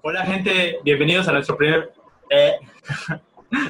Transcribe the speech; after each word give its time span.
Hola 0.00 0.24
gente, 0.24 0.78
bienvenidos 0.84 1.28
a 1.28 1.32
nuestro 1.32 1.56
primer... 1.56 1.92
Eh, 2.30 2.54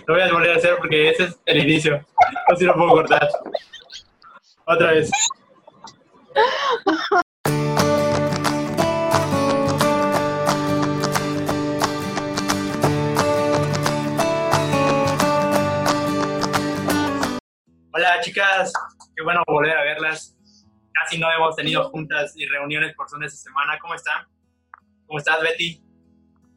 lo 0.07 0.15
voy 0.15 0.23
a 0.23 0.33
volver 0.33 0.51
a 0.53 0.57
hacer 0.57 0.77
porque 0.77 1.11
ese 1.11 1.25
es 1.25 1.41
el 1.47 1.59
inicio. 1.59 2.07
Así 2.47 2.65
lo 2.65 2.75
puedo 2.75 2.91
cortar. 2.91 3.29
Otra 4.67 4.93
vez. 4.93 5.11
Hola 17.93 18.21
chicas, 18.21 18.73
qué 19.17 19.25
bueno 19.25 19.43
volver 19.49 19.77
a 19.77 19.83
verlas. 19.83 20.37
Casi 20.93 21.19
no 21.19 21.31
hemos 21.33 21.57
tenido 21.57 21.91
juntas 21.91 22.35
y 22.37 22.47
reuniones 22.47 22.95
por 22.95 23.09
zonas 23.09 23.33
esta 23.33 23.51
semana. 23.51 23.79
¿Cómo 23.81 23.95
están? 23.95 24.27
¿Cómo 25.07 25.19
estás, 25.19 25.43
Betty? 25.43 25.92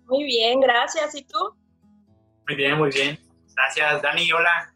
Muy 0.06 0.24
bien, 0.24 0.60
gracias. 0.60 1.16
¿Y 1.16 1.24
tú? 1.24 1.56
Muy 2.48 2.56
bien, 2.56 2.78
muy 2.78 2.90
bien. 2.92 3.20
Gracias, 3.56 4.02
Dani. 4.02 4.32
Hola. 4.32 4.74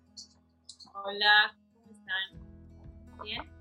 Hola, 0.94 1.56
¿cómo 1.74 1.92
están? 1.92 3.24
¿Bien? 3.24 3.52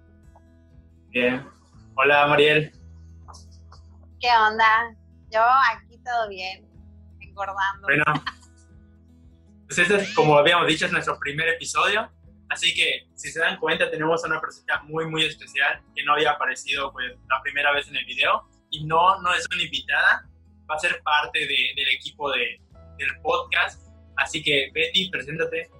Bien. 1.10 1.48
Hola, 1.96 2.26
Mariel. 2.26 2.72
¿Qué 4.20 4.28
onda? 4.28 4.96
Yo 5.30 5.40
aquí 5.72 5.98
todo 6.04 6.28
bien, 6.28 6.66
engordando. 7.20 7.82
Bueno, 7.82 8.04
pues 9.66 9.78
este 9.78 9.96
es, 9.96 10.14
como 10.14 10.38
habíamos 10.38 10.66
dicho, 10.66 10.86
es 10.86 10.92
nuestro 10.92 11.18
primer 11.18 11.48
episodio. 11.48 12.10
Así 12.48 12.74
que, 12.74 13.08
si 13.14 13.30
se 13.30 13.40
dan 13.40 13.58
cuenta, 13.58 13.90
tenemos 13.90 14.24
a 14.24 14.28
una 14.28 14.40
persona 14.40 14.80
muy, 14.84 15.06
muy 15.06 15.24
especial 15.24 15.82
que 15.94 16.02
no 16.04 16.14
había 16.14 16.30
aparecido 16.30 16.90
pues, 16.92 17.12
la 17.28 17.42
primera 17.42 17.72
vez 17.72 17.88
en 17.88 17.96
el 17.96 18.06
video. 18.06 18.48
Y 18.70 18.84
no, 18.84 19.20
no 19.20 19.34
es 19.34 19.46
una 19.52 19.62
invitada, 19.62 20.27
va 20.70 20.74
a 20.74 20.78
ser 20.78 21.00
parte 21.02 21.38
de- 21.40 21.72
del 21.76 21.88
equipo 21.94 22.30
de, 22.30 22.60
del 22.98 23.20
podcast. 23.22 23.86
Así 24.16 24.42
que, 24.42 24.70
Betty, 24.74 25.10
preséntate. 25.10 25.70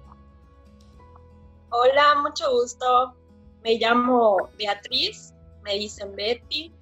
Hola, 1.71 2.15
mucho 2.21 2.51
gusto. 2.51 3.15
Me 3.63 3.75
llamo 3.77 4.49
Beatriz, 4.57 5.33
me 5.63 5.75
dicen 5.75 6.15
Betty. 6.15 6.73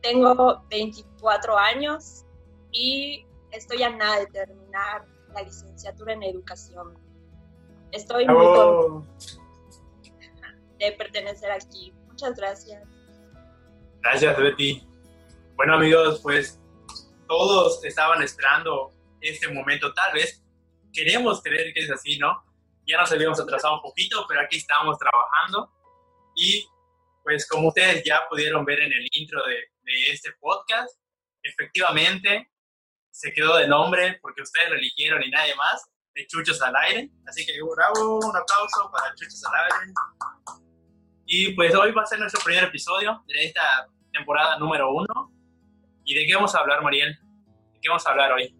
Tengo 0.00 0.62
24 0.70 1.58
años 1.58 2.24
y 2.70 3.26
estoy 3.50 3.82
a 3.82 3.90
nada 3.90 4.20
de 4.20 4.26
terminar 4.28 5.04
la 5.34 5.42
licenciatura 5.42 6.12
en 6.12 6.22
educación. 6.22 6.96
Estoy 7.90 8.26
muy 8.26 8.36
Oh, 8.46 9.04
contenta 10.02 10.54
de 10.78 10.92
pertenecer 10.92 11.50
aquí. 11.50 11.92
Muchas 12.06 12.34
gracias. 12.36 12.82
gracias, 14.02 14.36
Betty. 14.38 14.86
Bueno, 15.56 15.74
amigos, 15.74 16.20
pues 16.22 16.60
todos 17.28 17.84
estaban 17.84 18.22
esperando 18.22 18.92
este 19.20 19.48
momento. 19.48 19.92
Tal 19.92 20.14
vez 20.14 20.42
queremos 20.92 21.42
creer 21.42 21.72
que 21.72 21.80
es 21.80 21.90
así, 21.90 22.18
¿no? 22.18 22.44
Ya 22.86 22.98
nos 22.98 23.12
habíamos 23.12 23.38
atrasado 23.38 23.74
un 23.74 23.82
poquito, 23.82 24.24
pero 24.28 24.40
aquí 24.40 24.56
estamos 24.56 24.98
trabajando. 24.98 25.70
Y 26.34 26.66
pues 27.22 27.46
como 27.46 27.68
ustedes 27.68 28.02
ya 28.04 28.22
pudieron 28.28 28.64
ver 28.64 28.80
en 28.80 28.92
el 28.92 29.06
intro 29.12 29.40
de, 29.46 29.54
de 29.82 30.10
este 30.10 30.32
podcast, 30.40 30.98
efectivamente 31.42 32.50
se 33.10 33.32
quedó 33.32 33.56
de 33.56 33.68
nombre 33.68 34.18
porque 34.22 34.42
ustedes 34.42 34.70
lo 34.70 34.76
eligieron 34.76 35.22
y 35.22 35.30
nadie 35.30 35.54
más, 35.56 35.88
de 36.14 36.26
Chuchos 36.26 36.60
al 36.62 36.74
Aire. 36.76 37.10
Así 37.26 37.44
que 37.44 37.52
bravo, 37.62 38.18
un 38.18 38.36
aplauso 38.36 38.90
para 38.92 39.14
Chuchos 39.14 39.44
al 39.44 39.54
Aire. 39.64 39.92
Y 41.26 41.52
pues 41.52 41.74
hoy 41.74 41.92
va 41.92 42.02
a 42.02 42.06
ser 42.06 42.18
nuestro 42.18 42.40
primer 42.42 42.64
episodio 42.64 43.22
de 43.26 43.44
esta 43.44 43.88
temporada 44.12 44.58
número 44.58 44.92
uno. 44.92 45.32
¿Y 46.08 46.14
de 46.14 46.26
qué 46.26 46.34
vamos 46.34 46.54
a 46.54 46.60
hablar, 46.60 46.82
Mariel? 46.82 47.20
¿De 47.74 47.80
qué 47.82 47.88
vamos 47.90 48.06
a 48.06 48.10
hablar 48.10 48.32
hoy? 48.32 48.58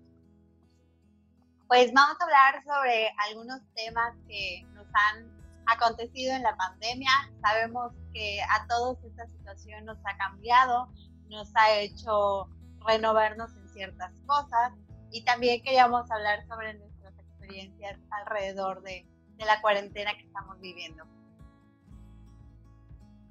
Pues 1.67 1.91
vamos 1.95 2.19
a 2.21 2.25
hablar 2.25 2.63
sobre 2.63 3.11
algunos 3.27 3.63
temas 3.75 4.15
que 4.29 4.67
nos 4.75 4.87
han 4.93 5.33
acontecido 5.65 6.35
en 6.35 6.43
la 6.43 6.55
pandemia. 6.59 7.11
Sabemos 7.41 7.95
que 8.13 8.43
a 8.43 8.67
todos 8.67 9.03
esta 9.03 9.27
situación 9.29 9.87
nos 9.87 9.97
ha 10.05 10.15
cambiado, 10.19 10.93
nos 11.31 11.51
ha 11.57 11.75
hecho 11.79 12.51
renovarnos 12.87 13.57
en 13.57 13.67
ciertas 13.71 14.13
cosas 14.27 14.75
y 15.11 15.25
también 15.25 15.63
queríamos 15.63 16.11
hablar 16.11 16.47
sobre 16.49 16.75
nuestras 16.75 17.19
experiencias 17.19 17.99
alrededor 18.11 18.83
de, 18.83 19.07
de 19.39 19.45
la 19.47 19.63
cuarentena 19.63 20.15
que 20.19 20.27
estamos 20.27 20.61
viviendo. 20.61 21.03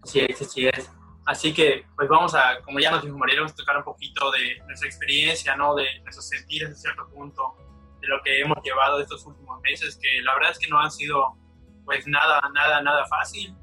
Sí, 0.05 0.25
sí, 0.35 0.45
sí 0.45 0.67
es. 0.67 0.91
Así 1.27 1.53
que, 1.53 1.85
pues 1.97 2.07
vamos 2.07 2.33
a, 2.35 2.61
como 2.63 2.79
ya 2.79 2.89
nos 2.89 3.03
dijo 3.03 3.17
Mariel, 3.17 3.39
vamos 3.39 3.51
a 3.51 3.55
tocar 3.57 3.75
un 3.75 3.83
poquito 3.83 4.31
de 4.31 4.59
nuestra 4.65 4.87
experiencia, 4.87 5.57
¿no? 5.57 5.75
De 5.75 5.99
nuestros 6.03 6.29
sentires 6.29 6.71
a 6.71 6.75
cierto 6.75 7.05
punto, 7.09 7.53
de 7.99 8.07
lo 8.07 8.21
que 8.23 8.39
hemos 8.39 8.57
llevado 8.63 9.01
estos 9.01 9.25
últimos 9.25 9.59
meses, 9.59 9.99
que 10.01 10.21
la 10.21 10.33
verdad 10.35 10.51
es 10.51 10.57
que 10.57 10.69
no 10.69 10.79
han 10.79 10.89
sido, 10.89 11.35
pues 11.83 12.07
nada, 12.07 12.39
nada, 12.53 12.81
nada 12.81 13.05
fácil, 13.07 13.53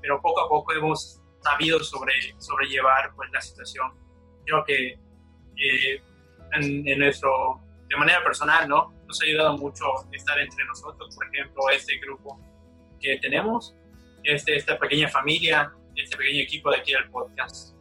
pero 0.00 0.22
poco 0.22 0.40
a 0.40 0.48
poco 0.48 0.72
hemos 0.72 1.20
sabido 1.42 1.80
sobre, 1.80 2.14
sobrellevar, 2.38 3.14
pues, 3.14 3.30
la 3.30 3.42
situación. 3.42 3.92
Creo 4.46 4.64
que 4.64 4.92
eh, 4.92 6.02
en, 6.52 6.88
en 6.88 6.98
nuestro, 6.98 7.60
de 7.90 7.96
manera 7.96 8.24
personal, 8.24 8.66
¿no? 8.66 8.90
Nos 9.06 9.20
ha 9.20 9.26
ayudado 9.26 9.58
mucho 9.58 9.84
estar 10.12 10.38
entre 10.38 10.64
nosotros, 10.64 11.14
por 11.14 11.26
ejemplo, 11.26 11.68
este 11.68 11.98
grupo 11.98 12.40
que 12.98 13.18
tenemos, 13.18 13.76
este, 14.24 14.56
esta 14.56 14.78
pequeña 14.78 15.10
familia, 15.10 15.74
este 15.96 16.16
pequeño 16.16 16.40
equipo 16.42 16.70
de 16.70 16.78
aquí 16.78 16.92
del 16.92 17.10
podcast. 17.10 17.74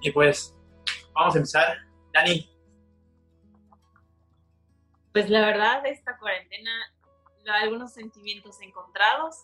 Y 0.00 0.10
pues, 0.10 0.54
vamos 1.14 1.34
a 1.34 1.38
empezar. 1.38 1.78
Dani, 2.12 2.48
Pues 5.12 5.30
la 5.30 5.44
verdad, 5.46 5.86
esta 5.86 6.18
cuarentena, 6.18 6.70
algunos 7.46 7.92
sentimientos 7.92 8.60
encontrados. 8.60 9.36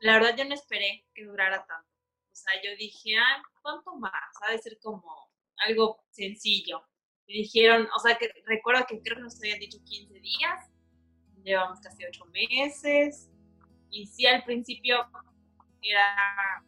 La 0.00 0.14
verdad, 0.14 0.36
yo 0.36 0.44
no 0.44 0.54
esperé 0.54 1.06
que 1.14 1.24
durara 1.24 1.64
tanto. 1.66 1.90
O 2.30 2.34
sea, 2.34 2.54
yo 2.62 2.70
dije, 2.78 3.16
ah, 3.18 3.42
¿cuánto 3.62 3.96
más? 3.96 4.12
Ha 4.42 4.52
de 4.52 4.58
ser 4.58 4.78
como 4.82 5.30
algo 5.66 5.98
sencillo. 6.10 6.82
Y 7.26 7.42
dijeron, 7.42 7.88
o 7.96 7.98
sea, 7.98 8.16
que 8.16 8.30
recuerdo 8.46 8.84
que 8.86 9.00
creo 9.02 9.16
que 9.16 9.22
nos 9.22 9.40
habían 9.40 9.58
dicho 9.58 9.78
15 9.84 10.20
días. 10.20 10.70
Llevamos 11.42 11.80
casi 11.80 12.04
8 12.04 12.24
meses. 12.26 13.30
Y 13.90 14.06
sí, 14.06 14.26
al 14.26 14.44
principio 14.44 15.06
era, 15.80 16.64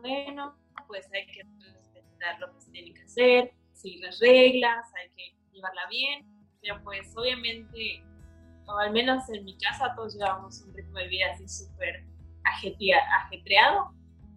bueno, 0.00 0.56
pues 0.86 1.08
hay 1.12 1.26
que 1.26 1.42
respetar 1.72 2.38
lo 2.40 2.52
que 2.54 2.60
se 2.60 2.70
tiene 2.70 2.94
que 2.94 3.02
hacer, 3.02 3.52
seguir 3.72 4.00
las 4.04 4.18
reglas, 4.20 4.86
hay 4.94 5.10
que 5.16 5.36
llevarla 5.52 5.86
bien 5.90 6.32
pero 6.62 6.80
pues 6.84 7.12
obviamente, 7.16 8.04
o 8.66 8.78
al 8.78 8.92
menos 8.92 9.28
en 9.30 9.44
mi 9.44 9.58
casa, 9.58 9.92
todos 9.96 10.14
llevábamos 10.14 10.62
un 10.62 10.72
ritmo 10.72 10.96
de 10.98 11.08
vida 11.08 11.26
así 11.32 11.48
súper 11.48 12.06
ajetrea- 12.44 13.04
ajetreado. 13.24 13.92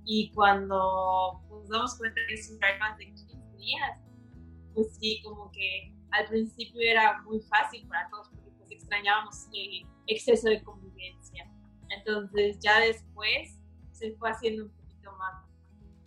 Y 0.06 0.32
cuando 0.34 1.42
nos 1.50 1.70
damos 1.70 1.98
cuenta 1.98 2.20
que 2.28 2.34
es 2.34 2.50
un 2.50 2.60
más 2.80 2.98
de 2.98 3.06
15 3.06 3.38
días, 3.58 4.00
pues 4.74 4.96
sí, 5.00 5.22
como 5.24 5.52
que 5.52 5.94
al 6.12 6.28
principio 6.28 6.82
era 6.82 7.22
muy 7.22 7.40
fácil 7.42 7.88
para 7.88 8.10
todos 8.10 8.30
porque 8.30 8.50
pues 8.58 8.72
extrañábamos 8.72 9.48
el 9.54 9.86
exceso 10.08 10.50
de 10.50 10.64
convivencia. 10.64 11.48
Entonces 11.90 12.58
ya 12.60 12.80
después 12.80 13.60
se 13.92 14.14
fue 14.14 14.32
haciendo 14.32 14.66
un 14.66 14.72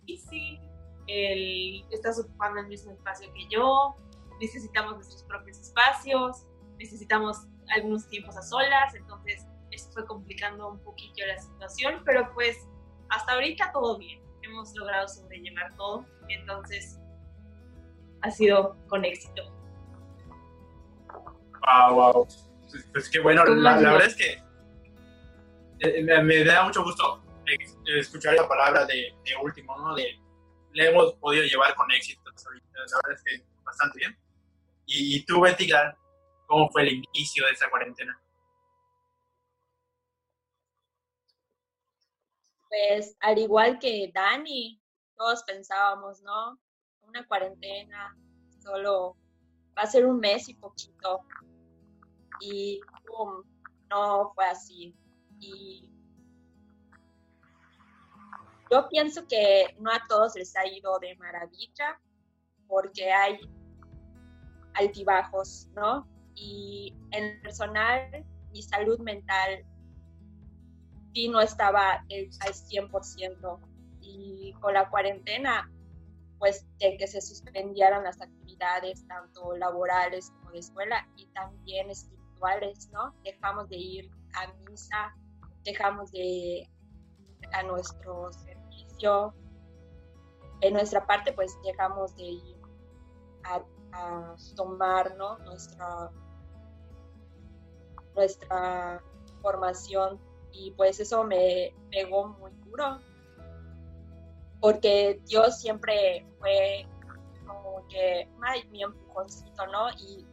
difícil. 0.09 0.59
El, 1.07 1.85
estás 1.91 2.19
ocupando 2.19 2.59
el 2.59 2.67
mismo 2.67 2.91
espacio 2.91 3.31
que 3.33 3.47
yo, 3.49 3.95
necesitamos 4.39 4.95
nuestros 4.95 5.23
propios 5.23 5.59
espacios, 5.59 6.45
necesitamos 6.77 7.47
algunos 7.75 8.07
tiempos 8.07 8.37
a 8.37 8.41
solas, 8.41 8.93
entonces 8.95 9.45
eso 9.71 9.91
fue 9.91 10.05
complicando 10.05 10.69
un 10.69 10.79
poquillo 10.79 11.25
la 11.27 11.39
situación, 11.39 12.01
pero 12.05 12.31
pues 12.33 12.57
hasta 13.09 13.33
ahorita 13.33 13.71
todo 13.71 13.97
bien, 13.97 14.21
hemos 14.43 14.75
logrado 14.75 15.07
sobrellevar 15.07 15.75
todo, 15.75 16.05
entonces 16.27 16.99
ha 18.21 18.29
sido 18.29 18.75
con 18.87 19.03
éxito. 19.03 19.43
wow, 21.65 21.93
wow. 21.93 22.27
Pues, 22.69 22.87
pues 22.91 23.09
qué 23.09 23.19
bueno, 23.19 23.43
¿Cómo 23.45 23.55
la, 23.55 23.81
la 23.81 23.93
verdad 23.93 24.07
es 24.07 24.15
que 24.15 24.43
eh, 25.79 26.03
me, 26.03 26.21
me 26.21 26.43
da 26.43 26.63
mucho 26.63 26.83
gusto 26.83 27.23
escuchar 27.97 28.35
la 28.35 28.47
palabra 28.47 28.85
de, 28.85 29.13
último, 29.41 29.77
¿no? 29.77 29.95
De 29.95 30.19
le 30.71 30.89
hemos 30.89 31.13
podido 31.15 31.43
llevar 31.45 31.75
con 31.75 31.91
éxito. 31.91 32.21
La 32.25 32.99
verdad 33.03 33.11
es 33.13 33.23
que 33.23 33.45
bastante 33.63 33.99
bien. 33.99 34.17
Y, 34.85 35.17
y 35.17 35.25
tú, 35.25 35.41
Betty, 35.41 35.69
¿cómo 36.47 36.69
fue 36.69 36.83
el 36.83 36.93
inicio 36.93 37.45
de 37.45 37.51
esta 37.51 37.69
cuarentena? 37.69 38.19
Pues 42.69 43.15
al 43.19 43.39
igual 43.39 43.79
que 43.79 44.11
Dani, 44.13 44.79
todos 45.17 45.43
pensábamos, 45.43 46.21
¿no? 46.21 46.59
Una 47.01 47.25
cuarentena, 47.27 48.15
solo 48.63 49.17
va 49.77 49.83
a 49.83 49.87
ser 49.87 50.05
un 50.05 50.19
mes 50.19 50.47
y 50.49 50.53
poquito. 50.53 51.25
Y 52.41 52.79
pum, 53.05 53.43
no 53.89 54.31
fue 54.35 54.45
así. 54.45 54.95
Y 55.39 55.89
yo 58.71 58.87
pienso 58.89 59.27
que 59.27 59.75
no 59.79 59.91
a 59.91 60.01
todos 60.07 60.35
les 60.35 60.55
ha 60.55 60.67
ido 60.67 60.99
de 60.99 61.15
maravilla, 61.15 61.99
porque 62.67 63.11
hay 63.11 63.39
altibajos, 64.75 65.67
¿no? 65.75 66.07
Y 66.35 66.95
en 67.11 67.41
personal, 67.41 68.25
mi 68.51 68.61
salud 68.61 68.99
mental 68.99 69.65
sí 71.13 71.27
no 71.27 71.41
estaba 71.41 71.93
al 71.93 72.53
100%. 72.53 73.59
Y 74.01 74.53
con 74.61 74.73
la 74.73 74.89
cuarentena, 74.89 75.69
pues 76.37 76.65
de 76.79 76.97
que 76.97 77.07
se 77.07 77.21
suspendieran 77.21 78.03
las 78.03 78.21
actividades, 78.21 79.05
tanto 79.07 79.55
laborales 79.57 80.31
como 80.31 80.51
de 80.51 80.59
escuela, 80.59 81.07
y 81.15 81.27
también 81.27 81.89
espirituales, 81.89 82.89
¿no? 82.91 83.13
Dejamos 83.23 83.67
de 83.69 83.77
ir 83.77 84.11
a 84.35 84.53
misa, 84.69 85.15
dejamos 85.63 86.11
de 86.11 86.19
ir 86.19 86.69
a 87.51 87.63
nuestro 87.63 88.31
servicio. 88.99 89.33
En 90.61 90.73
nuestra 90.73 91.05
parte, 91.05 91.31
pues 91.31 91.57
dejamos 91.63 92.15
de 92.15 92.23
ir 92.23 92.57
a, 93.43 93.63
tomar, 94.55 95.15
¿no? 95.15 95.37
Nuestra, 95.39 96.11
nuestra 98.13 99.01
formación 99.41 100.19
y 100.51 100.71
pues 100.71 100.99
eso 100.99 101.23
me 101.23 101.73
pegó 101.89 102.27
muy 102.27 102.51
duro 102.65 102.99
porque 104.59 105.21
Dios 105.25 105.59
siempre 105.59 106.27
fue 106.39 106.85
como 107.47 107.87
que 107.87 108.27
mi 108.69 108.83
empujoncito, 108.83 109.65
¿no? 109.67 109.89
Y, 109.91 110.25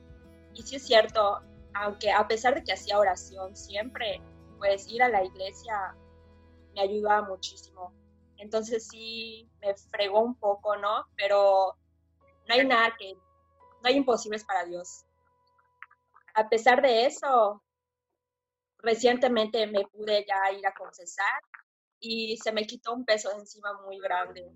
y 0.52 0.62
sí 0.62 0.76
es 0.76 0.86
cierto, 0.86 1.40
aunque 1.74 2.10
a 2.12 2.26
pesar 2.28 2.54
de 2.54 2.64
que 2.64 2.72
hacía 2.72 2.98
oración 2.98 3.56
siempre, 3.56 4.20
pues 4.58 4.86
ir 4.88 5.02
a 5.02 5.08
la 5.08 5.24
iglesia 5.24 5.96
me 6.74 6.82
ayudaba 6.82 7.26
muchísimo. 7.26 7.92
Entonces 8.38 8.88
sí 8.88 9.48
me 9.60 9.74
fregó 9.74 10.20
un 10.20 10.34
poco, 10.34 10.76
¿no? 10.76 11.06
Pero 11.16 11.76
no 12.48 12.54
hay 12.54 12.66
nada 12.66 12.94
que, 12.98 13.14
no 13.14 13.88
hay 13.88 13.96
imposibles 13.96 14.44
para 14.44 14.64
Dios. 14.64 15.04
A 16.34 16.48
pesar 16.48 16.82
de 16.82 17.06
eso, 17.06 17.62
recientemente 18.78 19.66
me 19.66 19.84
pude 19.86 20.24
ya 20.26 20.52
ir 20.52 20.66
a 20.66 20.74
confesar 20.74 21.40
y 21.98 22.36
se 22.36 22.52
me 22.52 22.66
quitó 22.66 22.92
un 22.92 23.04
peso 23.04 23.30
de 23.30 23.36
encima 23.36 23.72
muy 23.84 23.98
grande. 23.98 24.46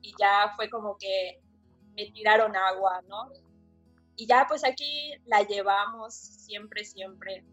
Y 0.00 0.14
ya 0.18 0.52
fue 0.56 0.70
como 0.70 0.96
que 0.98 1.40
me 1.94 2.10
tiraron 2.12 2.56
agua, 2.56 3.02
¿no? 3.06 3.30
Y 4.16 4.26
ya 4.26 4.46
pues 4.48 4.64
aquí 4.64 5.14
la 5.26 5.42
llevamos 5.42 6.14
siempre, 6.14 6.84
siempre. 6.84 7.44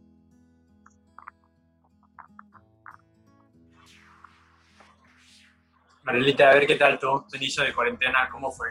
Marilita, 6.07 6.49
a 6.49 6.53
ver 6.53 6.65
qué 6.65 6.77
tal 6.77 6.97
tu 6.97 7.25
inicio 7.33 7.65
de 7.65 7.73
cuarentena, 7.73 8.29
¿cómo 8.31 8.49
fue? 8.49 8.69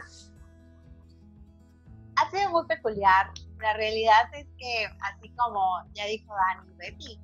Ha 2.15 2.31
sido 2.31 2.49
muy 2.49 2.65
peculiar. 2.65 3.29
La 3.59 3.73
realidad 3.73 4.23
es 4.33 4.47
que, 4.57 4.87
así 5.01 5.29
como 5.35 5.83
ya 5.93 6.07
dijo 6.07 6.33
Dani, 6.33 6.73
Betty, 6.77 7.19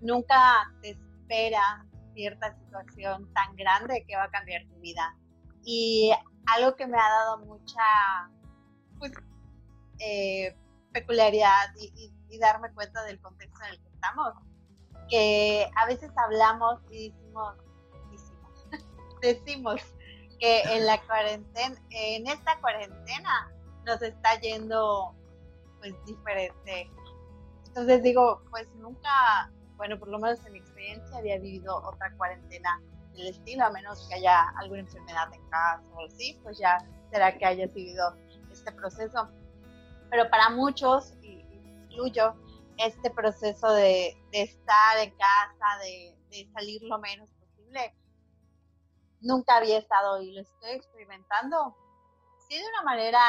nunca 0.00 0.72
te 0.80 0.92
espera 0.92 1.84
cierta 2.14 2.56
situación 2.56 3.30
tan 3.34 3.54
grande 3.54 4.02
que 4.08 4.16
va 4.16 4.24
a 4.24 4.30
cambiar 4.30 4.64
tu 4.64 4.80
vida. 4.80 5.14
Y 5.62 6.10
algo 6.46 6.74
que 6.74 6.86
me 6.86 6.96
ha 6.96 7.10
dado 7.10 7.44
mucha 7.44 8.30
pues, 8.98 9.12
eh, 9.98 10.56
peculiaridad 10.92 11.68
y, 11.78 12.10
darme 12.38 12.72
cuenta 12.72 13.04
del 13.04 13.20
contexto 13.20 13.62
en 13.62 13.74
el 13.74 13.80
que 13.80 13.88
estamos, 13.90 14.32
que 15.08 15.70
a 15.76 15.86
veces 15.86 16.10
hablamos 16.16 16.80
y 16.90 17.10
decimos, 17.10 17.54
decimos 19.24 19.80
que 20.38 20.62
en 20.62 20.86
la 20.86 21.00
cuarentena, 21.02 21.76
en 21.90 22.26
esta 22.26 22.58
cuarentena 22.60 23.52
nos 23.84 24.02
está 24.02 24.40
yendo 24.40 25.14
pues 25.78 25.94
diferente. 26.06 26.90
Entonces 27.66 28.02
digo, 28.02 28.42
pues 28.50 28.68
nunca 28.76 29.50
bueno, 29.76 29.98
por 29.98 30.08
lo 30.08 30.18
menos 30.18 30.44
en 30.46 30.52
mi 30.52 30.58
experiencia 30.58 31.18
había 31.18 31.38
vivido 31.38 31.76
otra 31.84 32.12
cuarentena 32.16 32.80
del 33.12 33.28
estilo, 33.28 33.64
a 33.64 33.70
menos 33.70 34.06
que 34.08 34.16
haya 34.16 34.48
alguna 34.56 34.80
enfermedad 34.80 35.32
en 35.32 35.48
casa 35.48 35.84
o 35.94 36.06
así, 36.06 36.38
pues 36.42 36.58
ya 36.58 36.78
será 37.10 37.36
que 37.36 37.44
haya 37.44 37.66
vivido 37.66 38.16
este 38.50 38.72
proceso. 38.72 39.28
Pero 40.10 40.30
para 40.30 40.50
muchos, 40.50 41.14
y 41.22 41.44
incluyo, 41.88 42.34
este 42.78 43.10
proceso 43.10 43.72
de, 43.72 44.16
estar 44.32 44.98
en 44.98 45.10
casa, 45.10 45.78
de, 45.82 46.16
de 46.30 46.48
salir 46.52 46.82
lo 46.82 46.98
menos 46.98 47.28
posible, 47.30 47.94
nunca 49.24 49.56
había 49.56 49.78
estado 49.78 50.22
y 50.22 50.32
lo 50.32 50.42
estoy 50.42 50.70
experimentando. 50.70 51.76
Sí, 52.48 52.56
de 52.56 52.68
una 52.68 52.82
manera 52.82 53.20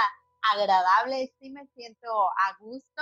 agradable, 0.53 1.33
sí 1.39 1.49
me 1.49 1.65
siento 1.67 2.29
a 2.29 2.57
gusto, 2.59 3.01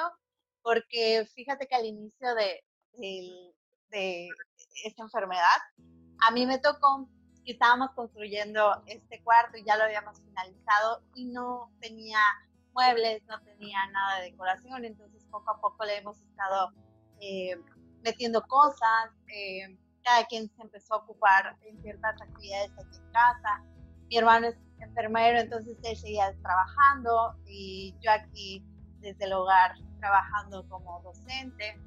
porque 0.62 1.28
fíjate 1.36 1.68
que 1.68 1.76
al 1.76 1.86
inicio 1.86 2.34
de, 2.36 2.64
de 2.94 4.30
esta 4.86 5.04
enfermedad. 5.04 5.60
A 6.26 6.32
mí 6.32 6.46
me 6.46 6.60
tocó 6.60 7.10
que 7.44 7.54
estábamos 7.54 7.92
construyendo 7.92 8.82
este 8.86 9.22
cuarto 9.24 9.58
y 9.58 9.66
ya 9.66 9.76
lo 9.76 9.84
habíamos 9.84 10.20
finalizado 10.22 11.04
y 11.16 11.26
no 11.26 11.72
tenía 11.82 12.20
muebles, 12.74 13.24
no 13.26 13.42
tenía 13.42 13.86
nada 13.92 14.20
de 14.20 14.32
decoración, 14.32 14.86
entonces 14.86 15.26
poco 15.30 15.52
a 15.52 15.60
poco 15.60 15.84
le 15.86 15.98
hemos 15.98 16.20
estado 16.22 16.72
eh, 17.20 17.56
metiendo 18.02 18.42
cosas, 18.44 19.12
eh, 19.28 19.78
cada 20.04 20.26
quien 20.26 20.50
se 20.50 20.62
empezó 20.62 20.96
a 20.96 20.98
ocupar 20.98 21.58
en 21.62 21.82
ciertas 21.82 22.22
actividades 22.22 22.72
aquí 22.74 22.98
en 22.98 23.12
casa. 23.12 23.64
Mi 24.10 24.18
hermano 24.18 24.48
es 24.48 24.56
enfermero, 24.80 25.40
entonces 25.40 25.78
él 25.84 25.96
seguía 25.96 26.36
trabajando 26.42 27.36
y 27.46 27.96
yo 28.02 28.12
aquí 28.12 28.64
desde 29.00 29.26
el 29.26 29.34
hogar 29.34 29.74
trabajando 30.00 30.68
como 30.68 31.02
docente 31.02 31.80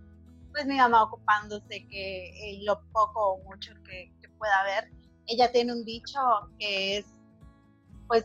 pues 0.57 0.65
mi 0.65 0.79
mamá 0.79 1.03
ocupándose 1.03 1.87
que 1.87 2.29
eh, 2.31 2.61
lo 2.63 2.81
poco 2.91 3.35
o 3.35 3.45
mucho 3.45 3.75
que, 3.85 4.11
pueda 4.39 4.61
haber. 4.61 4.91
Ella 5.27 5.51
tiene 5.51 5.73
un 5.73 5.85
dicho 5.85 6.19
que 6.59 6.99
es, 6.99 7.07
pues, 8.07 8.25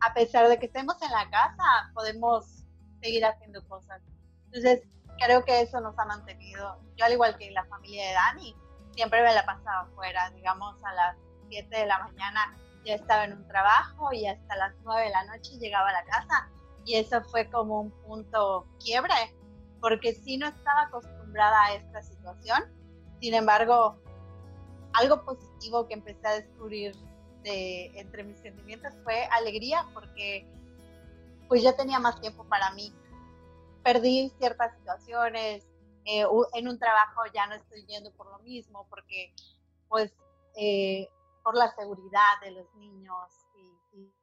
a 0.00 0.14
pesar 0.14 0.48
de 0.48 0.58
que 0.58 0.64
estemos 0.64 1.00
en 1.02 1.10
la 1.10 1.28
casa, 1.30 1.92
podemos 1.92 2.64
seguir 3.02 3.24
haciendo 3.24 3.66
cosas. 3.68 4.00
Entonces, 4.46 4.82
creo 5.18 5.44
que 5.44 5.60
eso 5.60 5.80
nos 5.80 5.98
ha 5.98 6.06
mantenido. 6.06 6.80
Yo, 6.96 7.04
al 7.04 7.12
igual 7.12 7.36
que 7.36 7.50
la 7.50 7.66
familia 7.66 8.08
de 8.08 8.14
Dani, 8.14 8.56
siempre 8.94 9.22
me 9.22 9.34
la 9.34 9.44
pasaba 9.44 9.82
afuera, 9.82 10.30
digamos, 10.30 10.76
a 10.84 10.92
las 10.94 11.16
7 11.48 11.76
de 11.76 11.86
la 11.86 11.98
mañana 11.98 12.56
ya 12.84 12.94
estaba 12.94 13.24
en 13.24 13.34
un 13.34 13.46
trabajo 13.46 14.12
y 14.12 14.26
hasta 14.26 14.56
las 14.56 14.74
9 14.82 15.04
de 15.04 15.10
la 15.10 15.24
noche 15.24 15.58
llegaba 15.58 15.90
a 15.90 15.92
la 15.92 16.04
casa. 16.04 16.50
Y 16.84 16.96
eso 16.96 17.22
fue 17.22 17.48
como 17.48 17.80
un 17.80 17.90
punto 18.02 18.66
quiebre, 18.80 19.14
porque 19.80 20.14
si 20.14 20.36
no 20.36 20.48
estaba 20.48 20.82
acostumbrada 20.82 21.64
a 21.64 21.74
esta 21.74 22.02
situación. 22.02 22.64
Sin 23.20 23.34
embargo, 23.34 24.02
algo 24.94 25.24
positivo 25.24 25.86
que 25.86 25.94
empecé 25.94 26.26
a 26.26 26.34
descubrir 26.34 26.96
de, 27.44 27.86
entre 27.98 28.24
mis 28.24 28.38
sentimientos 28.40 28.92
fue 29.04 29.24
alegría 29.26 29.86
porque 29.94 30.46
pues 31.48 31.62
ya 31.62 31.76
tenía 31.76 32.00
más 32.00 32.20
tiempo 32.20 32.44
para 32.44 32.72
mí. 32.72 32.92
Perdí 33.84 34.32
ciertas 34.38 34.74
situaciones, 34.76 35.64
eh, 36.04 36.24
en 36.54 36.68
un 36.68 36.78
trabajo 36.78 37.22
ya 37.32 37.46
no 37.46 37.54
estoy 37.54 37.84
yendo 37.86 38.12
por 38.14 38.30
lo 38.30 38.38
mismo 38.40 38.86
porque 38.88 39.34
pues 39.88 40.12
eh, 40.56 41.08
por 41.42 41.56
la 41.56 41.70
seguridad 41.74 42.40
de 42.42 42.52
los 42.52 42.74
niños 42.74 43.32
y, 43.54 43.98
y 43.98 44.14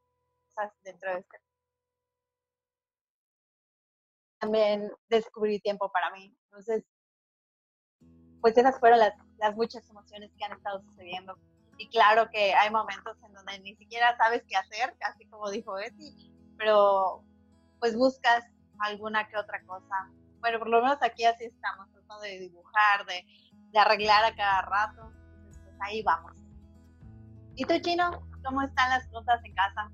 dentro 0.84 1.12
de 1.12 1.20
este 1.20 1.38
también 4.40 4.90
descubrí 5.08 5.60
tiempo 5.60 5.92
para 5.92 6.10
mí. 6.10 6.34
Entonces, 6.46 6.84
pues 8.40 8.56
esas 8.56 8.80
fueron 8.80 8.98
las, 8.98 9.14
las 9.38 9.54
muchas 9.54 9.88
emociones 9.88 10.32
que 10.36 10.44
han 10.44 10.52
estado 10.52 10.80
sucediendo. 10.80 11.38
Y 11.76 11.88
claro 11.88 12.28
que 12.30 12.54
hay 12.54 12.70
momentos 12.70 13.16
en 13.22 13.32
donde 13.32 13.60
ni 13.60 13.76
siquiera 13.76 14.16
sabes 14.16 14.42
qué 14.48 14.56
hacer, 14.56 14.96
casi 14.98 15.26
como 15.26 15.50
dijo 15.50 15.74
Betty, 15.74 16.32
pero 16.58 17.22
pues 17.78 17.96
buscas 17.96 18.44
alguna 18.80 19.28
que 19.28 19.36
otra 19.36 19.62
cosa. 19.64 20.10
Bueno, 20.40 20.58
por 20.58 20.68
lo 20.68 20.82
menos 20.82 20.98
aquí 21.02 21.24
así 21.24 21.44
estamos, 21.44 21.90
tratando 21.92 22.22
de 22.22 22.38
dibujar, 22.38 23.06
de, 23.06 23.24
de 23.72 23.78
arreglar 23.78 24.24
a 24.24 24.34
cada 24.34 24.62
rato. 24.62 25.12
Entonces, 25.36 25.62
pues 25.62 25.76
ahí 25.82 26.02
vamos. 26.02 26.32
¿Y 27.56 27.64
tú, 27.64 27.78
Chino? 27.80 28.26
¿Cómo 28.44 28.62
están 28.62 28.90
las 28.90 29.06
cosas 29.08 29.40
en 29.44 29.54
casa? 29.54 29.90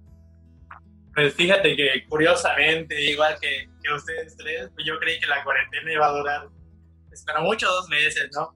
Pues 1.14 1.34
fíjate 1.34 1.74
que 1.74 2.06
curiosamente, 2.08 3.10
igual 3.10 3.38
que, 3.40 3.68
que 3.82 3.92
ustedes 3.92 4.36
tres, 4.36 4.70
pues 4.74 4.86
yo 4.86 4.98
creí 4.98 5.18
que 5.18 5.26
la 5.26 5.42
cuarentena 5.42 5.92
iba 5.92 6.06
a 6.06 6.12
durar 6.12 6.48
pero 7.24 7.42
mucho 7.42 7.66
dos 7.66 7.88
meses, 7.88 8.28
¿no? 8.34 8.54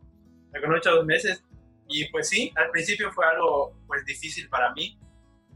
Con 0.61 0.71
mucho 0.71 0.97
dos 0.97 1.07
meses. 1.07 1.43
Y 1.89 2.09
pues 2.11 2.29
sí, 2.29 2.53
al 2.57 2.71
principio 2.71 3.11
fue 3.13 3.27
algo 3.27 3.75
pues 3.87 4.05
difícil 4.05 4.49
para 4.49 4.73
mí. 4.73 4.99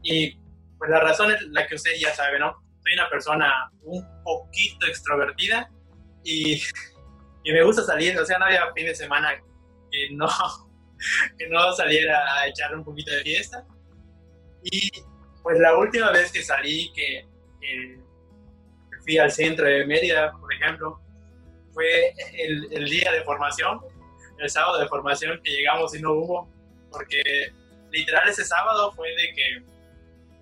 Y 0.01 0.37
pues 0.77 0.89
la 0.89 0.99
razón 0.99 1.31
es 1.31 1.41
la 1.43 1.67
que 1.67 1.75
usted 1.75 1.91
ya 1.99 2.13
sabe, 2.13 2.39
¿no? 2.39 2.55
Soy 2.83 2.93
una 2.93 3.09
persona 3.09 3.71
un 3.83 4.05
poquito 4.23 4.85
extrovertida 4.87 5.69
y, 6.25 6.61
y 7.43 7.53
me 7.53 7.63
gusta 7.63 7.83
salir, 7.83 8.19
o 8.19 8.25
sea, 8.25 8.37
no 8.37 8.45
había 8.45 8.73
fin 8.73 8.87
de 8.87 8.95
semana 8.95 9.29
que 9.91 10.09
no, 10.11 10.27
que 11.37 11.47
no 11.47 11.71
saliera 11.73 12.41
a 12.41 12.47
echar 12.47 12.75
un 12.75 12.83
poquito 12.83 13.11
de 13.11 13.21
fiesta. 13.21 13.65
Y 14.63 14.91
pues 15.43 15.59
la 15.59 15.77
última 15.77 16.11
vez 16.11 16.31
que 16.31 16.41
salí, 16.41 16.91
que, 16.93 17.25
que 17.61 17.99
fui 19.03 19.17
al 19.19 19.31
centro 19.31 19.65
de 19.67 19.85
Mérida, 19.85 20.31
por 20.31 20.51
ejemplo, 20.51 20.99
fue 21.71 22.13
el, 22.33 22.67
el, 22.71 22.89
día 22.89 23.11
de 23.11 23.23
formación, 23.23 23.79
el 24.39 24.49
sábado 24.49 24.79
de 24.79 24.87
formación 24.87 25.39
que 25.43 25.51
llegamos 25.51 25.93
y 25.95 26.01
no 26.01 26.13
hubo, 26.13 26.49
porque 26.91 27.21
literal 27.91 28.27
ese 28.27 28.43
sábado 28.43 28.91
fue 28.93 29.09
de 29.09 29.33
que, 29.33 29.63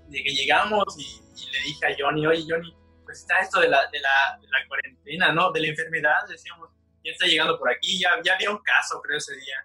de 0.08 0.24
que 0.24 0.30
llegamos 0.30 0.86
y, 0.98 1.22
le 1.52 1.60
dije 1.60 1.86
a 1.86 1.96
Johnny, 2.00 2.26
oye 2.26 2.46
Johnny, 2.48 2.74
pues 3.14 3.22
está 3.22 3.40
esto 3.42 3.60
de 3.60 3.70
la, 3.70 3.88
de 3.92 4.00
la, 4.00 4.40
de 4.42 4.48
la 4.48 4.68
cuarentena, 4.68 5.32
¿no? 5.32 5.52
De 5.52 5.62
la 5.62 5.68
enfermedad, 5.68 6.28
decíamos, 6.28 6.70
ya 7.04 7.12
está 7.12 7.28
llegando 7.28 7.60
por 7.60 7.70
aquí, 7.72 8.00
ya, 8.00 8.10
ya 8.24 8.34
había 8.34 8.50
un 8.50 8.58
caso 8.58 9.00
creo 9.04 9.20
ese 9.20 9.36
día, 9.36 9.56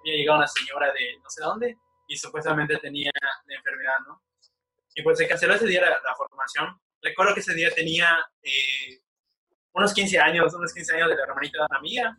había 0.00 0.16
llegado 0.16 0.38
una 0.38 0.48
señora 0.48 0.92
de 0.92 1.18
no 1.22 1.30
sé 1.30 1.40
dónde 1.40 1.78
y 2.08 2.16
supuestamente 2.16 2.76
tenía 2.78 3.12
la 3.46 3.54
enfermedad, 3.54 3.98
¿no? 4.08 4.20
Y 4.92 5.02
pues 5.02 5.18
se 5.18 5.28
canceló 5.28 5.54
ese 5.54 5.66
día 5.66 5.82
la, 5.82 6.14
formación. 6.16 6.80
Recuerdo 7.00 7.34
que 7.34 7.40
ese 7.40 7.54
día 7.54 7.70
tenía 7.70 8.18
eh, 8.42 8.98
unos 9.74 9.94
15 9.94 10.18
años, 10.18 10.52
unos 10.54 10.72
15 10.72 10.94
años 10.94 11.08
de 11.10 11.16
la 11.16 11.22
hermanita 11.22 11.58
de 11.58 11.66
una 11.70 11.78
amiga. 11.78 12.18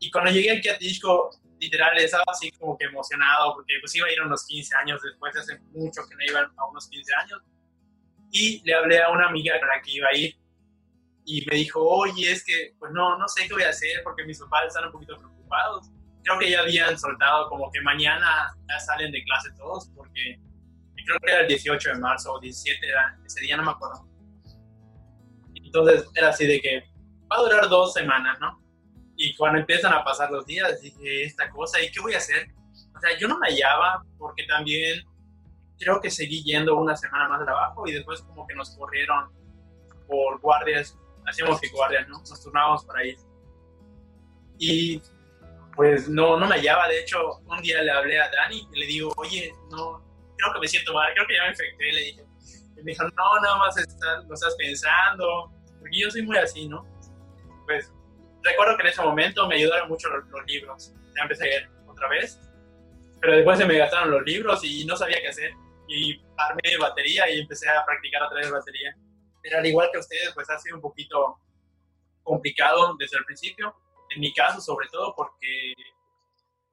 Y 0.00 0.10
cuando 0.10 0.30
llegué 0.30 0.58
aquí 0.58 0.68
a 0.68 0.76
Tisco, 0.76 1.30
literal, 1.60 1.96
estaba 1.96 2.24
así 2.26 2.50
como 2.52 2.76
que 2.76 2.84
emocionado 2.86 3.54
porque 3.54 3.74
pues 3.80 3.94
iba 3.94 4.06
a 4.06 4.12
ir 4.12 4.20
unos 4.20 4.44
15 4.44 4.76
años 4.76 5.00
después, 5.00 5.34
hace 5.36 5.58
mucho 5.72 6.02
que 6.08 6.14
no 6.16 6.24
iban 6.24 6.52
a 6.56 6.66
unos 6.66 6.88
15 6.88 7.14
años. 7.14 7.42
Y 8.30 8.62
le 8.64 8.74
hablé 8.74 9.02
a 9.02 9.10
una 9.10 9.28
amiga 9.28 9.58
con 9.58 9.68
la 9.68 9.80
que 9.82 9.92
iba 9.92 10.08
a 10.08 10.16
ir 10.16 10.36
y 11.24 11.44
me 11.46 11.56
dijo, 11.56 11.80
oye, 11.82 12.32
es 12.32 12.44
que 12.44 12.74
pues 12.78 12.90
no, 12.92 13.18
no 13.18 13.28
sé 13.28 13.46
qué 13.46 13.54
voy 13.54 13.62
a 13.62 13.70
hacer 13.70 14.02
porque 14.02 14.24
mis 14.24 14.38
papás 14.38 14.68
están 14.68 14.86
un 14.86 14.92
poquito 14.92 15.16
preocupados. 15.18 15.90
Creo 16.24 16.38
que 16.38 16.50
ya 16.50 16.60
habían 16.60 16.98
soltado 16.98 17.48
como 17.48 17.70
que 17.70 17.80
mañana 17.80 18.48
ya 18.68 18.78
salen 18.80 19.12
de 19.12 19.22
clase 19.24 19.50
todos 19.56 19.90
porque 19.94 20.38
creo 21.08 21.20
que 21.20 21.30
era 21.30 21.40
el 21.40 21.48
18 21.48 21.90
de 21.90 21.98
marzo 21.98 22.32
o 22.32 22.40
17, 22.40 22.86
era, 22.86 23.18
ese 23.24 23.40
día 23.40 23.56
no 23.56 23.64
me 23.64 23.70
acuerdo. 23.70 24.06
Entonces 25.54 26.04
era 26.14 26.28
así 26.28 26.46
de 26.46 26.60
que 26.60 26.84
va 27.30 27.36
a 27.36 27.42
durar 27.42 27.68
dos 27.68 27.92
semanas, 27.92 28.38
¿no? 28.40 28.62
Y 29.16 29.34
cuando 29.34 29.58
empiezan 29.58 29.92
a 29.92 30.04
pasar 30.04 30.30
los 30.30 30.46
días, 30.46 30.80
dije, 30.80 31.24
esta 31.24 31.50
cosa, 31.50 31.80
¿y 31.82 31.90
qué 31.90 32.00
voy 32.00 32.14
a 32.14 32.18
hacer? 32.18 32.48
O 32.96 33.00
sea, 33.00 33.18
yo 33.18 33.26
no 33.26 33.38
me 33.38 33.48
hallaba 33.48 34.04
porque 34.18 34.44
también 34.44 35.02
creo 35.78 36.00
que 36.00 36.10
seguí 36.10 36.42
yendo 36.42 36.76
una 36.76 36.96
semana 36.96 37.28
más 37.28 37.40
de 37.40 37.46
trabajo 37.46 37.86
y 37.86 37.92
después 37.92 38.22
como 38.22 38.46
que 38.46 38.54
nos 38.54 38.70
corrieron 38.76 39.30
por 40.06 40.40
guardias, 40.40 40.98
hacíamos 41.26 41.60
que 41.60 41.68
guardias, 41.68 42.08
¿no? 42.08 42.18
Nos 42.18 42.42
turnábamos 42.42 42.84
por 42.84 42.98
ahí. 42.98 43.16
Y 44.58 45.00
pues 45.76 46.08
no, 46.08 46.36
no 46.36 46.46
me 46.46 46.56
hallaba, 46.56 46.88
de 46.88 47.00
hecho, 47.00 47.38
un 47.46 47.62
día 47.62 47.80
le 47.82 47.90
hablé 47.90 48.20
a 48.20 48.28
Dani 48.30 48.68
y 48.72 48.78
le 48.80 48.86
digo, 48.86 49.12
oye, 49.16 49.52
no, 49.70 50.02
creo 50.36 50.52
que 50.54 50.60
me 50.60 50.66
siento 50.68 50.92
mal, 50.92 51.12
creo 51.14 51.26
que 51.26 51.34
ya 51.34 51.42
me 51.44 51.50
infecté, 51.50 51.92
le 51.92 52.00
dije. 52.00 52.24
Y 52.76 52.82
me 52.82 52.92
dijo, 52.92 53.04
no, 53.04 53.40
nada 53.42 53.56
más 53.58 53.76
estás, 53.76 54.24
lo 54.26 54.34
estás 54.34 54.56
pensando, 54.56 55.52
porque 55.78 56.00
yo 56.00 56.10
soy 56.10 56.22
muy 56.22 56.36
así, 56.36 56.68
¿no? 56.68 56.84
Pues 57.66 57.92
recuerdo 58.42 58.76
que 58.76 58.82
en 58.82 58.88
ese 58.88 59.02
momento 59.02 59.46
me 59.46 59.56
ayudaron 59.56 59.88
mucho 59.88 60.08
los, 60.08 60.24
libros. 60.46 60.92
Ya 61.16 61.22
empecé 61.22 61.44
a 61.44 61.46
leer 61.46 61.70
otra 61.86 62.08
vez, 62.08 62.40
pero 63.20 63.36
después 63.36 63.58
se 63.58 63.66
me 63.66 63.78
gastaron 63.78 64.10
los 64.10 64.22
libros 64.24 64.64
y 64.64 64.84
no 64.84 64.96
sabía 64.96 65.20
qué 65.20 65.28
hacer. 65.28 65.52
Y 65.88 66.22
armé 66.36 66.76
batería 66.78 67.30
y 67.30 67.40
empecé 67.40 67.68
a 67.68 67.84
practicar 67.84 68.22
otra 68.22 68.38
vez 68.38 68.50
batería. 68.50 68.94
Pero 69.42 69.58
al 69.58 69.66
igual 69.66 69.88
que 69.90 69.98
ustedes, 69.98 70.32
pues 70.34 70.48
ha 70.50 70.58
sido 70.58 70.76
un 70.76 70.82
poquito 70.82 71.40
complicado 72.22 72.94
desde 72.98 73.16
el 73.18 73.24
principio. 73.24 73.74
En 74.10 74.20
mi 74.20 74.32
caso, 74.32 74.60
sobre 74.60 74.88
todo, 74.88 75.14
porque 75.16 75.72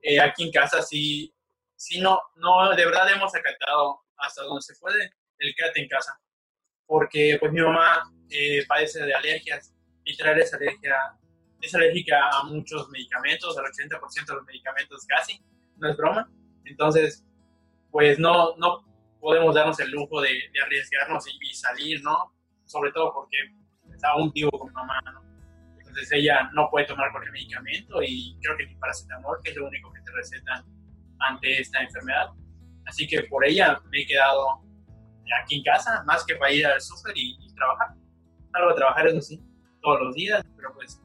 eh, 0.02 0.20
aquí 0.20 0.44
en 0.44 0.52
casa 0.52 0.82
sí 0.82 1.36
si 1.76 2.00
no, 2.00 2.20
no, 2.38 2.74
de 2.76 2.86
verdad 2.86 3.12
hemos 3.12 3.34
acatado 3.36 4.00
hasta 4.18 4.44
donde 4.44 4.62
se 4.62 4.76
puede 4.76 5.12
el 5.40 5.54
quédate 5.56 5.82
en 5.82 5.90
casa. 5.90 6.20
Porque 6.86 7.38
pues 7.40 7.52
mi 7.52 7.62
mamá 7.62 8.12
eh, 8.30 8.66
padece 8.68 9.04
de 9.06 9.14
alergias, 9.14 9.74
literal 10.04 10.40
es 10.40 10.54
alergia, 10.54 10.96
es 11.62 11.76
alérgica 11.76 12.30
a 12.30 12.44
muchos 12.44 12.90
medicamentos, 12.90 13.58
al 13.58 13.66
80% 13.66 14.26
de 14.26 14.36
los 14.36 14.46
medicamentos 14.46 15.06
casi, 15.06 15.40
no 15.78 15.90
es 15.90 15.98
broma. 15.98 16.30
Entonces, 16.64 17.26
pues 17.92 18.20
no, 18.20 18.56
no 18.58 18.84
podemos 19.26 19.56
darnos 19.56 19.80
el 19.80 19.90
lujo 19.90 20.22
de, 20.22 20.40
arriesgarnos 20.64 21.26
y, 21.28 21.54
salir, 21.56 22.00
¿no? 22.04 22.32
Sobre 22.66 22.92
todo 22.92 23.12
porque 23.12 23.38
está 23.92 24.10
aún 24.10 24.32
vivo 24.32 24.52
con 24.52 24.72
mamá, 24.72 25.02
¿no? 25.02 25.24
Entonces 25.80 26.12
ella 26.12 26.48
no 26.54 26.70
puede 26.70 26.86
tomar 26.86 27.12
cualquier 27.12 27.34
medicamento 27.34 28.04
y 28.04 28.38
creo 28.40 28.56
que 28.56 28.68
ni 28.68 28.76
paracetamol, 28.76 29.40
que 29.44 29.50
es 29.50 29.58
lo 29.58 29.68
único 29.68 29.92
que 29.92 30.02
te 30.02 30.12
recetan 30.12 30.64
ante 31.18 31.60
esta 31.60 31.82
enfermedad. 31.82 32.28
Así 32.86 33.08
que 33.08 33.24
por 33.24 33.44
ella 33.44 33.82
me 33.90 34.02
he 34.02 34.06
quedado 34.06 34.62
aquí 35.42 35.58
en 35.58 35.64
casa, 35.64 36.04
más 36.06 36.24
que 36.24 36.36
para 36.36 36.52
ir 36.52 36.68
al 36.68 36.80
súper 36.80 37.18
y, 37.18 37.36
trabajar. 37.56 37.96
Salgo 38.52 38.70
a 38.70 38.76
trabajar, 38.76 39.08
eso 39.08 39.22
sí, 39.22 39.42
todos 39.82 40.02
los 40.02 40.14
días, 40.14 40.46
pero 40.56 40.72
pues, 40.76 41.02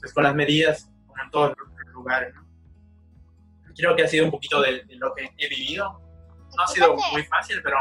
pues 0.00 0.14
con 0.14 0.22
las 0.22 0.36
medidas, 0.36 0.88
como 1.08 1.20
en 1.20 1.30
todos 1.32 1.56
los 1.58 1.94
lugares. 1.94 2.32
¿no? 2.32 2.46
Creo 3.74 3.96
que 3.96 4.04
ha 4.04 4.08
sido 4.08 4.26
un 4.26 4.30
poquito 4.30 4.60
de, 4.60 4.84
lo 4.90 5.12
que 5.14 5.30
he 5.36 5.48
vivido. 5.48 6.00
No 6.56 6.62
ha 6.62 6.66
sido 6.66 6.96
muy 7.12 7.24
fácil, 7.24 7.60
pero... 7.62 7.76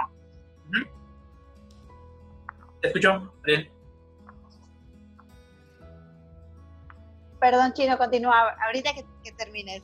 ¿Te 2.81 2.87
escucho, 2.87 3.33
Perdón, 7.39 7.73
Chino, 7.73 7.97
continúa. 7.97 8.55
Ahorita 8.65 8.93
que, 8.93 9.03
que 9.23 9.31
termines. 9.31 9.83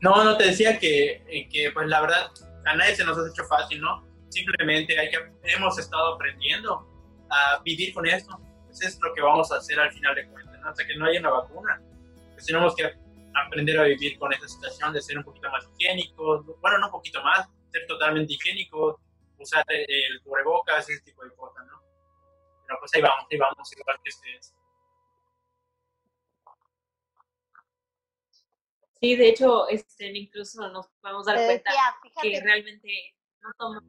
No, 0.00 0.24
no 0.24 0.36
te 0.36 0.46
decía 0.46 0.78
que, 0.78 1.22
eh, 1.28 1.48
que, 1.48 1.70
pues 1.72 1.86
la 1.86 2.00
verdad, 2.00 2.30
a 2.66 2.76
nadie 2.76 2.96
se 2.96 3.04
nos 3.04 3.16
ha 3.16 3.28
hecho 3.28 3.44
fácil, 3.44 3.80
¿no? 3.80 4.04
Simplemente 4.28 4.98
hay 4.98 5.10
que, 5.10 5.18
hemos 5.44 5.78
estado 5.78 6.14
aprendiendo 6.14 6.88
a 7.30 7.60
vivir 7.64 7.94
con 7.94 8.06
esto. 8.06 8.36
Pues 8.66 8.82
es 8.82 8.98
lo 9.00 9.14
que 9.14 9.20
vamos 9.20 9.52
a 9.52 9.56
hacer 9.56 9.78
al 9.78 9.92
final 9.92 10.14
de 10.16 10.26
cuentas, 10.26 10.60
¿no? 10.60 10.68
Hasta 10.68 10.84
que 10.84 10.96
no 10.96 11.06
haya 11.06 11.20
una 11.20 11.30
vacuna. 11.30 11.80
Pues 12.32 12.46
tenemos 12.46 12.74
que 12.74 12.92
aprender 13.34 13.78
a 13.78 13.84
vivir 13.84 14.18
con 14.18 14.32
esta 14.32 14.48
situación 14.48 14.92
de 14.92 15.02
ser 15.02 15.18
un 15.18 15.24
poquito 15.24 15.50
más 15.50 15.68
higiénicos, 15.78 16.46
bueno, 16.60 16.78
no 16.78 16.86
un 16.86 16.92
poquito 16.92 17.22
más, 17.22 17.48
ser 17.70 17.86
totalmente 17.86 18.32
higiénicos, 18.34 18.96
usar 19.38 19.64
el 19.68 20.22
cubrebocas, 20.22 20.88
ese 20.88 21.02
tipo 21.02 21.24
de 21.24 21.34
cosas, 21.34 21.64
¿no? 21.66 21.82
Pero 22.66 22.78
pues 22.78 22.94
ahí 22.94 23.02
vamos, 23.02 23.26
ahí 23.30 23.38
vamos, 23.38 23.72
igual 23.76 24.00
que 24.02 24.10
ustedes. 24.10 24.54
Sí, 29.00 29.16
de 29.16 29.28
hecho, 29.30 29.68
este, 29.68 30.16
incluso 30.16 30.68
nos 30.68 30.86
podemos 31.00 31.26
dar 31.26 31.36
cuenta 31.36 31.72
que 32.22 32.40
realmente 32.40 33.16
no 33.40 33.50
toma. 33.58 33.82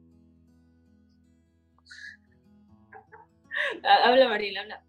habla, 4.04 4.28
Mariela, 4.28 4.62
habla. 4.62 4.84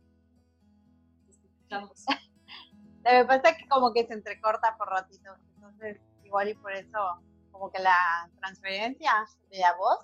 Lo 3.06 3.12
que 3.12 3.26
pasa 3.26 3.50
es 3.50 3.58
que 3.58 3.68
como 3.68 3.94
que 3.94 4.06
se 4.06 4.14
entrecorta 4.14 4.76
por 4.78 4.90
ratitos, 4.90 5.38
entonces 5.56 6.02
igual 6.24 6.50
y 6.50 6.56
por 6.56 6.74
eso 6.74 7.22
como 7.52 7.72
que 7.72 7.80
la 7.80 8.30
transferencia 8.40 9.12
de 9.50 9.60
la 9.60 9.74
voz 9.78 10.00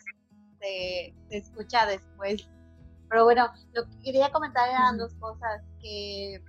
se, 0.59 1.13
se 1.29 1.37
escucha 1.37 1.85
después. 1.85 2.47
Pero 3.09 3.25
bueno, 3.25 3.51
lo 3.73 3.83
que 3.89 3.99
quería 4.03 4.31
comentar 4.31 4.69
eran 4.69 4.97
dos 4.97 5.13
cosas, 5.15 5.61
que 5.81 6.41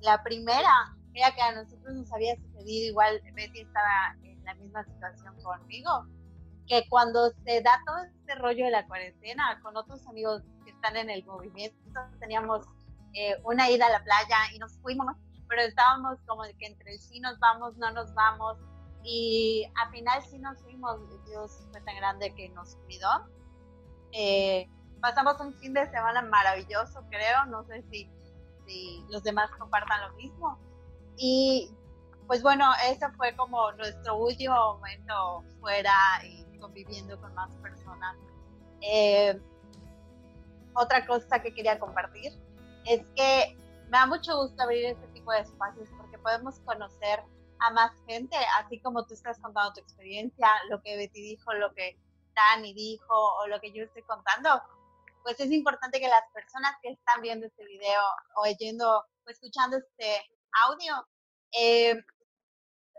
la 0.00 0.20
primera 0.24 0.98
Mira 1.18 1.34
que 1.34 1.42
a 1.42 1.52
nosotros 1.52 1.94
nos 1.96 2.12
había 2.12 2.36
sucedido, 2.36 2.90
igual 2.90 3.20
Betty 3.34 3.62
estaba 3.62 4.14
en 4.22 4.44
la 4.44 4.54
misma 4.54 4.84
situación 4.84 5.34
conmigo, 5.42 6.06
que 6.68 6.86
cuando 6.88 7.30
se 7.44 7.60
da 7.62 7.82
todo 7.84 8.04
este 8.04 8.34
rollo 8.36 8.66
de 8.66 8.70
la 8.70 8.86
cuarentena, 8.86 9.58
con 9.62 9.76
otros 9.76 10.06
amigos 10.06 10.42
que 10.64 10.70
están 10.70 10.96
en 10.96 11.10
el 11.10 11.24
movimiento, 11.24 11.76
teníamos 12.20 12.66
eh, 13.14 13.36
una 13.42 13.70
ida 13.70 13.86
a 13.86 13.90
la 13.90 14.04
playa 14.04 14.36
y 14.54 14.58
nos 14.58 14.78
fuimos, 14.78 15.16
pero 15.48 15.62
estábamos 15.62 16.18
como 16.26 16.42
que 16.42 16.66
entre 16.66 16.98
sí 16.98 17.20
nos 17.20 17.38
vamos, 17.38 17.76
no 17.76 17.90
nos 17.92 18.12
vamos, 18.14 18.58
y 19.02 19.70
al 19.76 19.90
final 19.90 20.22
sí 20.22 20.38
nos 20.38 20.60
fuimos, 20.62 21.00
Dios 21.26 21.66
fue 21.70 21.80
tan 21.80 21.96
grande 21.96 22.34
que 22.34 22.48
nos 22.50 22.76
cuidó. 22.84 23.26
Eh, 24.12 24.68
pasamos 25.00 25.40
un 25.40 25.54
fin 25.54 25.72
de 25.72 25.86
semana 25.86 26.22
maravilloso, 26.22 27.04
creo, 27.10 27.46
no 27.46 27.64
sé 27.64 27.82
si, 27.90 28.10
si 28.66 29.04
los 29.10 29.22
demás 29.22 29.50
compartan 29.58 30.08
lo 30.08 30.16
mismo. 30.16 30.58
Y 31.16 31.70
pues 32.26 32.42
bueno, 32.42 32.70
ese 32.86 33.08
fue 33.12 33.34
como 33.36 33.72
nuestro 33.72 34.16
último 34.16 34.54
momento 34.54 35.42
fuera 35.60 35.94
y 36.24 36.58
conviviendo 36.58 37.18
con 37.20 37.34
más 37.34 37.50
personas. 37.62 38.16
Eh, 38.82 39.40
otra 40.74 41.06
cosa 41.06 41.40
que 41.40 41.54
quería 41.54 41.78
compartir 41.78 42.32
es 42.84 43.04
que 43.16 43.56
me 43.88 43.98
da 43.98 44.06
mucho 44.06 44.36
gusto 44.36 44.62
abrir 44.62 44.86
este 44.86 45.07
tipo 45.28 45.32
de 45.32 45.40
espacios 45.40 45.88
porque 45.96 46.18
podemos 46.18 46.58
conocer 46.60 47.22
a 47.60 47.70
más 47.72 47.92
gente, 48.06 48.36
así 48.58 48.80
como 48.80 49.04
tú 49.04 49.14
estás 49.14 49.38
contando 49.40 49.74
tu 49.74 49.80
experiencia, 49.80 50.48
lo 50.70 50.80
que 50.80 50.96
Betty 50.96 51.20
dijo, 51.20 51.52
lo 51.54 51.74
que 51.74 51.98
Dani 52.34 52.72
dijo 52.72 53.14
o 53.14 53.46
lo 53.48 53.60
que 53.60 53.72
yo 53.72 53.84
estoy 53.84 54.02
contando, 54.02 54.62
pues 55.24 55.38
es 55.40 55.50
importante 55.50 56.00
que 56.00 56.08
las 56.08 56.22
personas 56.32 56.76
que 56.80 56.90
están 56.90 57.20
viendo 57.20 57.46
este 57.46 57.64
video 57.64 58.00
o 58.36 58.42
oyendo 58.42 59.00
o 59.00 59.30
escuchando 59.30 59.76
este 59.76 60.24
audio, 60.66 60.94
eh, 61.52 62.00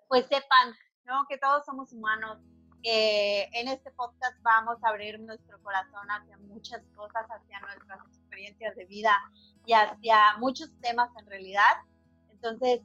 pues 0.08 0.28
sepan 0.28 0.76
¿no? 1.06 1.26
que 1.30 1.38
todos 1.38 1.66
somos 1.66 1.94
humanos, 1.94 2.38
que 2.84 3.44
en 3.54 3.70
este 3.70 3.92
podcast 3.92 4.38
vamos 4.42 4.78
a 4.84 4.90
abrir 4.90 5.20
nuestro 5.22 5.62
corazón 5.64 6.12
hacia 6.12 6.38
muchas 6.38 6.82
cosas, 6.96 7.26
hacia 7.30 7.60
nuestras 7.62 8.00
experiencias 8.08 8.76
de 8.76 8.86
vida 8.86 9.18
y 9.66 9.74
hacia 9.74 10.38
muchos 10.38 10.70
temas 10.82 11.10
en 11.18 11.26
realidad. 11.28 11.78
Entonces, 12.42 12.82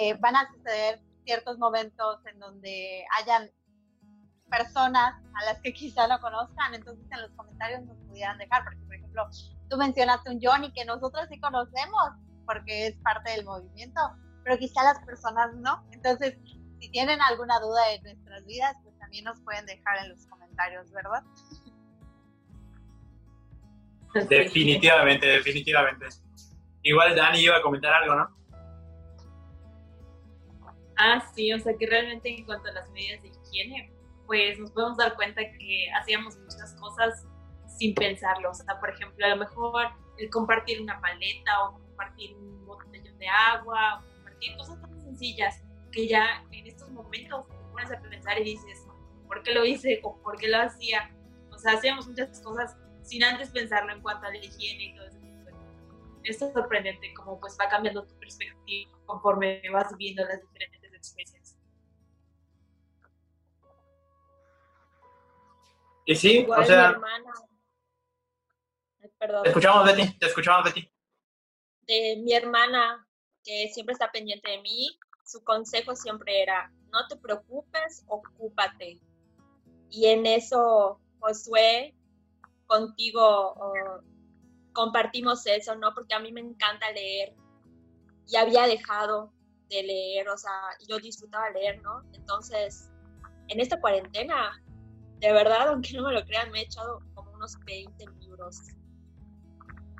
eh, 0.00 0.14
van 0.20 0.36
a 0.36 0.48
suceder 0.52 1.00
ciertos 1.24 1.58
momentos 1.58 2.20
en 2.26 2.38
donde 2.38 3.04
hayan 3.18 3.50
personas 4.48 5.14
a 5.34 5.44
las 5.44 5.60
que 5.60 5.72
quizá 5.72 6.06
no 6.06 6.20
conozcan, 6.20 6.74
entonces 6.74 7.04
en 7.10 7.22
los 7.22 7.30
comentarios 7.32 7.82
nos 7.82 7.96
pudieran 8.08 8.38
dejar, 8.38 8.62
porque 8.62 8.78
por 8.78 8.94
ejemplo, 8.94 9.28
tú 9.68 9.76
mencionaste 9.76 10.30
un 10.30 10.40
Johnny 10.40 10.72
que 10.72 10.84
nosotros 10.84 11.26
sí 11.28 11.40
conocemos 11.40 12.10
porque 12.46 12.88
es 12.88 12.96
parte 13.02 13.32
del 13.32 13.44
movimiento, 13.44 14.00
pero 14.44 14.56
quizá 14.56 14.84
las 14.84 15.04
personas 15.04 15.52
no. 15.56 15.84
Entonces, 15.90 16.38
si 16.78 16.88
tienen 16.90 17.20
alguna 17.22 17.58
duda 17.58 17.80
de 17.88 18.02
nuestras 18.02 18.46
vidas, 18.46 18.76
pues 18.84 18.96
también 18.98 19.24
nos 19.24 19.40
pueden 19.40 19.66
dejar 19.66 19.98
en 20.04 20.10
los 20.10 20.26
comentarios, 20.28 20.90
¿verdad? 20.92 21.24
Definitivamente, 24.28 25.26
definitivamente. 25.26 26.06
Igual 26.82 27.16
Dani 27.16 27.40
iba 27.40 27.56
a 27.56 27.62
comentar 27.62 27.92
algo, 27.92 28.14
¿no? 28.14 28.36
Ah, 30.96 31.20
sí, 31.34 31.52
o 31.52 31.58
sea 31.58 31.76
que 31.76 31.86
realmente 31.86 32.28
en 32.28 32.44
cuanto 32.44 32.68
a 32.68 32.72
las 32.72 32.90
medidas 32.90 33.22
de 33.22 33.28
higiene, 33.28 33.92
pues 34.26 34.58
nos 34.58 34.70
podemos 34.70 34.96
dar 34.96 35.14
cuenta 35.14 35.42
que 35.42 35.90
hacíamos 36.00 36.36
muchas 36.38 36.74
cosas 36.80 37.26
sin 37.78 37.94
pensarlo. 37.94 38.50
O 38.50 38.54
sea, 38.54 38.78
por 38.80 38.90
ejemplo, 38.90 39.24
a 39.26 39.30
lo 39.30 39.36
mejor 39.36 39.88
el 40.18 40.30
compartir 40.30 40.80
una 40.80 41.00
paleta 41.00 41.64
o 41.64 41.72
compartir 41.74 42.34
un 42.36 42.64
botellón 42.64 43.18
de 43.18 43.28
agua 43.28 44.00
o 44.00 44.14
compartir 44.14 44.56
cosas 44.56 44.80
tan 44.80 45.00
sencillas 45.00 45.62
que 45.92 46.08
ya 46.08 46.42
en 46.52 46.66
estos 46.66 46.90
momentos 46.90 47.46
te 47.48 47.54
pones 47.72 47.92
a 47.92 48.00
pensar 48.00 48.40
y 48.40 48.44
dices, 48.44 48.86
¿por 49.26 49.42
qué 49.42 49.52
lo 49.52 49.64
hice 49.64 50.00
o 50.02 50.20
por 50.22 50.38
qué 50.38 50.48
lo 50.48 50.58
hacía? 50.58 51.10
O 51.50 51.58
sea, 51.58 51.72
hacíamos 51.74 52.06
muchas 52.08 52.40
cosas 52.40 52.76
sin 53.02 53.22
antes 53.22 53.50
pensarlo 53.50 53.92
en 53.92 54.00
cuanto 54.00 54.26
a 54.26 54.30
la 54.30 54.36
higiene 54.36 54.84
y 54.84 54.96
todo 54.96 55.06
eso 55.06 55.26
es 56.26 56.38
sorprendente 56.38 57.12
cómo 57.14 57.38
pues 57.38 57.56
va 57.60 57.68
cambiando 57.68 58.04
tu 58.04 58.18
perspectiva 58.18 58.90
conforme 59.06 59.62
vas 59.72 59.96
viviendo 59.96 60.24
las 60.24 60.40
diferentes 60.40 60.75
Y 66.06 66.14
sí, 66.14 66.46
o 66.48 66.64
sea... 66.64 67.00
Perdón. 69.18 69.42
Te 69.44 69.48
escuchamos, 69.48 69.84
Betty, 69.86 70.18
te 70.18 70.26
escuchamos, 70.26 70.64
Betty. 70.64 70.92
De 71.82 72.20
mi 72.22 72.34
hermana, 72.34 73.06
que 73.42 73.68
siempre 73.72 73.94
está 73.94 74.12
pendiente 74.12 74.50
de 74.50 74.60
mí, 74.60 74.98
su 75.24 75.42
consejo 75.42 75.96
siempre 75.96 76.42
era, 76.42 76.70
no 76.92 77.06
te 77.08 77.16
preocupes, 77.16 78.04
ocúpate. 78.06 79.00
Y 79.90 80.06
en 80.06 80.26
eso, 80.26 81.00
Josué, 81.18 81.94
contigo 82.66 83.54
compartimos 84.72 85.46
eso, 85.46 85.74
¿no? 85.76 85.94
Porque 85.94 86.14
a 86.14 86.20
mí 86.20 86.30
me 86.32 86.40
encanta 86.40 86.90
leer 86.92 87.34
y 88.28 88.36
había 88.36 88.66
dejado 88.66 89.32
de 89.68 89.82
leer, 89.82 90.28
o 90.28 90.36
sea, 90.36 90.52
yo 90.88 90.98
disfrutaba 90.98 91.50
leer, 91.50 91.82
¿no? 91.82 92.02
Entonces, 92.12 92.90
en 93.48 93.60
esta 93.60 93.80
cuarentena, 93.80 94.62
de 95.20 95.32
verdad, 95.32 95.68
aunque 95.68 95.94
no 95.94 96.06
me 96.06 96.14
lo 96.14 96.24
crean, 96.24 96.50
me 96.50 96.60
he 96.60 96.62
echado 96.64 97.00
como 97.14 97.32
unos 97.32 97.56
20 97.66 98.04
libros. 98.20 98.60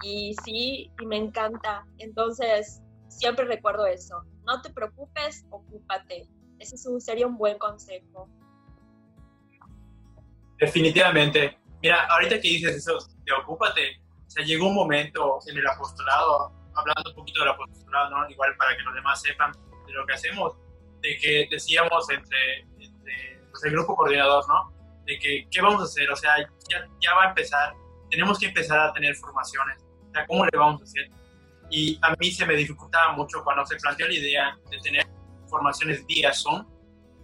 Y 0.02 0.34
sí, 0.44 0.90
y 1.00 1.06
me 1.06 1.16
encanta. 1.16 1.86
Entonces, 1.98 2.82
siempre 3.08 3.46
recuerdo 3.46 3.86
eso. 3.86 4.22
No 4.44 4.60
te 4.60 4.70
preocupes, 4.70 5.46
ocúpate. 5.50 6.28
Ese 6.58 6.76
sería 7.00 7.26
un 7.26 7.36
buen 7.36 7.58
consejo. 7.58 8.28
Definitivamente. 10.58 11.58
Mira, 11.82 12.06
ahorita 12.06 12.36
que 12.40 12.48
dices 12.48 12.76
eso 12.76 12.98
de 13.24 13.32
ocúpate, 13.32 14.00
o 14.26 14.30
sea, 14.30 14.44
llegó 14.44 14.68
un 14.68 14.74
momento 14.74 15.38
en 15.46 15.58
el 15.58 15.66
apostolado, 15.66 16.52
hablando 16.76 17.10
un 17.10 17.16
poquito 17.16 17.40
del 17.40 17.50
apostolado, 17.50 18.10
¿no? 18.10 18.30
igual 18.30 18.56
para 18.56 18.76
que 18.76 18.82
los 18.82 18.94
demás 18.94 19.20
sepan 19.20 19.52
de 19.86 19.92
lo 19.92 20.06
que 20.06 20.14
hacemos, 20.14 20.54
de 21.00 21.18
que 21.18 21.48
decíamos 21.50 22.08
entre, 22.10 22.60
entre 22.78 23.40
pues, 23.50 23.64
el 23.64 23.72
grupo 23.72 23.96
coordinador, 23.96 24.44
¿no? 24.48 24.72
De 25.04 25.18
que, 25.18 25.46
¿qué 25.50 25.60
vamos 25.60 25.80
a 25.80 25.84
hacer? 25.84 26.10
O 26.10 26.16
sea, 26.16 26.36
ya, 26.68 26.86
ya 27.00 27.14
va 27.14 27.24
a 27.24 27.28
empezar, 27.28 27.74
tenemos 28.10 28.38
que 28.38 28.46
empezar 28.46 28.78
a 28.78 28.92
tener 28.92 29.14
formaciones, 29.16 29.82
o 30.08 30.12
sea, 30.12 30.26
¿cómo 30.26 30.44
le 30.44 30.58
vamos 30.58 30.80
a 30.80 30.84
hacer? 30.84 31.10
Y 31.70 31.98
a 32.02 32.14
mí 32.18 32.30
se 32.30 32.46
me 32.46 32.54
dificultaba 32.54 33.12
mucho 33.12 33.42
cuando 33.42 33.64
se 33.66 33.76
planteó 33.76 34.06
la 34.06 34.14
idea 34.14 34.58
de 34.70 34.78
tener 34.78 35.06
formaciones 35.48 36.06
vía 36.06 36.32
Zoom. 36.32 36.64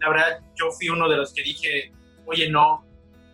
La 0.00 0.08
verdad, 0.08 0.40
yo 0.56 0.70
fui 0.72 0.88
uno 0.88 1.08
de 1.08 1.16
los 1.16 1.32
que 1.32 1.42
dije, 1.42 1.92
oye, 2.26 2.50
no, 2.50 2.84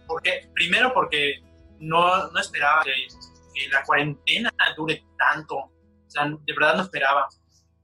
porque 0.06 0.50
primero 0.54 0.92
porque 0.92 1.40
no, 1.78 2.28
no 2.28 2.40
esperaba 2.40 2.82
que 2.82 3.68
la 3.70 3.82
cuarentena 3.84 4.50
dure 4.76 5.02
tanto. 5.16 5.70
O 6.08 6.10
sea, 6.10 6.24
de 6.26 6.52
verdad 6.52 6.76
no 6.76 6.82
esperaba. 6.82 7.28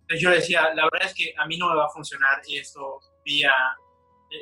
Entonces 0.01 0.21
yo 0.21 0.31
decía, 0.31 0.75
la 0.75 0.89
verdad 0.91 1.09
es 1.09 1.15
que 1.15 1.35
a 1.37 1.47
mí 1.47 1.57
no 1.57 1.69
me 1.69 1.77
va 1.77 1.87
a 1.87 1.91
funcionar 1.91 2.41
esto 2.49 3.01
vía, 3.25 3.53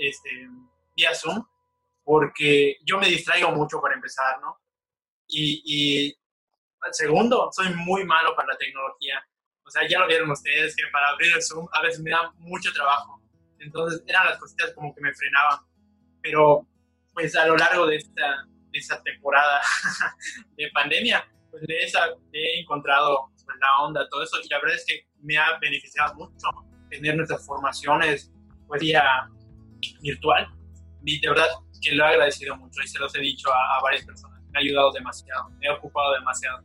este, 0.01 0.49
vía 0.97 1.15
Zoom, 1.15 1.45
porque 2.05 2.79
yo 2.85 2.99
me 2.99 3.09
distraigo 3.09 3.51
mucho 3.53 3.81
para 3.81 3.95
empezar, 3.95 4.41
¿no? 4.41 4.59
Y, 5.29 5.63
y 5.65 6.17
segundo, 6.93 7.51
soy 7.53 7.73
muy 7.75 8.05
malo 8.05 8.35
para 8.35 8.49
la 8.49 8.59
tecnología. 8.59 9.25
O 9.65 9.71
sea, 9.71 9.87
ya 9.89 10.01
lo 10.01 10.09
vieron 10.09 10.31
ustedes 10.31 10.75
que 10.75 10.83
para 10.93 11.11
abrir 11.11 11.33
el 11.35 11.43
Zoom 11.43 11.69
a 11.73 11.83
veces 11.83 12.01
me 12.01 12.11
da 12.11 12.33
mucho 12.39 12.73
trabajo. 12.73 13.21
Entonces 13.59 14.03
eran 14.07 14.27
las 14.27 14.39
cositas 14.39 14.73
como 14.75 14.95
que 14.95 15.01
me 15.01 15.15
frenaban. 15.15 15.61
Pero 16.21 16.67
pues 17.13 17.37
a 17.37 17.47
lo 17.47 17.57
largo 17.57 17.87
de 17.87 17.97
esta, 17.97 18.47
de 18.71 18.79
esa 18.79 19.03
temporada 19.03 19.61
de 20.57 20.71
pandemia, 20.73 21.25
pues 21.51 21.63
le 21.67 21.85
he, 21.85 22.61
encontrado 22.61 23.31
la 23.61 23.85
onda, 23.85 24.09
todo 24.09 24.23
eso, 24.23 24.37
y 24.43 24.49
la 24.49 24.59
verdad 24.61 24.77
es 24.77 24.85
que 24.87 25.07
me 25.21 25.37
ha 25.37 25.59
beneficiado 25.61 26.15
mucho 26.15 26.49
tener 26.91 27.17
nuestras 27.17 27.47
formaciones 27.47 28.33
pues 28.67 28.81
vía 28.81 29.03
virtual, 30.01 30.47
y 31.05 31.21
de 31.21 31.29
verdad 31.29 31.49
que 31.81 31.93
lo 31.93 32.05
he 32.05 32.09
agradecido 32.09 32.57
mucho 32.57 32.81
y 32.83 32.89
se 32.89 32.99
los 32.99 33.15
he 33.17 33.21
dicho 33.21 33.53
a, 33.53 33.79
a 33.79 33.83
varias 33.83 34.05
personas, 34.05 34.41
me 34.51 34.59
ha 34.59 34.63
ayudado 34.63 34.93
demasiado, 34.93 35.51
me 35.51 35.69
ha 35.69 35.75
ocupado 35.75 36.13
demasiado. 36.13 36.63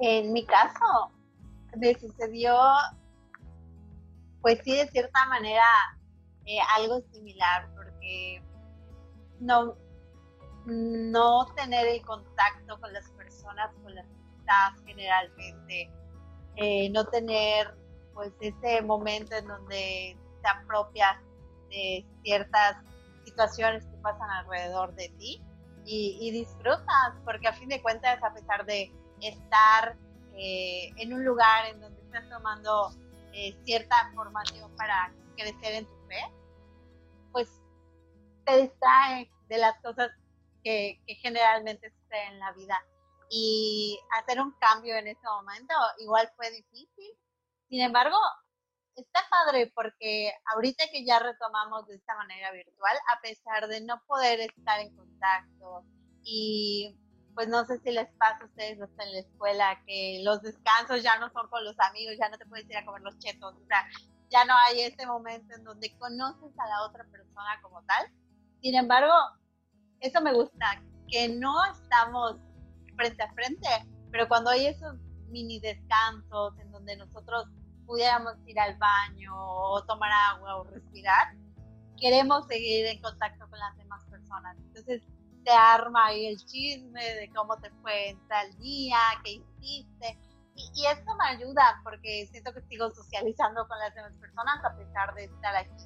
En 0.00 0.32
mi 0.32 0.44
caso, 0.44 1.12
me 1.76 1.94
sucedió, 1.98 2.58
pues 4.42 4.60
sí, 4.64 4.76
de 4.76 4.88
cierta 4.88 5.26
manera, 5.28 5.64
eh, 6.44 6.58
algo 6.76 7.00
similar, 7.12 7.68
porque 7.74 8.42
no, 9.40 9.76
no 10.66 11.46
tener 11.56 11.86
el 11.86 12.02
contacto 12.02 12.80
con 12.80 12.92
las 12.92 13.08
personas 13.10 13.70
con 13.82 13.94
las 13.94 14.06
que 14.06 14.38
estás 14.38 14.82
generalmente, 14.86 15.90
eh, 16.56 16.90
no 16.90 17.04
tener 17.06 17.74
pues 18.14 18.32
ese 18.40 18.80
momento 18.82 19.34
en 19.34 19.46
donde 19.46 20.16
te 20.42 20.48
apropias 20.48 21.16
de 21.68 22.06
ciertas 22.22 22.76
situaciones 23.24 23.84
que 23.86 23.96
pasan 23.98 24.30
alrededor 24.30 24.94
de 24.94 25.08
ti 25.18 25.42
y, 25.86 26.30
disfrutas, 26.30 27.14
porque 27.24 27.48
a 27.48 27.52
fin 27.52 27.68
de 27.68 27.82
cuentas, 27.82 28.22
a 28.22 28.32
pesar 28.32 28.64
de 28.64 28.90
estar 29.20 29.96
eh, 30.34 30.90
en 30.96 31.12
un 31.12 31.24
lugar 31.24 31.66
en 31.66 31.80
donde 31.80 32.00
estás 32.02 32.28
tomando 32.30 32.90
cierta 33.64 34.12
formación 34.14 34.74
para 34.76 35.12
crecer 35.36 35.74
en 35.74 35.86
tu 35.86 35.96
fe, 36.06 36.20
pues 37.32 37.48
te 38.44 38.62
distrae 38.62 39.28
de 39.48 39.58
las 39.58 39.76
cosas 39.80 40.10
que, 40.64 41.00
generalmente 41.22 41.90
suceden 41.90 42.32
en 42.32 42.40
la 42.40 42.52
vida. 42.52 42.82
Y 43.30 43.98
hacer 44.18 44.40
un 44.40 44.52
cambio 44.58 44.96
en 44.96 45.08
ese 45.08 45.22
momento 45.24 45.74
igual 45.98 46.30
fue 46.36 46.50
difícil. 46.50 47.12
Sin 47.68 47.80
embargo, 47.80 48.16
está 48.96 49.20
padre 49.30 49.72
porque 49.74 50.32
ahorita 50.54 50.84
que 50.90 51.04
ya 51.04 51.18
retomamos 51.18 51.86
de 51.86 51.96
esta 51.96 52.16
manera 52.16 52.52
virtual, 52.52 52.96
a 53.14 53.20
pesar 53.20 53.68
de 53.68 53.80
no 53.80 54.02
poder 54.06 54.40
estar 54.40 54.80
en 54.80 54.94
contacto 54.96 55.84
y 56.22 56.96
pues 57.34 57.48
no 57.48 57.64
sé 57.64 57.78
si 57.80 57.90
les 57.90 58.08
pasa 58.12 58.44
a 58.44 58.46
ustedes 58.46 58.80
hasta 58.80 59.02
en 59.02 59.12
la 59.12 59.18
escuela 59.18 59.82
que 59.86 60.20
los 60.22 60.40
descansos 60.42 61.02
ya 61.02 61.18
no 61.18 61.30
son 61.30 61.48
con 61.48 61.64
los 61.64 61.78
amigos, 61.80 62.14
ya 62.18 62.28
no 62.28 62.38
te 62.38 62.46
puedes 62.46 62.68
ir 62.70 62.76
a 62.76 62.84
comer 62.84 63.02
los 63.02 63.18
chetos, 63.18 63.54
o 63.56 63.66
sea, 63.66 63.88
ya 64.30 64.44
no 64.44 64.54
hay 64.66 64.82
ese 64.82 65.06
momento 65.06 65.54
en 65.54 65.64
donde 65.64 65.96
conoces 65.98 66.58
a 66.58 66.68
la 66.68 66.82
otra 66.82 67.04
persona 67.04 67.60
como 67.62 67.82
tal. 67.84 68.08
Sin 68.62 68.74
embargo, 68.74 69.12
eso 70.04 70.20
me 70.20 70.32
gusta, 70.32 70.82
que 71.08 71.28
no 71.28 71.54
estamos 71.72 72.36
frente 72.96 73.22
a 73.22 73.32
frente, 73.32 73.68
pero 74.10 74.28
cuando 74.28 74.50
hay 74.50 74.66
esos 74.66 74.96
mini 75.28 75.58
descansos 75.60 76.58
en 76.58 76.70
donde 76.70 76.96
nosotros 76.96 77.46
pudiéramos 77.86 78.34
ir 78.46 78.58
al 78.60 78.76
baño 78.76 79.32
o 79.34 79.82
tomar 79.84 80.10
agua 80.34 80.56
o 80.56 80.64
respirar, 80.64 81.34
queremos 81.98 82.46
seguir 82.46 82.86
en 82.86 83.00
contacto 83.00 83.48
con 83.48 83.58
las 83.58 83.76
demás 83.76 84.04
personas. 84.06 84.56
Entonces 84.58 85.02
se 85.44 85.50
arma 85.50 86.06
ahí 86.06 86.26
el 86.26 86.36
chisme 86.36 87.02
de 87.02 87.30
cómo 87.34 87.56
te 87.58 87.70
fue 87.82 88.10
en 88.10 88.28
tal 88.28 88.50
día, 88.58 88.98
qué 89.24 89.42
hiciste, 89.60 90.18
y, 90.56 90.86
esto 90.86 91.16
me 91.16 91.26
ayuda 91.30 91.80
porque 91.82 92.28
siento 92.30 92.52
que 92.52 92.62
sigo 92.62 92.88
socializando 92.90 93.66
con 93.66 93.78
las 93.78 93.94
demás 93.94 94.12
personas 94.20 94.64
a 94.64 94.76
pesar 94.76 95.14
de 95.14 95.24
estar 95.24 95.56
aquí. 95.56 95.84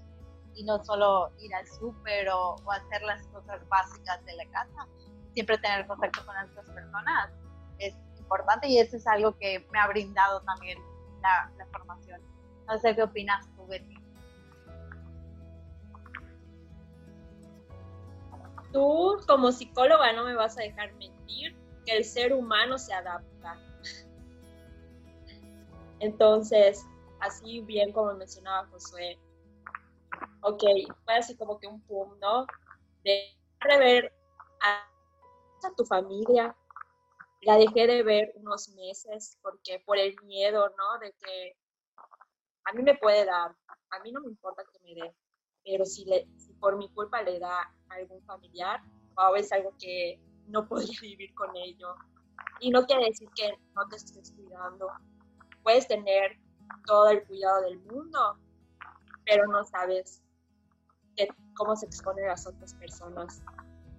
Y 0.59 0.65
no 0.65 0.85
solo 0.85 1.31
ir 1.39 1.55
al 1.55 1.67
súper 1.69 2.29
o, 2.31 2.57
hacer 2.71 3.03
las 3.03 3.25
cosas 3.29 3.67
básicas 3.69 4.25
de 4.25 4.35
la 4.35 4.45
casa. 4.51 4.89
Siempre 5.33 5.57
tener 5.59 5.87
contacto 5.87 6.27
con 6.27 6.37
otras 6.37 6.67
personas 6.67 7.31
es 7.79 7.95
importante 8.19 8.67
y 8.67 8.79
eso 8.79 8.97
es 8.97 9.07
algo 9.07 9.39
que 9.39 9.65
me 9.71 9.79
ha 9.79 9.87
brindado 9.87 10.41
también 10.43 10.79
la, 11.23 11.53
la 11.57 11.67
formación. 11.67 12.21
No 12.67 12.77
sé 12.79 12.97
qué 12.97 13.05
opinas 13.05 13.47
tú, 13.55 13.67
Betty. 13.69 13.95
Tú 18.73 19.21
como 19.29 19.53
psicóloga 19.53 20.13
no 20.13 20.25
me 20.25 20.35
vas 20.35 20.59
a 20.59 20.63
dejar 20.63 20.93
mentir 20.95 21.57
que 21.87 21.97
el 21.97 22.05
ser 22.05 22.33
humano 22.33 22.79
se 22.79 22.93
adapta. 22.93 23.57
Entonces, 26.01 26.85
así 27.21 27.61
bien 27.61 27.93
como 27.93 28.13
mencionaba 28.15 28.67
Josué, 28.69 29.19
ok, 30.43 30.63
fue 31.05 31.15
así 31.15 31.37
como 31.37 31.59
que 31.59 31.67
un 31.67 31.81
pum, 31.83 32.19
¿no? 32.21 32.47
De 33.05 33.37
ver 33.79 34.13
a, 34.63 34.85
tu 35.77 35.85
familia, 35.85 36.57
la 37.43 37.57
dejé 37.57 37.87
de 37.87 38.03
ver 38.03 38.33
unos 38.37 38.69
meses 38.71 39.39
porque 39.43 39.83
por 39.85 39.99
el 39.99 40.15
miedo, 40.25 40.69
¿no? 40.71 40.99
De 41.01 41.13
que 41.13 41.57
a 42.65 42.73
mí 42.73 42.83
me 42.83 42.97
puede 42.97 43.25
dar, 43.25 43.55
a 43.91 43.99
mí 44.01 44.13
no 44.13 44.21
me 44.21 44.29
importa 44.29 44.63
que 44.73 44.79
me 44.81 44.95
dé, 44.95 45.15
pero 45.65 45.85
si, 45.85 46.05
le, 46.05 46.27
si 46.37 46.53
por 46.55 46.77
mi 46.77 46.89
culpa 46.91 47.23
le 47.23 47.39
da 47.39 47.61
a 47.61 47.95
algún 47.95 48.23
familiar, 48.25 48.81
o 49.17 49.37
es 49.37 49.51
algo 49.53 49.75
que 49.79 50.21
no 50.47 50.67
podría 50.69 50.99
vivir 51.01 51.35
con 51.35 51.55
ello. 51.57 51.95
Y 52.61 52.71
no 52.71 52.87
quiere 52.87 53.07
decir 53.07 53.29
que 53.37 53.51
no 53.75 53.87
te 53.89 53.97
estés 53.97 54.33
cuidando. 54.33 54.89
Puedes 55.63 55.87
tener 55.87 56.39
todo 56.87 57.09
el 57.11 57.25
cuidado 57.27 57.63
del 57.63 57.79
mundo, 57.81 58.39
pero 59.25 59.47
no 59.47 59.65
sabes 59.65 60.23
cómo 61.55 61.75
se 61.75 61.87
exponen 61.87 62.27
las 62.27 62.47
otras 62.47 62.75
personas. 62.75 63.43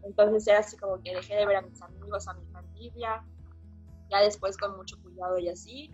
Entonces 0.04 0.48
era 0.48 0.60
así 0.60 0.78
como 0.78 1.02
que 1.02 1.16
dejé 1.16 1.36
de 1.36 1.46
ver 1.46 1.58
a 1.58 1.62
mis 1.62 1.82
amigos, 1.82 2.28
a 2.28 2.34
mi 2.34 2.46
familia, 2.48 3.24
ya 4.10 4.22
después 4.22 4.58
con 4.58 4.78
mucho 4.78 5.02
cuidado 5.02 5.38
y 5.38 5.50
así, 5.50 5.92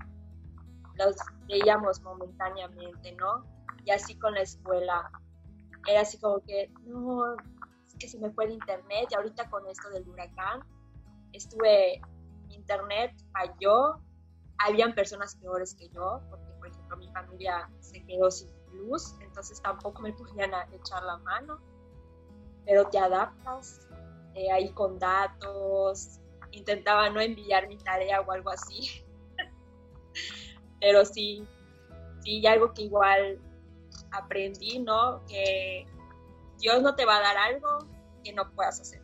los 0.97 1.15
veíamos 1.47 2.01
momentáneamente, 2.01 3.11
¿no? 3.13 3.45
Y 3.83 3.91
así 3.91 4.17
con 4.17 4.33
la 4.33 4.41
escuela, 4.41 5.11
era 5.87 6.01
así 6.01 6.17
como 6.19 6.39
que, 6.41 6.71
no, 6.85 7.33
es 7.33 7.95
que 7.99 8.07
se 8.07 8.19
me 8.19 8.31
fue 8.31 8.45
el 8.45 8.51
internet 8.53 9.07
y 9.11 9.15
ahorita 9.15 9.49
con 9.49 9.67
esto 9.67 9.89
del 9.89 10.07
huracán, 10.07 10.61
estuve, 11.33 12.01
internet 12.49 13.11
falló, 13.33 13.99
habían 14.59 14.93
personas 14.95 15.35
peores 15.35 15.75
que 15.75 15.89
yo, 15.89 16.21
porque 16.29 16.53
por 16.53 16.67
ejemplo 16.67 16.97
mi 16.97 17.11
familia 17.11 17.69
se 17.81 18.03
quedó 18.05 18.31
sin 18.31 18.49
luz, 18.75 19.15
entonces 19.21 19.61
tampoco 19.61 20.01
me 20.01 20.13
podían 20.13 20.51
echar 20.71 21.03
la 21.03 21.17
mano, 21.17 21.59
pero 22.65 22.85
te 22.89 22.97
adaptas 22.97 23.87
eh, 24.33 24.51
ahí 24.51 24.69
con 24.71 24.99
datos, 24.99 26.19
intentaba 26.51 27.09
no 27.09 27.19
enviar 27.21 27.67
mi 27.67 27.77
tarea 27.77 28.21
o 28.21 28.31
algo 28.31 28.49
así, 28.49 29.05
pero 30.79 31.05
sí, 31.05 31.47
sí, 32.23 32.45
algo 32.45 32.73
que 32.73 32.83
igual 32.83 33.39
aprendí, 34.11 34.79
¿no? 34.79 35.25
Que 35.25 35.85
Dios 36.59 36.81
no 36.81 36.95
te 36.95 37.05
va 37.05 37.17
a 37.17 37.21
dar 37.21 37.37
algo 37.37 37.79
que 38.23 38.33
no 38.33 38.49
puedas 38.51 38.79
hacer. 38.79 39.01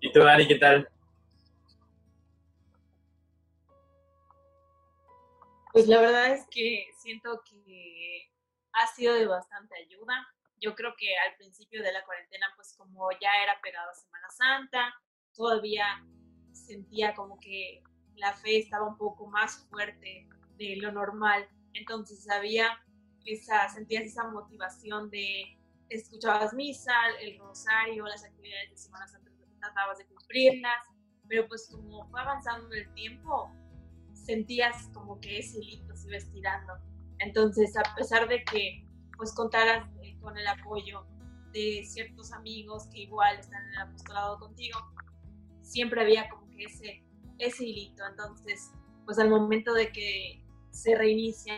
¿Y 0.00 0.12
tú, 0.12 0.20
Dani, 0.20 0.46
qué 0.46 0.54
tal? 0.54 0.88
Pues 5.78 5.86
la 5.86 6.00
verdad 6.00 6.32
es 6.32 6.44
que 6.50 6.90
siento 6.96 7.40
que 7.48 8.32
ha 8.72 8.88
sido 8.96 9.14
de 9.14 9.26
bastante 9.26 9.76
ayuda. 9.76 10.26
Yo 10.60 10.74
creo 10.74 10.92
que 10.98 11.06
al 11.18 11.36
principio 11.36 11.84
de 11.84 11.92
la 11.92 12.04
cuarentena, 12.04 12.48
pues 12.56 12.74
como 12.76 13.08
ya 13.12 13.30
era 13.44 13.60
pegado 13.62 13.88
a 13.88 13.94
Semana 13.94 14.28
Santa, 14.28 14.92
todavía 15.36 16.04
sentía 16.50 17.14
como 17.14 17.38
que 17.38 17.84
la 18.16 18.32
fe 18.32 18.58
estaba 18.58 18.88
un 18.88 18.98
poco 18.98 19.28
más 19.28 19.68
fuerte 19.70 20.28
de 20.56 20.78
lo 20.78 20.90
normal. 20.90 21.48
Entonces 21.74 22.28
había 22.28 22.76
esa, 23.24 23.68
sentías 23.68 24.02
esa 24.02 24.24
motivación 24.24 25.10
de 25.10 25.60
escuchabas 25.90 26.54
misa, 26.54 26.92
el 27.20 27.38
rosario, 27.38 28.04
las 28.04 28.24
actividades 28.24 28.70
de 28.70 28.78
Semana 28.78 29.06
Santa, 29.06 29.30
tratabas 29.60 29.98
de 29.98 30.06
cumplirlas, 30.06 30.88
pero 31.28 31.46
pues 31.46 31.68
como 31.70 32.04
fue 32.10 32.20
avanzando 32.20 32.74
el 32.74 32.92
tiempo, 32.94 33.52
sentías 34.28 34.90
como 34.92 35.18
que 35.20 35.38
ese 35.38 35.58
hilito 35.58 35.96
se 35.96 36.08
iba 36.08 36.18
estirando. 36.18 36.74
Entonces, 37.18 37.74
a 37.78 37.94
pesar 37.94 38.28
de 38.28 38.44
que 38.44 38.86
pues 39.16 39.34
contaras 39.34 39.88
eh, 40.02 40.18
con 40.20 40.36
el 40.36 40.46
apoyo 40.46 41.06
de 41.52 41.82
ciertos 41.86 42.30
amigos 42.32 42.88
que 42.92 43.00
igual 43.00 43.38
están 43.38 43.62
en 43.68 43.72
el 43.72 43.78
apostolado 43.78 44.38
contigo, 44.38 44.78
siempre 45.62 46.02
había 46.02 46.28
como 46.28 46.46
que 46.50 46.64
ese, 46.64 47.02
ese 47.38 47.64
hilito. 47.64 48.04
Entonces, 48.06 48.70
pues 49.06 49.18
al 49.18 49.30
momento 49.30 49.72
de 49.72 49.90
que 49.92 50.44
se 50.72 50.94
reinicia 50.94 51.56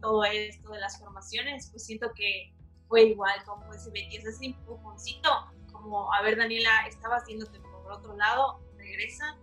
todo 0.00 0.24
esto 0.24 0.70
de 0.70 0.78
las 0.78 1.00
formaciones, 1.00 1.68
pues 1.72 1.84
siento 1.84 2.12
que 2.14 2.54
fue 2.86 3.08
igual, 3.08 3.42
como 3.44 3.74
ese 3.74 3.90
Betty, 3.90 4.18
ese 4.18 4.46
empujoncito, 4.46 5.30
como, 5.72 6.12
a 6.14 6.22
ver, 6.22 6.38
Daniela, 6.38 6.86
estaba 6.86 7.16
haciéndote 7.16 7.58
por 7.58 7.90
otro 7.90 8.16
lado, 8.16 8.60
regresa 8.76 9.36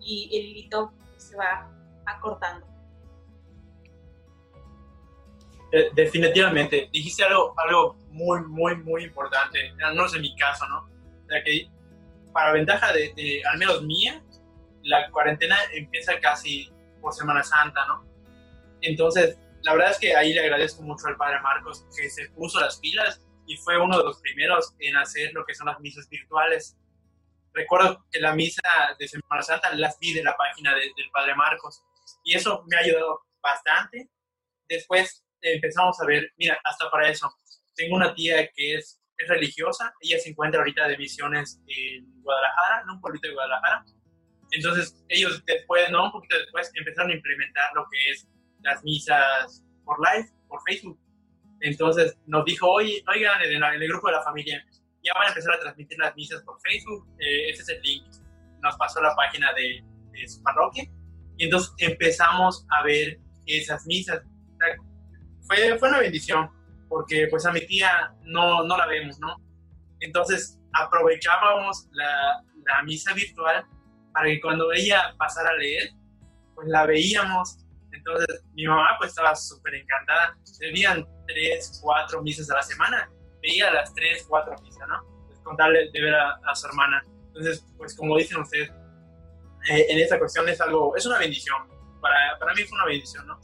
y 0.00 0.28
el 0.36 0.46
hilito 0.46 0.92
se 1.18 1.36
va 1.36 1.70
acortando. 2.06 2.66
definitivamente, 5.94 6.88
dijiste 6.92 7.22
algo, 7.22 7.54
algo 7.56 7.94
muy, 8.08 8.40
muy, 8.42 8.76
muy 8.76 9.04
importante, 9.04 9.72
no 9.94 10.06
es 10.06 10.14
en 10.14 10.22
mi 10.22 10.34
caso, 10.34 10.66
¿no? 10.68 10.80
O 10.80 11.28
sea, 11.28 11.40
para 12.32 12.52
ventaja 12.52 12.92
de, 12.92 13.12
de, 13.14 13.42
al 13.44 13.56
menos 13.56 13.82
mía, 13.82 14.20
la 14.82 15.10
cuarentena 15.10 15.56
empieza 15.72 16.18
casi 16.18 16.72
por 17.00 17.12
Semana 17.12 17.42
Santa, 17.42 17.86
¿no? 17.86 18.04
Entonces, 18.82 19.38
la 19.62 19.74
verdad 19.74 19.90
es 19.90 19.98
que 19.98 20.16
ahí 20.16 20.32
le 20.32 20.40
agradezco 20.40 20.82
mucho 20.82 21.06
al 21.06 21.16
Padre 21.16 21.40
Marcos 21.40 21.86
que 21.96 22.08
se 22.08 22.30
puso 22.30 22.60
las 22.60 22.78
pilas 22.78 23.20
y 23.46 23.56
fue 23.58 23.78
uno 23.78 23.98
de 23.98 24.04
los 24.04 24.20
primeros 24.20 24.74
en 24.78 24.96
hacer 24.96 25.32
lo 25.34 25.44
que 25.44 25.54
son 25.54 25.66
las 25.66 25.80
misas 25.80 26.08
virtuales. 26.08 26.76
Recuerdo 27.52 28.04
que 28.10 28.20
la 28.20 28.34
misa 28.34 28.62
de 28.98 29.08
Semana 29.08 29.42
Santa 29.42 29.74
las 29.74 29.98
vi 29.98 30.14
de 30.14 30.22
la 30.22 30.36
página 30.36 30.74
del 30.74 30.92
Padre 31.12 31.34
Marcos 31.34 31.82
y 32.24 32.34
eso 32.34 32.64
me 32.68 32.76
ha 32.76 32.80
ayudado 32.80 33.20
bastante. 33.42 34.10
Después 34.68 35.24
empezamos 35.40 36.00
a 36.00 36.06
ver, 36.06 36.32
mira, 36.36 36.58
hasta 36.64 36.90
para 36.90 37.08
eso, 37.08 37.32
tengo 37.74 37.96
una 37.96 38.14
tía 38.14 38.48
que 38.54 38.74
es 38.74 39.00
es 39.22 39.28
religiosa, 39.28 39.92
ella 40.00 40.18
se 40.18 40.30
encuentra 40.30 40.60
ahorita 40.60 40.88
de 40.88 40.96
misiones 40.96 41.60
en 41.66 42.22
Guadalajara, 42.22 42.82
en 42.82 42.90
un 42.90 43.00
pueblito 43.00 43.28
de 43.28 43.34
Guadalajara. 43.34 43.84
Entonces 44.52 45.04
ellos 45.08 45.42
después, 45.46 45.90
no, 45.90 46.06
un 46.06 46.12
poquito 46.12 46.38
después, 46.38 46.70
empezaron 46.74 47.10
a 47.10 47.14
implementar 47.14 47.70
lo 47.74 47.84
que 47.90 48.10
es 48.10 48.26
las 48.62 48.82
misas 48.82 49.64
por 49.84 49.98
live, 50.00 50.28
por 50.48 50.60
Facebook. 50.62 50.98
Entonces 51.60 52.16
nos 52.26 52.44
dijo, 52.44 52.68
oye, 52.68 53.02
oigan, 53.12 53.42
en 53.42 53.62
el, 53.62 53.88
grupo 53.88 54.08
de 54.08 54.14
la 54.14 54.22
familia, 54.22 54.64
ya 55.02 55.12
van 55.14 55.26
a 55.26 55.28
empezar 55.28 55.54
a 55.54 55.60
transmitir 55.60 55.98
las 55.98 56.16
misas 56.16 56.42
por 56.42 56.58
Facebook, 56.62 57.06
eh, 57.18 57.50
ese 57.50 57.62
es 57.62 57.68
el 57.68 57.82
link. 57.82 58.04
Nos 58.62 58.76
pasó 58.76 59.00
la 59.02 59.14
página 59.14 59.52
de, 59.52 59.84
de 60.12 60.28
su 60.28 60.42
parroquia 60.42 60.84
y 61.40 61.44
entonces 61.44 61.72
empezamos 61.78 62.66
a 62.68 62.82
ver 62.82 63.18
esas 63.46 63.86
misas. 63.86 64.22
Fue, 65.46 65.78
fue 65.78 65.88
una 65.88 66.00
bendición 66.00 66.50
porque 66.86 67.28
pues 67.30 67.46
a 67.46 67.50
mi 67.50 67.66
tía 67.66 68.12
no, 68.24 68.62
no 68.64 68.76
la 68.76 68.86
vemos, 68.86 69.18
¿no? 69.20 69.36
Entonces 70.00 70.60
aprovechábamos 70.74 71.88
la, 71.92 72.44
la 72.66 72.82
misa 72.82 73.14
virtual 73.14 73.64
para 74.12 74.26
que 74.26 74.38
cuando 74.38 74.70
ella 74.70 75.14
pasara 75.16 75.48
a 75.48 75.54
leer, 75.54 75.90
pues 76.54 76.68
la 76.68 76.84
veíamos. 76.84 77.64
Entonces 77.90 78.44
mi 78.52 78.66
mamá 78.66 78.96
pues 78.98 79.08
estaba 79.08 79.34
súper 79.34 79.76
encantada. 79.76 80.36
Veían 80.60 81.08
tres, 81.26 81.80
cuatro 81.82 82.22
misas 82.22 82.50
a 82.50 82.56
la 82.56 82.62
semana. 82.62 83.10
Veía 83.40 83.70
las 83.70 83.94
tres, 83.94 84.26
cuatro 84.28 84.54
misas, 84.62 84.86
¿no? 84.86 85.02
Pues 85.26 85.40
contarle 85.40 85.90
de 85.90 86.02
ver 86.02 86.14
a, 86.14 86.54
su 86.54 86.66
hermana. 86.66 87.02
Entonces, 87.28 87.64
pues 87.78 87.96
como 87.96 88.18
dicen 88.18 88.40
ustedes, 88.40 88.70
eh, 89.68 89.86
en 89.88 89.98
esta 89.98 90.18
cuestión 90.18 90.48
es 90.48 90.60
algo, 90.60 90.96
es 90.96 91.04
una 91.06 91.18
bendición. 91.18 91.68
Para, 92.00 92.38
para 92.38 92.54
mí 92.54 92.62
fue 92.64 92.76
una 92.78 92.86
bendición, 92.86 93.26
¿no? 93.26 93.38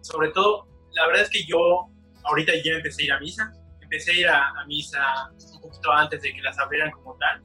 Sobre 0.00 0.30
todo, 0.30 0.66
la 0.92 1.06
verdad 1.06 1.22
es 1.22 1.30
que 1.30 1.44
yo 1.44 1.90
ahorita 2.24 2.52
ya 2.64 2.72
empecé 2.72 3.02
a 3.02 3.04
ir 3.06 3.12
a 3.12 3.20
misa. 3.20 3.52
Empecé 3.80 4.12
a 4.12 4.14
ir 4.14 4.28
a, 4.28 4.64
misa 4.66 5.30
un 5.54 5.60
poquito 5.62 5.92
antes 5.92 6.22
de 6.22 6.32
que 6.32 6.40
las 6.42 6.58
abrieran 6.58 6.90
como 6.92 7.16
tal, 7.18 7.42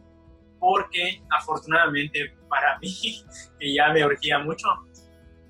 porque 0.59 1.21
afortunadamente 1.31 2.35
para 2.47 2.77
mí, 2.81 3.25
que 3.59 3.73
ya 3.73 3.89
me 3.89 4.05
urgía 4.05 4.39
mucho, 4.39 4.67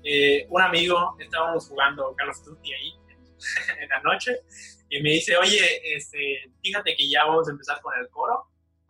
eh, 0.02 0.46
un 0.48 0.62
amigo, 0.62 1.16
estábamos 1.18 1.68
jugando 1.68 2.14
Carlos 2.16 2.42
Tutti 2.42 2.72
ahí 2.72 2.92
en, 3.82 3.88
la 3.88 4.00
noche, 4.00 4.40
y 4.88 5.02
me 5.02 5.10
dice, 5.10 5.36
oye, 5.36 5.96
este, 5.96 6.50
fíjate 6.62 6.96
que 6.96 7.08
ya 7.10 7.24
vamos 7.24 7.48
a 7.48 7.50
empezar 7.50 7.80
con 7.82 7.92
el 7.98 8.08
coro 8.08 8.44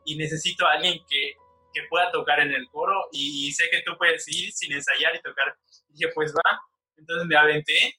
y 0.05 0.17
necesito 0.17 0.67
a 0.67 0.73
alguien 0.73 1.01
que, 1.09 1.35
que 1.77 1.87
pueda 1.91 2.11
tocar 2.11 2.41
en 2.41 2.53
el 2.53 2.67
coro 2.71 3.07
y, 3.13 3.53
sé 3.53 3.69
que 3.71 3.83
tú 3.83 3.93
puedes 3.99 4.27
ir 4.29 4.51
sin 4.51 4.73
ensayar 4.73 5.15
y 5.15 5.21
tocar. 5.21 5.55
dije, 5.91 6.11
pues 6.15 6.35
va. 6.35 6.59
Entonces 6.97 7.29
me 7.29 7.37
aventé 7.37 7.99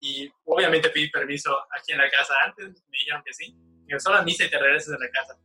y 0.00 0.30
obviamente 0.44 0.88
pedí 0.88 1.10
permiso 1.10 1.54
aquí 1.76 1.92
en 1.92 1.98
la 1.98 2.08
casa 2.08 2.32
antes, 2.46 2.66
me 2.88 2.98
dijeron 2.98 3.22
que 3.22 3.34
sí. 3.34 3.54
Digo, 3.84 4.00
solo 4.00 4.16
a 4.16 4.22
misa 4.22 4.46
y 4.46 4.50
te 4.50 4.58
regresas 4.58 4.94
a 4.94 4.98
la 4.98 5.10
casa. 5.10 5.38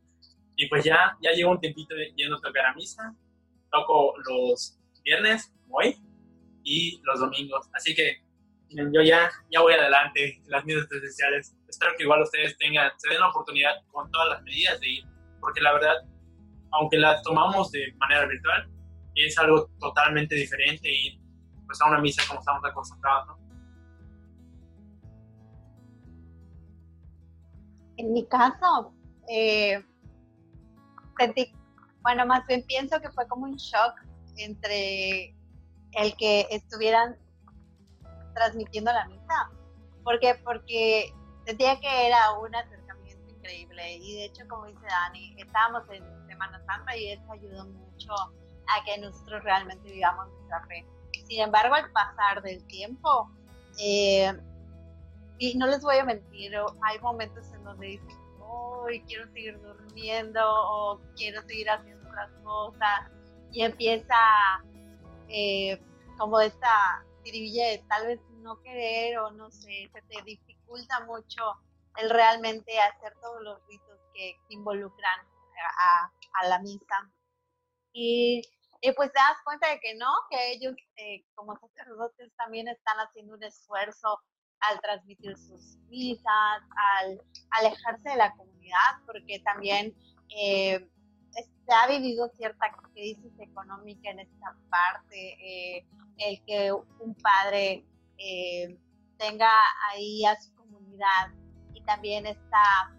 Y 0.56 0.66
pues 0.68 0.84
ya, 0.84 1.18
ya 1.20 1.32
llevo 1.32 1.50
un 1.50 1.60
tiempito 1.60 1.94
yendo 2.16 2.36
a 2.36 2.40
tocar 2.40 2.64
a 2.64 2.74
misa. 2.74 3.14
Toco 3.70 4.14
los 4.24 4.78
viernes, 5.04 5.52
hoy, 5.68 5.98
y 6.64 7.02
los 7.04 7.20
domingos. 7.20 7.68
Así 7.74 7.94
que 7.94 8.22
yo 8.70 9.02
ya, 9.02 9.30
ya 9.50 9.60
voy 9.60 9.74
adelante 9.74 10.40
en 10.42 10.50
las 10.50 10.64
misas 10.64 10.86
presenciales. 10.86 11.54
Espero 11.68 11.92
que 11.94 12.04
igual 12.04 12.22
ustedes 12.22 12.56
tengan, 12.56 12.90
se 12.96 13.10
den 13.10 13.20
la 13.20 13.28
oportunidad 13.28 13.74
con 13.92 14.10
todas 14.10 14.30
las 14.30 14.42
medidas 14.44 14.80
de 14.80 14.88
ir, 14.88 15.04
porque 15.40 15.60
la 15.60 15.74
verdad, 15.74 15.96
aunque 16.78 16.98
las 16.98 17.22
tomamos 17.22 17.70
de 17.70 17.92
manera 17.98 18.26
virtual, 18.26 18.70
es 19.14 19.38
algo 19.38 19.68
totalmente 19.80 20.34
diferente 20.34 20.88
ir 20.90 21.18
pues, 21.66 21.80
a 21.80 21.86
una 21.86 22.00
misa 22.00 22.22
como 22.28 22.40
estamos 22.40 22.64
acostumbrados, 22.64 23.28
¿no? 23.28 23.46
En 27.98 28.12
mi 28.12 28.26
caso, 28.26 28.92
eh, 29.26 29.82
sentí, 31.18 31.50
bueno, 32.02 32.26
más 32.26 32.46
bien 32.46 32.62
pienso 32.66 33.00
que 33.00 33.10
fue 33.10 33.26
como 33.26 33.44
un 33.46 33.56
shock 33.56 33.94
entre 34.36 35.34
el 35.92 36.14
que 36.18 36.46
estuvieran 36.50 37.16
transmitiendo 38.34 38.92
la 38.92 39.08
misa. 39.08 39.50
¿Por 40.04 40.20
qué? 40.20 40.34
Porque 40.44 41.14
sentía 41.46 41.80
que 41.80 42.06
era 42.06 42.32
un 42.38 42.54
acercamiento 42.54 43.32
increíble 43.34 43.96
y 43.96 44.16
de 44.16 44.24
hecho, 44.26 44.46
como 44.46 44.66
dice 44.66 44.86
Dani, 44.86 45.34
estábamos 45.38 45.88
en 45.88 46.25
Semana 46.36 46.62
Santa 46.66 46.94
y 46.96 47.12
eso 47.12 47.32
ayudó 47.32 47.64
mucho 47.64 48.12
a 48.12 48.84
que 48.84 48.98
nosotros 48.98 49.42
realmente 49.42 49.90
vivamos 49.90 50.28
nuestra 50.28 50.66
fe. 50.66 50.86
Sin 51.26 51.40
embargo, 51.40 51.74
al 51.74 51.90
pasar 51.92 52.42
del 52.42 52.62
tiempo, 52.66 53.30
eh, 53.80 54.38
y 55.38 55.56
no 55.56 55.66
les 55.66 55.80
voy 55.82 55.96
a 55.96 56.04
mentir, 56.04 56.52
hay 56.82 56.98
momentos 57.00 57.50
en 57.52 57.64
donde 57.64 57.86
dices, 57.86 58.14
hoy 58.38 59.02
quiero 59.06 59.26
seguir 59.32 59.58
durmiendo 59.62 60.40
o 60.44 61.00
quiero 61.16 61.40
seguir 61.42 61.70
haciendo 61.70 62.06
otras 62.06 62.30
cosas 62.44 63.10
y 63.50 63.62
empieza 63.62 64.14
eh, 65.28 65.82
como 66.18 66.38
esta 66.40 67.02
tirilla 67.22 67.68
de 67.68 67.84
tal 67.88 68.06
vez 68.08 68.20
no 68.42 68.60
querer 68.62 69.18
o 69.18 69.30
no 69.30 69.50
sé, 69.50 69.90
se 69.90 70.02
te 70.02 70.22
dificulta 70.22 71.00
mucho 71.06 71.42
el 71.96 72.10
realmente 72.10 72.78
hacer 72.78 73.14
todos 73.22 73.42
los 73.42 73.66
ritos 73.66 73.98
que 74.12 74.38
involucran 74.50 75.26
a, 75.60 76.48
la 76.48 76.58
misa. 76.60 77.10
Y, 77.92 78.42
pues 78.94 79.12
te 79.12 79.18
das 79.18 79.38
cuenta 79.44 79.68
de 79.70 79.80
que 79.80 79.94
no, 79.96 80.12
que 80.30 80.52
ellos 80.52 80.74
eh, 80.96 81.24
como 81.34 81.56
sacerdotes 81.58 82.30
también 82.36 82.68
están 82.68 82.98
haciendo 82.98 83.34
un 83.34 83.42
esfuerzo 83.42 84.20
al 84.60 84.80
transmitir 84.80 85.36
sus 85.36 85.76
misas, 85.88 86.62
al 87.00 87.20
alejarse 87.50 88.10
de 88.10 88.16
la 88.16 88.32
comunidad, 88.36 89.02
porque 89.06 89.40
también 89.40 89.94
eh, 90.28 90.88
se 91.66 91.74
ha 91.74 91.86
vivido 91.88 92.28
cierta 92.36 92.70
crisis 92.94 93.32
económica 93.38 94.10
en 94.10 94.20
esta 94.20 94.56
parte, 94.70 95.36
eh, 95.40 95.86
el 96.18 96.42
que 96.44 96.72
un 96.72 97.14
padre 97.16 97.84
eh, 98.18 98.78
tenga 99.18 99.50
ahí 99.90 100.24
a 100.24 100.40
su 100.40 100.54
comunidad 100.54 101.32
y 101.74 101.82
también 101.82 102.26
esta 102.26 102.92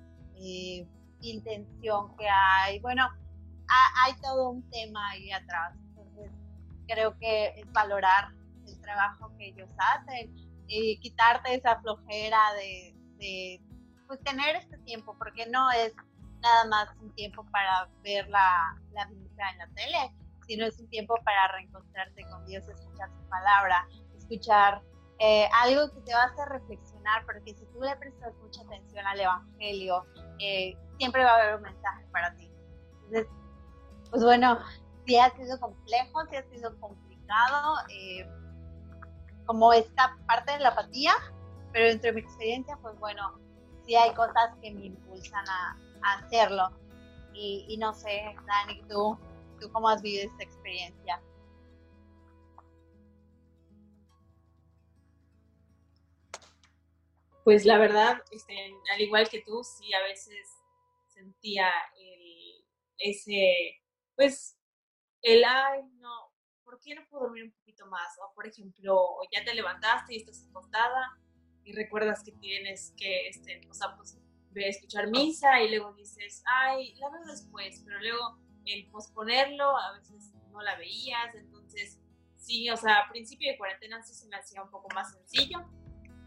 intención 1.21 2.15
que 2.17 2.27
hay. 2.27 2.80
Bueno, 2.80 3.08
hay 3.67 4.13
todo 4.21 4.51
un 4.51 4.69
tema 4.69 5.10
ahí 5.10 5.32
atrás. 5.32 5.73
Creo 6.88 7.17
que 7.17 7.60
es 7.60 7.71
valorar 7.73 8.30
el 8.65 8.80
trabajo 8.82 9.32
que 9.38 9.49
ellos 9.49 9.69
hacen 9.77 10.34
y 10.67 10.99
quitarte 10.99 11.56
esa 11.56 11.80
flojera 11.82 12.39
de, 12.53 13.62
pues 14.08 14.21
tener 14.23 14.56
este 14.56 14.77
tiempo, 14.80 15.15
porque 15.17 15.45
no 15.47 15.69
es 15.71 15.93
nada 16.41 16.65
más 16.65 16.89
un 17.01 17.13
tiempo 17.15 17.45
para 17.51 17.89
ver 18.03 18.27
la, 18.30 18.75
la 18.93 19.06
misa 19.08 19.49
en 19.51 19.58
la 19.58 19.67
tele, 19.75 20.13
sino 20.47 20.65
es 20.65 20.80
un 20.80 20.89
tiempo 20.89 21.15
para 21.25 21.47
reencontrarte 21.53 22.23
con 22.30 22.45
Dios, 22.45 22.67
escuchar 22.69 23.10
su 23.10 23.30
palabra, 23.30 23.86
escuchar 24.17 24.82
eh, 25.19 25.49
algo 25.63 25.91
que 25.93 26.01
te 26.01 26.13
va 26.13 26.23
a 26.23 26.25
hacer 26.27 26.47
reflexionar, 26.49 27.25
porque 27.25 27.53
si 27.56 27.65
tú 27.73 27.82
le 27.82 27.95
prestas 27.97 28.34
mucha 28.36 28.62
atención 28.62 29.06
al 29.06 29.19
Evangelio, 29.19 30.06
eh, 30.39 30.77
siempre 30.98 31.24
va 31.24 31.32
a 31.32 31.42
haber 31.42 31.56
un 31.56 31.62
mensaje 31.62 32.06
para 32.12 32.34
ti. 32.36 32.52
Pues 34.10 34.24
bueno, 34.24 34.60
si 35.06 35.18
ha 35.18 35.30
sido 35.36 35.60
complejo, 35.60 36.26
si 36.30 36.36
ha 36.36 36.44
sido 36.50 36.80
complicado, 36.80 37.76
eh, 37.90 38.28
como 39.46 39.74
esta 39.74 40.18
parte 40.28 40.54
de 40.54 40.60
la 40.60 40.70
apatía, 40.70 41.14
pero 41.72 41.88
dentro 41.88 42.10
de 42.10 42.14
mi 42.14 42.22
experiencia, 42.22 42.78
pues 42.82 42.98
bueno, 43.00 43.40
sí 43.86 43.96
hay 43.96 44.14
cosas 44.14 44.56
que 44.62 44.74
me 44.74 44.86
impulsan 44.86 45.46
a, 45.50 45.78
hacerlo. 46.02 46.70
Y, 47.34 47.78
no 47.80 47.94
sé, 47.94 48.36
Dani, 48.48 48.82
¿tú, 48.88 49.18
¿tú 49.60 49.72
cómo 49.72 49.90
has 49.90 50.02
vivido 50.02 50.30
esta 50.32 50.44
experiencia? 50.44 51.22
Pues 57.44 57.66
la 57.66 57.78
verdad, 57.78 58.22
este, 58.32 58.54
al 58.94 59.02
igual 59.02 59.30
que 59.30 59.42
tú, 59.42 59.64
sí 59.64 59.94
a 59.94 60.02
veces 60.04 60.58
sentía 61.17 61.69
el, 61.99 62.65
ese, 62.97 63.82
pues, 64.15 64.58
el, 65.21 65.43
ay, 65.43 65.82
no, 65.99 66.34
¿por 66.63 66.80
qué 66.80 66.95
no 66.95 67.01
puedo 67.10 67.23
dormir 67.23 67.45
un 67.45 67.51
poquito 67.51 67.88
más? 67.88 68.08
O, 68.21 68.34
por 68.34 68.47
ejemplo, 68.47 69.17
ya 69.32 69.43
te 69.43 69.56
levantaste 69.56 70.13
y 70.13 70.17
estás 70.17 70.45
acostada 70.49 71.19
y 71.63 71.73
recuerdas 71.73 72.23
que 72.23 72.32
tienes 72.34 72.93
que, 72.97 73.30
este, 73.30 73.62
o 73.69 73.73
sea, 73.73 73.95
pues, 73.95 74.17
escuchar 74.56 75.08
misa 75.08 75.62
y 75.62 75.69
luego 75.69 75.93
dices, 75.93 76.43
ay, 76.45 76.95
la 76.95 77.10
veo 77.10 77.25
después, 77.25 77.82
pero 77.86 77.99
luego 77.99 78.39
el 78.65 78.89
posponerlo 78.89 79.77
a 79.77 79.93
veces 79.93 80.34
no 80.51 80.62
la 80.62 80.75
veías, 80.77 81.36
entonces 81.36 81.99
sí, 82.36 82.67
o 82.71 82.77
sea, 82.77 83.01
a 83.01 83.10
principio 83.10 83.51
de 83.51 83.58
cuarentena 83.58 84.01
sí 84.01 84.15
se 84.15 84.27
me 84.27 84.36
hacía 84.38 84.63
un 84.63 84.71
poco 84.71 84.88
más 84.95 85.13
sencillo, 85.13 85.60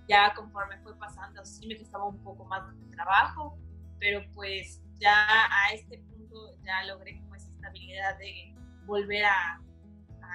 ya 0.09 0.33
conforme 0.35 0.81
fue 0.83 0.97
pasando 0.97 1.45
sí 1.45 1.67
me 1.67 1.77
costaba 1.77 2.07
un 2.07 2.23
poco 2.23 2.45
más 2.45 2.63
de 2.79 2.87
trabajo, 2.95 3.59
pero 4.01 4.23
pues 4.35 4.83
ya 4.99 5.47
a 5.47 5.75
este 5.75 5.99
punto 5.99 6.57
ya 6.65 6.85
logré 6.85 7.21
como 7.21 7.35
esa 7.37 7.51
estabilidad 7.51 8.19
de 8.19 8.55
volver 8.87 9.25
a, 9.27 9.63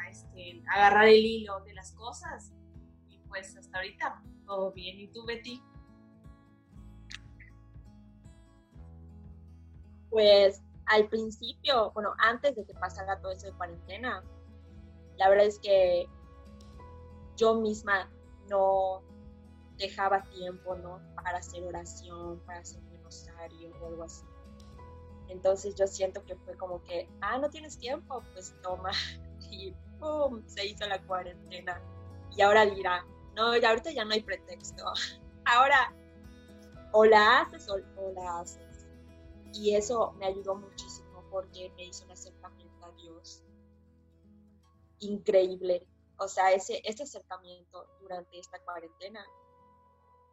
este, 0.09 0.63
agarrar 0.71 1.07
el 1.07 1.25
hilo 1.25 1.59
de 1.61 1.73
las 1.73 1.91
cosas. 1.93 2.53
Y 3.09 3.17
pues 3.27 3.57
hasta 3.57 3.77
ahorita 3.77 4.21
todo 4.45 4.71
bien. 4.71 4.99
¿Y 4.99 5.07
tú, 5.07 5.25
Betty? 5.25 5.61
Pues 10.09 10.61
al 10.85 11.09
principio, 11.09 11.91
bueno, 11.91 12.13
antes 12.19 12.55
de 12.55 12.65
que 12.65 12.73
pasara 12.75 13.19
todo 13.19 13.31
eso 13.31 13.47
de 13.47 13.53
cuarentena, 13.53 14.23
la 15.17 15.29
verdad 15.29 15.47
es 15.47 15.59
que 15.59 16.07
yo 17.35 17.55
misma 17.55 18.09
no 18.49 19.01
dejaba 19.77 20.23
tiempo, 20.23 20.75
¿no? 20.75 21.01
Para 21.15 21.39
hacer 21.39 21.63
oración, 21.63 22.39
para 22.45 22.59
hacer 22.59 22.81
o 23.81 23.85
algo 23.87 24.03
así. 24.03 24.25
Entonces 25.27 25.75
yo 25.75 25.87
siento 25.87 26.23
que 26.23 26.35
fue 26.35 26.55
como 26.57 26.83
que, 26.83 27.09
ah, 27.21 27.37
no 27.37 27.49
tienes 27.49 27.77
tiempo, 27.77 28.23
pues 28.33 28.53
toma. 28.61 28.91
Y. 29.51 29.75
Se 30.47 30.65
hizo 30.65 30.85
la 30.87 31.01
cuarentena. 31.05 31.81
Y 32.35 32.41
ahora 32.41 32.65
dirá, 32.65 33.05
no, 33.35 33.55
ya 33.57 33.69
ahorita 33.69 33.91
ya 33.91 34.05
no 34.05 34.13
hay 34.13 34.21
pretexto. 34.21 34.83
Ahora, 35.45 35.95
o 36.91 37.05
la 37.05 37.41
haces 37.41 37.67
o, 37.69 37.77
la 38.13 38.39
haces. 38.39 38.85
Y 39.53 39.75
eso 39.75 40.13
me 40.13 40.27
ayudó 40.27 40.55
muchísimo 40.55 41.23
porque 41.31 41.71
me 41.75 41.85
hizo 41.85 42.05
un 42.05 42.11
acercamiento 42.11 42.85
a 42.85 42.91
Dios 42.93 43.43
increíble. 44.99 45.87
O 46.17 46.27
sea, 46.27 46.51
ese, 46.51 46.81
este 46.83 47.03
acercamiento 47.03 47.87
durante 47.99 48.39
esta 48.39 48.59
cuarentena, 48.59 49.25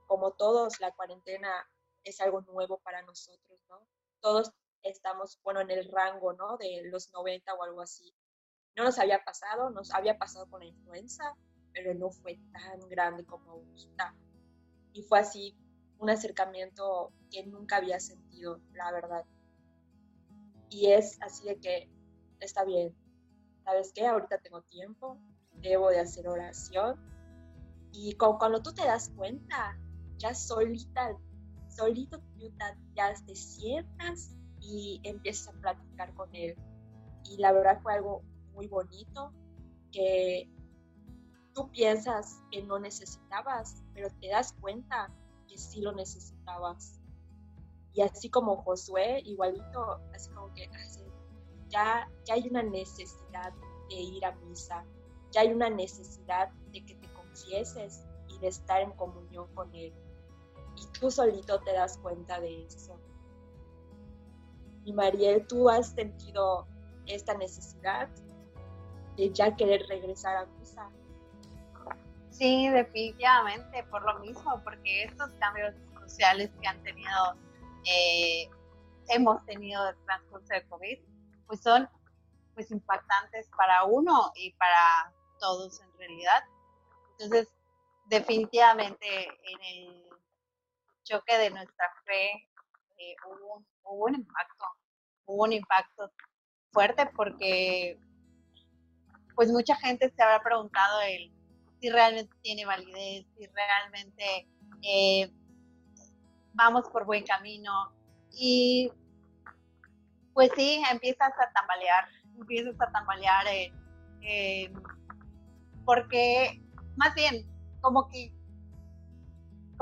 como 0.07 0.33
todos, 0.33 0.81
la 0.81 0.93
cuarentena 0.93 1.69
es 2.05 2.21
algo 2.21 2.41
nuevo 2.43 2.79
para 2.79 3.03
nosotros, 3.03 3.61
¿no? 3.69 3.87
Todos 4.21 4.53
estamos, 4.83 5.41
bueno, 5.43 5.61
en 5.61 5.71
el 5.71 5.91
rango, 5.91 6.33
¿no? 6.33 6.57
De 6.57 6.83
los 6.85 7.13
90 7.13 7.55
o 7.55 7.63
algo 7.63 7.81
así. 7.81 8.15
No 8.77 8.85
nos 8.85 8.99
había 8.99 9.23
pasado, 9.25 9.71
nos 9.71 9.93
había 9.93 10.19
pasado 10.19 10.49
con 10.49 10.61
la 10.61 10.67
influenza, 10.67 11.37
pero 11.73 11.95
no 11.95 12.11
fue 12.11 12.39
tan 12.53 12.89
grande 12.89 13.25
como 13.25 13.53
ahorita. 13.53 14.15
Y 14.93 15.03
fue 15.03 15.21
así, 15.21 15.57
un 15.99 16.11
acercamiento 16.11 17.13
que 17.31 17.47
nunca 17.47 17.77
había 17.77 18.01
sentido, 18.01 18.61
la 18.73 18.91
verdad. 18.93 19.25
Y 20.69 20.91
es 20.91 21.21
así 21.23 21.45
de 21.47 21.61
que 21.61 21.91
está 22.41 22.65
bien, 22.65 22.95
¿sabes 23.65 23.93
qué? 23.95 24.07
Ahorita 24.07 24.39
tengo 24.39 24.63
tiempo, 24.63 25.19
debo 25.53 25.91
de 25.91 26.01
hacer 26.01 26.29
oración. 26.29 26.99
Y 27.93 28.17
cuando 28.17 28.63
tú 28.63 28.73
te 28.73 28.85
das 28.85 29.11
cuenta, 29.17 29.79
ya 30.17 30.35
solita, 30.35 31.17
solito 31.83 32.23
ya 32.95 33.15
te 33.27 33.35
sientas 33.35 34.37
y 34.61 35.01
empiezas 35.03 35.49
a 35.49 35.61
platicar 35.61 36.15
con 36.15 36.35
él. 36.35 36.57
y 37.25 37.37
la 37.39 37.53
verdad 37.53 37.81
fue 37.83 37.95
algo 37.95 38.23
muy 38.53 38.67
bonito 38.67 39.33
que 39.93 40.51
tú 41.55 41.71
piensas 41.71 42.43
que 42.51 42.63
no 42.63 42.79
necesitabas, 42.79 43.83
pero 43.95 44.09
te 44.21 44.29
das 44.29 44.53
cuenta 44.61 45.09
que 45.49 45.57
sí 45.57 45.81
lo 45.81 45.93
necesitabas. 45.93 47.01
Y 47.95 48.03
así 48.03 48.29
como 48.29 48.57
Josué, 48.57 49.21
igualito, 49.25 50.01
así 50.15 50.31
como 50.31 50.53
que 50.55 50.69
ya, 51.69 52.11
ya 52.25 52.35
hay 52.35 52.49
una 52.49 52.63
necesidad 52.63 53.53
de 53.89 53.95
ir 53.95 54.25
a 54.25 54.33
misa, 54.37 54.85
ya 55.31 55.43
hay 55.43 55.53
una 55.53 55.71
necesidad 55.71 56.51
de 56.73 56.85
que 56.85 56.95
te 56.97 57.13
confieses 57.13 58.05
y 58.29 58.39
de 58.41 58.49
estar 58.49 58.81
en 58.81 58.93
comunión 58.93 59.47
con 59.55 59.73
Él. 59.75 59.95
Tú 60.99 61.11
solito 61.11 61.61
te 61.61 61.73
das 61.73 61.99
cuenta 61.99 62.41
de 62.41 62.67
eso. 62.67 62.99
Y 64.85 64.93
Mariel, 64.93 65.47
¿tú 65.47 65.69
has 65.69 65.91
sentido 65.91 66.67
esta 67.07 67.35
necesidad 67.35 68.09
de 69.17 69.33
ya 69.33 69.55
querer 69.57 69.83
regresar 69.89 70.37
a 70.37 70.47
misa? 70.47 70.91
Sí, 72.31 72.69
definitivamente, 72.69 73.85
por 73.85 74.03
lo 74.03 74.19
mismo, 74.21 74.61
porque 74.65 75.05
estos 75.05 75.31
cambios 75.35 75.75
sociales 76.01 76.51
que 76.61 76.67
han 76.67 76.83
tenido, 76.83 77.37
eh, 77.85 78.49
hemos 79.09 79.45
tenido 79.45 79.89
el 79.89 79.97
transcurso 80.05 80.49
de 80.55 80.67
COVID, 80.67 80.99
pues 81.47 81.61
son 81.61 81.89
pues 82.55 82.71
impactantes 82.71 83.49
para 83.57 83.85
uno 83.85 84.33
y 84.35 84.53
para 84.55 85.13
todos 85.39 85.81
en 85.81 85.93
realidad. 85.99 86.43
Entonces, 87.19 87.49
definitivamente 88.07 89.27
en 89.27 89.63
el 89.63 90.12
choque 91.05 91.37
de 91.39 91.51
nuestra 91.51 91.87
fe 92.05 92.49
eh, 92.99 93.15
hubo, 93.27 94.07
un 94.07 94.15
impacto, 94.15 94.65
hubo 95.27 95.45
un 95.45 95.53
impacto 95.53 96.11
fuerte 96.73 97.11
porque 97.17 97.99
pues 99.35 99.51
mucha 99.51 99.77
gente 99.77 100.13
se 100.15 100.23
habrá 100.23 100.43
preguntado 100.43 101.01
el 101.03 101.33
si 101.81 101.91
realmente 101.91 102.33
tiene 102.43 102.65
validez, 102.65 103.27
si 103.37 103.47
realmente 103.47 104.49
eh, 104.83 105.33
vamos 106.55 106.89
por 106.91 107.05
buen 107.05 107.25
camino. 107.25 107.93
Y 108.31 108.91
pues 110.33 110.51
sí, 110.57 110.81
empiezas 110.91 111.33
a 111.39 111.53
tambalear, 111.53 112.07
empiezas 112.39 112.81
a 112.81 112.91
tambalear 112.93 113.47
eh, 114.23 114.73
porque 115.85 116.63
más 116.97 117.15
bien 117.15 117.45
como 117.81 118.09
que, 118.09 118.33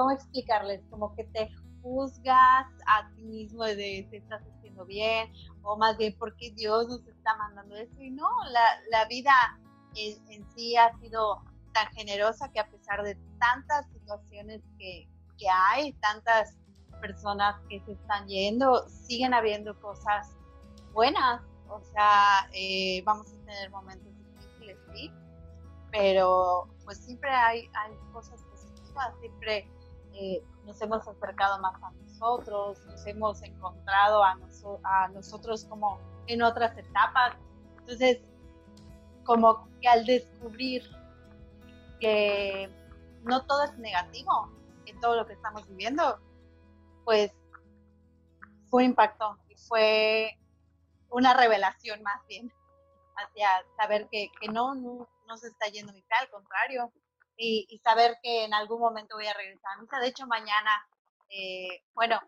¿cómo 0.00 0.12
explicarles? 0.12 0.80
Como 0.88 1.14
que 1.14 1.24
te 1.24 1.50
juzgas 1.82 2.66
a 2.86 3.10
ti 3.14 3.22
mismo 3.22 3.64
de 3.64 4.06
si 4.10 4.16
estás 4.16 4.40
haciendo 4.40 4.86
bien, 4.86 5.30
o 5.62 5.76
más 5.76 5.98
bien 5.98 6.16
porque 6.18 6.52
Dios 6.52 6.88
nos 6.88 7.06
está 7.06 7.36
mandando 7.36 7.76
eso. 7.76 8.00
Y 8.00 8.10
no, 8.10 8.26
la, 8.50 8.80
la 8.90 9.04
vida 9.08 9.30
en, 9.94 10.16
en, 10.30 10.50
sí 10.52 10.74
ha 10.76 10.90
sido 11.00 11.42
tan 11.74 11.86
generosa 11.88 12.50
que 12.50 12.60
a 12.60 12.70
pesar 12.70 13.02
de 13.02 13.14
tantas 13.38 13.86
situaciones 13.92 14.62
que, 14.78 15.06
que 15.36 15.46
hay, 15.50 15.92
tantas 15.94 16.56
personas 17.02 17.56
que 17.68 17.80
se 17.80 17.92
están 17.92 18.26
yendo, 18.26 18.88
siguen 18.88 19.34
habiendo 19.34 19.78
cosas 19.82 20.34
buenas. 20.94 21.42
O 21.68 21.82
sea, 21.92 22.48
eh, 22.54 23.02
vamos 23.04 23.26
a 23.34 23.36
tener 23.44 23.70
momentos 23.70 24.12
difíciles, 24.16 24.78
sí, 24.94 25.12
pero 25.92 26.68
pues 26.86 27.04
siempre 27.04 27.28
hay, 27.28 27.70
hay 27.74 27.94
cosas 28.14 28.42
positivas, 28.44 29.12
siempre 29.20 29.68
eh, 30.20 30.44
nos 30.66 30.78
hemos 30.82 31.08
acercado 31.08 31.58
más 31.60 31.82
a 31.82 31.90
nosotros, 31.92 32.84
nos 32.84 33.06
hemos 33.06 33.42
encontrado 33.42 34.22
a, 34.22 34.36
a 34.84 35.08
nosotros 35.08 35.64
como 35.64 35.98
en 36.26 36.42
otras 36.42 36.76
etapas. 36.76 37.36
Entonces, 37.78 38.20
como 39.24 39.66
que 39.80 39.88
al 39.88 40.04
descubrir 40.04 40.82
que 42.00 42.70
no 43.22 43.46
todo 43.46 43.64
es 43.64 43.78
negativo 43.78 44.50
en 44.84 45.00
todo 45.00 45.16
lo 45.16 45.26
que 45.26 45.32
estamos 45.32 45.66
viviendo, 45.66 46.20
pues 47.04 47.32
fue 48.68 48.84
un 48.84 48.90
impacto 48.90 49.38
y 49.48 49.56
fue 49.56 50.38
una 51.08 51.32
revelación 51.32 52.02
más 52.02 52.26
bien 52.26 52.52
hacia 53.16 53.48
saber 53.78 54.06
que, 54.10 54.30
no, 54.52 54.74
no, 54.74 55.36
se 55.38 55.48
está 55.48 55.68
yendo 55.68 55.94
mi 55.94 56.04
al 56.20 56.28
contrario, 56.30 56.92
y, 57.40 57.66
y, 57.70 57.78
saber 57.78 58.18
que 58.22 58.44
en 58.44 58.52
algún 58.52 58.80
momento 58.80 59.16
voy 59.16 59.26
a 59.26 59.32
regresar 59.32 59.72
a 59.76 59.80
misa. 59.80 59.98
De 59.98 60.08
hecho, 60.08 60.26
mañana, 60.26 60.70
eh, 61.30 61.82
bueno, 61.94 62.20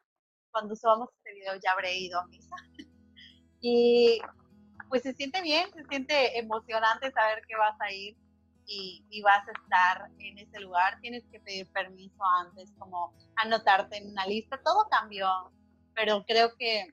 cuando 0.50 0.74
subamos 0.74 1.10
este 1.18 1.34
video 1.34 1.54
ya 1.62 1.72
habré 1.72 1.98
ido 1.98 2.18
a 2.18 2.26
misa. 2.28 2.56
y 3.60 4.20
pues 4.88 5.02
se 5.02 5.12
siente 5.12 5.42
bien, 5.42 5.70
se 5.72 5.84
siente 5.84 6.38
emocionante 6.38 7.12
saber 7.12 7.42
que 7.46 7.56
vas 7.56 7.78
a 7.80 7.92
ir 7.92 8.16
y, 8.66 9.22
vas 9.22 9.46
a 9.46 9.52
estar 9.52 10.10
en 10.18 10.38
ese 10.38 10.60
lugar, 10.60 10.98
tienes 11.00 11.24
que 11.30 11.40
pedir 11.40 11.70
permiso 11.72 12.22
antes, 12.40 12.72
como 12.78 13.12
anotarte 13.36 13.98
en 13.98 14.10
una 14.10 14.26
lista, 14.26 14.60
todo 14.64 14.88
cambió, 14.90 15.28
pero 15.94 16.24
creo 16.26 16.54
que 16.56 16.86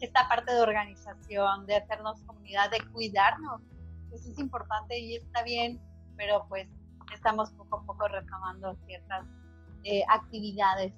esta 0.00 0.26
parte 0.28 0.52
de 0.52 0.60
organización, 0.60 1.66
de 1.66 1.76
hacernos 1.76 2.22
comunidad, 2.22 2.70
de 2.70 2.80
cuidarnos, 2.92 3.60
pues 4.08 4.24
es 4.26 4.38
importante 4.38 4.98
y 4.98 5.16
está 5.16 5.42
bien, 5.42 5.80
pero 6.16 6.46
pues 6.48 6.68
estamos 7.12 7.50
poco 7.52 7.78
a 7.78 7.84
poco 7.84 8.08
retomando 8.08 8.76
ciertas 8.86 9.26
eh, 9.84 10.02
actividades. 10.08 10.92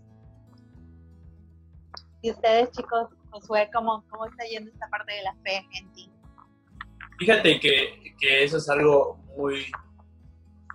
Y 2.22 2.30
ustedes, 2.30 2.70
chicos, 2.72 3.08
Josué, 3.30 3.70
¿cómo, 3.72 4.04
¿cómo 4.08 4.26
está 4.26 4.44
yendo 4.44 4.70
esta 4.70 4.88
parte 4.88 5.12
de 5.12 5.22
la 5.22 5.34
fe 5.44 5.66
en 5.72 5.92
ti? 5.92 6.10
Fíjate 7.18 7.60
que, 7.60 8.14
que 8.18 8.44
eso 8.44 8.58
es 8.58 8.68
algo 8.68 9.16
muy, 9.36 9.66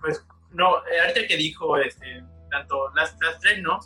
pues, 0.00 0.24
no, 0.50 0.78
eh, 0.86 1.00
ahorita 1.00 1.26
que 1.26 1.36
dijo, 1.36 1.76
este, 1.78 2.24
tanto 2.50 2.90
las, 2.94 3.16
las 3.20 3.38
tres, 3.40 3.62
¿no? 3.62 3.78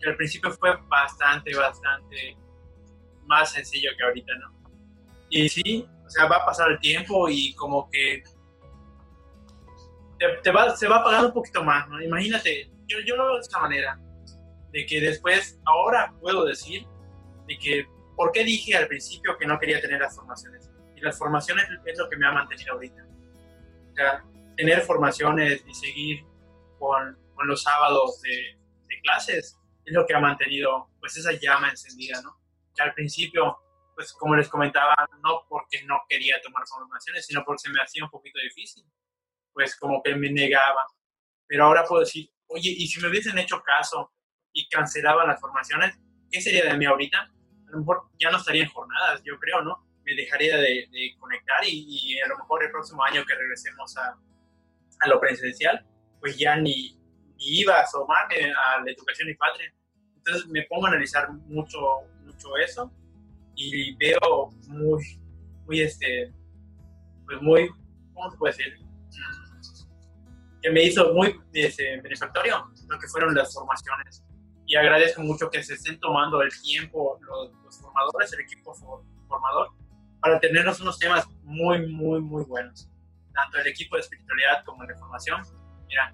Que 0.00 0.10
al 0.10 0.16
principio 0.16 0.50
fue 0.52 0.76
bastante, 0.88 1.54
bastante 1.54 2.36
más 3.26 3.52
sencillo 3.52 3.90
que 3.96 4.04
ahorita, 4.04 4.32
¿no? 4.36 4.56
Y 5.28 5.48
sí, 5.48 5.88
o 6.04 6.10
sea, 6.10 6.26
va 6.26 6.36
a 6.36 6.46
pasar 6.46 6.70
el 6.70 6.78
tiempo 6.78 7.28
y 7.28 7.54
como 7.54 7.90
que 7.90 8.22
te, 10.18 10.50
va, 10.50 10.76
se 10.76 10.88
va 10.88 11.02
pagando 11.04 11.28
un 11.28 11.34
poquito 11.34 11.62
más, 11.64 11.88
¿no? 11.88 12.00
Imagínate, 12.02 12.70
yo, 12.86 12.98
yo 13.00 13.16
lo 13.16 13.26
veo 13.26 13.34
de 13.36 13.40
esta 13.40 13.60
manera, 13.60 13.98
de 14.72 14.86
que 14.86 15.00
después, 15.00 15.58
ahora 15.64 16.12
puedo 16.20 16.44
decir, 16.44 16.86
de 17.46 17.58
que, 17.58 17.86
¿por 18.16 18.32
qué 18.32 18.44
dije 18.44 18.76
al 18.76 18.88
principio 18.88 19.36
que 19.38 19.46
no 19.46 19.58
quería 19.58 19.80
tener 19.80 20.00
las 20.00 20.14
formaciones? 20.14 20.70
Y 20.94 21.00
las 21.00 21.18
formaciones 21.18 21.66
es 21.84 21.98
lo 21.98 22.08
que 22.08 22.16
me 22.16 22.26
ha 22.26 22.32
mantenido 22.32 22.74
ahorita 22.74 23.06
tener 24.56 24.80
formaciones 24.82 25.64
y 25.66 25.74
seguir 25.74 26.24
con, 26.78 27.18
con 27.34 27.46
los 27.46 27.62
sábados 27.62 28.20
de, 28.22 28.58
de, 28.88 29.00
clases 29.02 29.58
es 29.84 29.92
lo 29.94 30.06
que 30.06 30.14
ha 30.14 30.20
mantenido 30.20 30.90
pues 30.98 31.16
esa 31.16 31.32
llama 31.32 31.70
encendida, 31.70 32.20
¿no? 32.22 32.36
Que 32.74 32.82
al 32.82 32.92
principio, 32.94 33.58
pues 33.94 34.12
como 34.12 34.34
les 34.34 34.48
comentaba, 34.48 34.94
no 35.22 35.46
porque 35.48 35.84
no 35.84 36.00
quería 36.08 36.40
tomar 36.42 36.66
formaciones, 36.66 37.26
sino 37.26 37.44
porque 37.44 37.60
se 37.60 37.70
me 37.70 37.80
hacía 37.80 38.04
un 38.04 38.10
poquito 38.10 38.40
difícil, 38.40 38.84
pues 39.56 39.74
como 39.76 40.02
que 40.02 40.14
me 40.14 40.30
negaba. 40.30 40.84
Pero 41.46 41.64
ahora 41.64 41.84
puedo 41.84 42.00
decir, 42.00 42.28
oye, 42.48 42.68
y 42.76 42.86
si 42.86 43.00
me 43.00 43.08
hubiesen 43.08 43.38
hecho 43.38 43.62
caso 43.62 44.12
y 44.52 44.68
cancelaban 44.68 45.28
las 45.28 45.40
formaciones, 45.40 45.98
¿qué 46.30 46.42
sería 46.42 46.66
de 46.66 46.76
mí 46.76 46.84
ahorita? 46.84 47.18
A 47.18 47.70
lo 47.70 47.78
mejor 47.78 48.10
ya 48.20 48.30
no 48.30 48.36
estaría 48.36 48.64
en 48.64 48.68
jornadas, 48.68 49.22
yo 49.24 49.38
creo, 49.38 49.62
¿no? 49.62 49.86
me 50.04 50.14
dejaría 50.14 50.56
de, 50.56 50.88
conectar 51.18 51.58
y, 51.64 52.18
a 52.20 52.28
lo 52.28 52.36
mejor 52.36 52.62
el 52.62 52.70
próximo 52.70 53.02
año 53.02 53.24
que 53.24 53.34
regresemos 53.34 53.96
a, 53.96 54.16
a 55.00 55.08
lo 55.08 55.18
presencial, 55.18 55.84
pues 56.20 56.38
ya 56.38 56.54
ni, 56.56 56.96
ni, 57.36 57.60
iba 57.60 57.78
a 57.78 57.82
asomarme 57.82 58.52
a 58.52 58.82
la 58.84 58.90
educación 58.92 59.30
y 59.30 59.34
patria. 59.34 59.72
Entonces 60.18 60.46
me 60.46 60.62
pongo 60.64 60.86
a 60.86 60.90
analizar 60.90 61.32
mucho, 61.32 61.78
mucho 62.22 62.56
eso 62.56 62.92
y 63.56 63.96
veo 63.96 64.50
muy, 64.68 65.02
muy, 65.66 65.80
este, 65.80 66.32
pues 67.24 67.42
muy, 67.42 67.68
¿cómo 68.14 68.30
se 68.30 68.36
puede 68.36 68.56
decir? 68.56 68.85
Que 70.66 70.72
me 70.72 70.82
hizo 70.82 71.14
muy 71.14 71.40
este, 71.52 72.00
benefactorio 72.00 72.68
lo 72.88 72.98
que 72.98 73.06
fueron 73.06 73.32
las 73.36 73.54
formaciones. 73.54 74.24
Y 74.66 74.74
agradezco 74.74 75.22
mucho 75.22 75.48
que 75.48 75.62
se 75.62 75.74
estén 75.74 76.00
tomando 76.00 76.42
el 76.42 76.50
tiempo 76.60 77.20
los, 77.20 77.52
los 77.62 77.80
formadores, 77.80 78.32
el 78.32 78.40
equipo 78.40 78.74
formador, 78.74 79.68
para 80.20 80.40
tenernos 80.40 80.80
unos 80.80 80.98
temas 80.98 81.24
muy, 81.44 81.86
muy, 81.86 82.20
muy 82.20 82.42
buenos. 82.46 82.90
Tanto 83.32 83.58
el 83.58 83.68
equipo 83.68 83.94
de 83.94 84.00
espiritualidad 84.00 84.64
como 84.64 84.84
de 84.84 84.96
formación, 84.96 85.40
mira, 85.86 86.12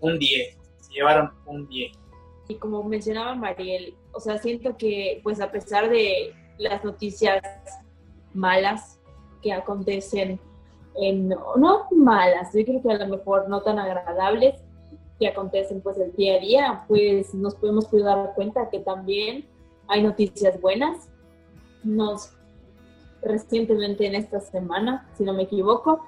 un 0.00 0.18
10, 0.18 0.58
se 0.80 0.92
llevaron 0.92 1.32
un 1.46 1.68
10. 1.68 1.96
Y 2.48 2.56
como 2.56 2.82
mencionaba 2.82 3.36
Mariel, 3.36 3.94
o 4.10 4.18
sea, 4.18 4.38
siento 4.38 4.76
que 4.76 5.20
pues 5.22 5.40
a 5.40 5.52
pesar 5.52 5.88
de 5.88 6.34
las 6.58 6.82
noticias 6.82 7.40
malas 8.32 8.98
que 9.40 9.52
acontecen, 9.52 10.40
en, 10.94 11.28
no 11.28 11.86
malas, 11.90 12.52
yo 12.54 12.64
creo 12.64 12.82
que 12.82 12.92
a 12.92 12.98
lo 12.98 13.16
mejor 13.16 13.48
no 13.48 13.62
tan 13.62 13.78
agradables, 13.78 14.62
que 15.18 15.28
acontecen 15.28 15.80
pues 15.80 15.98
el 15.98 16.12
día 16.14 16.36
a 16.36 16.40
día, 16.40 16.84
pues 16.88 17.34
nos 17.34 17.54
podemos 17.54 17.90
dar 17.90 18.34
cuenta 18.34 18.68
que 18.68 18.80
también 18.80 19.48
hay 19.86 20.02
noticias 20.02 20.60
buenas. 20.60 21.08
Nos 21.82 22.32
recientemente 23.22 24.06
en 24.06 24.14
esta 24.14 24.40
semana, 24.40 25.08
si 25.16 25.24
no 25.24 25.32
me 25.32 25.44
equivoco, 25.44 26.06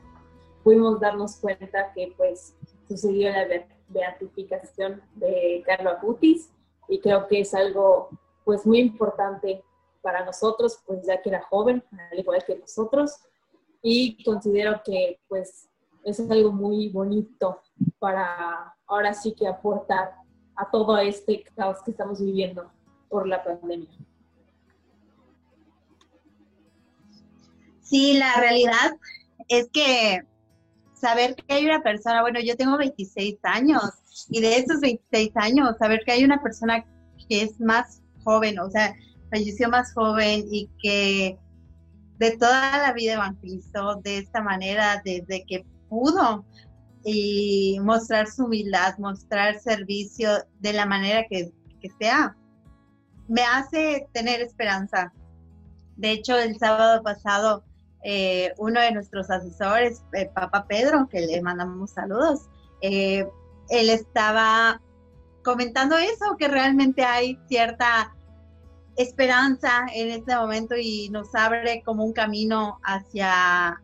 pudimos 0.63 1.01
darnos 1.01 1.37
cuenta 1.37 1.93
que 1.95 2.13
pues 2.17 2.57
sucedió 2.89 3.31
la 3.31 3.47
beatificación 3.89 5.03
de 5.15 5.63
Carlos 5.65 5.95
Acutis 5.95 6.51
y 6.89 7.01
creo 7.01 7.27
que 7.27 7.41
es 7.41 7.55
algo 7.55 8.11
pues 8.45 8.67
muy 8.67 8.81
importante 8.81 9.63
para 10.03 10.25
nosotros, 10.25 10.79
pues 10.87 11.05
ya 11.07 11.21
que 11.21 11.31
era 11.31 11.43
joven, 11.43 11.83
al 12.13 12.19
igual 12.19 12.45
que 12.45 12.59
nosotros, 12.59 13.17
y 13.89 14.21
considero 14.25 14.83
que 14.85 15.21
pues 15.29 15.69
es 16.03 16.19
algo 16.29 16.51
muy 16.51 16.89
bonito 16.89 17.63
para 18.01 18.75
ahora 18.85 19.15
sí 19.15 19.33
que 19.33 19.47
aportar 19.47 20.11
a 20.57 20.69
todo 20.73 20.99
este 20.99 21.45
caos 21.55 21.79
que 21.85 21.93
estamos 21.93 22.21
viviendo 22.21 22.69
por 23.09 23.29
la 23.29 23.45
pandemia. 23.45 23.89
Sí, 27.81 28.19
la 28.19 28.35
realidad 28.41 28.97
es 29.47 29.69
que 29.73 30.21
saber 30.95 31.37
que 31.37 31.55
hay 31.55 31.65
una 31.67 31.81
persona, 31.85 32.23
bueno, 32.23 32.41
yo 32.41 32.57
tengo 32.57 32.77
26 32.77 33.39
años 33.45 33.85
y 34.29 34.41
de 34.41 34.57
esos 34.57 34.81
26 34.81 35.31
años, 35.37 35.77
saber 35.79 36.03
que 36.05 36.11
hay 36.11 36.25
una 36.25 36.43
persona 36.43 36.85
que 37.29 37.43
es 37.43 37.61
más 37.61 38.03
joven, 38.25 38.59
o 38.59 38.69
sea, 38.69 38.97
falleció 39.31 39.69
más 39.69 39.95
joven 39.95 40.45
y 40.51 40.69
que 40.83 41.39
de 42.19 42.37
toda 42.37 42.79
la 42.79 42.93
vida 42.93 43.15
evangelizó 43.15 43.97
de 43.97 44.19
esta 44.19 44.43
manera 44.43 45.03
desde 45.05 45.45
que 45.47 45.65
pudo 45.89 46.45
y 47.05 47.79
mostrar 47.83 48.27
su 48.27 48.47
humildad, 48.47 48.99
mostrar 48.99 49.61
servicio 49.61 50.31
de 50.61 50.73
la 50.73 50.87
manera 50.87 51.25
que, 51.29 51.53
que 51.81 51.91
sea, 52.01 52.37
me 53.29 53.43
hace 53.43 54.09
tener 54.13 54.41
esperanza. 54.41 55.13
De 55.97 56.13
hecho, 56.13 56.37
el 56.37 56.59
sábado 56.59 57.03
pasado 57.03 57.65
eh, 58.09 58.55
uno 58.59 58.81
de 58.81 58.93
nuestros 58.93 59.31
asesores, 59.31 60.01
eh, 60.13 60.31
Papa 60.33 60.67
Pedro, 60.69 61.09
que 61.09 61.21
le 61.21 61.43
mandamos 61.43 61.91
saludos, 61.91 62.49
eh, 62.81 63.27
él 63.69 63.91
estaba 63.91 64.81
comentando 65.43 65.97
eso, 65.97 66.37
que 66.39 66.47
realmente 66.47 67.05
hay 67.05 67.37
cierta 67.49 68.16
esperanza 68.97 69.87
en 69.95 70.11
este 70.11 70.35
momento 70.35 70.75
y 70.77 71.09
nos 71.11 71.35
abre 71.35 71.83
como 71.85 72.05
un 72.05 72.13
camino 72.13 72.79
hacia 72.83 73.81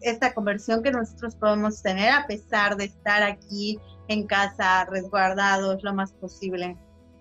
esta 0.00 0.32
conversión 0.34 0.82
que 0.82 0.90
nosotros 0.90 1.34
podemos 1.36 1.82
tener 1.82 2.10
a 2.10 2.26
pesar 2.26 2.76
de 2.76 2.84
estar 2.84 3.22
aquí 3.22 3.78
en 4.08 4.26
casa 4.26 4.84
resguardados 4.86 5.82
lo 5.82 5.94
más 5.94 6.12
posible. 6.12 6.76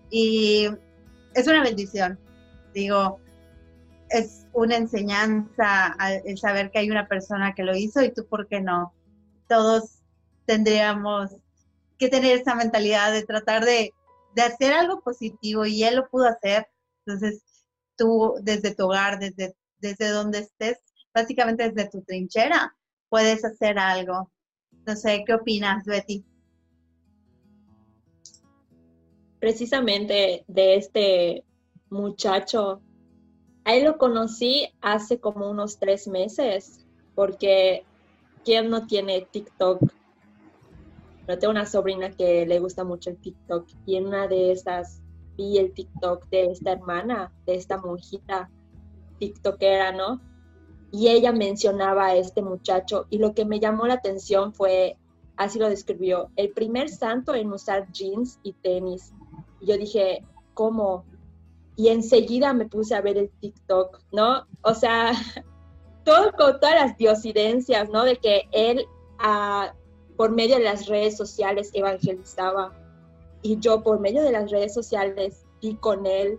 Y 0.09 0.67
es 1.33 1.47
una 1.47 1.63
bendición. 1.63 2.19
Digo, 2.73 3.19
es 4.09 4.45
una 4.53 4.77
enseñanza 4.77 5.95
el 6.25 6.37
saber 6.37 6.71
que 6.71 6.79
hay 6.79 6.89
una 6.89 7.07
persona 7.07 7.53
que 7.53 7.63
lo 7.63 7.75
hizo 7.75 8.01
y 8.01 8.13
tú, 8.13 8.25
¿por 8.25 8.47
qué 8.47 8.61
no? 8.61 8.93
Todos 9.47 9.99
tendríamos 10.45 11.35
que 11.97 12.09
tener 12.09 12.37
esa 12.37 12.55
mentalidad 12.55 13.11
de 13.11 13.23
tratar 13.23 13.65
de, 13.65 13.93
hacer 14.37 14.71
algo 14.71 15.01
positivo 15.01 15.65
y 15.65 15.83
él 15.83 15.95
lo 15.95 16.07
pudo 16.09 16.27
hacer. 16.27 16.67
Entonces, 17.07 17.41
tú 17.95 18.35
desde 18.41 18.75
tu 18.75 18.85
hogar, 18.85 19.17
desde, 19.19 19.55
desde 19.79 20.09
donde 20.09 20.39
estés, 20.39 20.77
básicamente 21.13 21.71
desde 21.71 21.89
tu 21.89 22.01
trinchera, 22.01 22.75
puedes 23.09 23.45
hacer 23.45 23.79
algo. 23.79 24.29
No 24.85 24.95
sé, 24.95 25.23
¿qué 25.25 25.33
opinas, 25.33 25.85
Betty? 25.85 26.25
Precisamente 29.39 30.43
de 30.47 30.75
este 30.75 31.45
muchacho 31.89 32.81
Ahí 33.67 33.83
lo 33.83 33.97
conocí 33.97 34.69
hace 34.79 35.19
como 35.19 35.49
unos 35.49 35.77
tres 35.77 36.07
meses, 36.07 36.85
porque 37.15 37.83
¿quién 38.45 38.69
no 38.69 38.87
tiene 38.87 39.27
TikTok? 39.29 39.81
Pero 41.25 41.37
tengo 41.37 41.51
una 41.51 41.65
sobrina 41.65 42.09
que 42.11 42.45
le 42.45 42.59
gusta 42.59 42.85
mucho 42.85 43.09
el 43.09 43.17
TikTok 43.17 43.67
y 43.85 43.97
en 43.97 44.07
una 44.07 44.29
de 44.29 44.53
esas 44.53 45.01
vi 45.37 45.57
el 45.57 45.73
TikTok 45.73 46.27
de 46.29 46.51
esta 46.51 46.73
hermana, 46.73 47.31
de 47.45 47.55
esta 47.55 47.77
monjita 47.77 48.49
TikTokera, 49.19 49.91
¿no? 49.91 50.19
Y 50.91 51.07
ella 51.09 51.31
mencionaba 51.31 52.07
a 52.07 52.15
este 52.15 52.41
muchacho 52.41 53.05
y 53.09 53.19
lo 53.19 53.33
que 53.33 53.45
me 53.45 53.59
llamó 53.59 53.87
la 53.87 53.95
atención 53.95 54.53
fue, 54.53 54.97
así 55.35 55.59
lo 55.59 55.69
describió, 55.69 56.29
el 56.35 56.51
primer 56.51 56.89
santo 56.89 57.35
en 57.35 57.51
usar 57.51 57.91
jeans 57.91 58.39
y 58.43 58.53
tenis. 58.53 59.13
Y 59.61 59.67
yo 59.67 59.77
dije, 59.77 60.23
¿cómo? 60.53 61.05
y 61.77 61.89
enseguida 61.89 62.53
me 62.53 62.65
puse 62.65 62.95
a 62.95 63.01
ver 63.01 63.17
el 63.17 63.29
TikTok, 63.39 64.01
¿no? 64.11 64.47
O 64.63 64.73
sea, 64.73 65.11
todo 66.03 66.31
con 66.33 66.59
todas 66.59 66.75
las 66.75 66.97
diosidencias, 66.97 67.89
¿no? 67.89 68.03
De 68.03 68.17
que 68.17 68.49
él 68.51 68.85
ah, 69.19 69.73
por 70.17 70.31
medio 70.31 70.57
de 70.57 70.63
las 70.63 70.87
redes 70.87 71.15
sociales 71.15 71.69
evangelizaba 71.73 72.73
y 73.47 73.57
yo 73.59 73.81
por 73.81 74.01
medio 74.01 74.23
de 74.23 74.33
las 74.33 74.51
redes 74.51 74.73
sociales 74.73 75.45
vi 75.61 75.75
con 75.75 76.05
él 76.05 76.37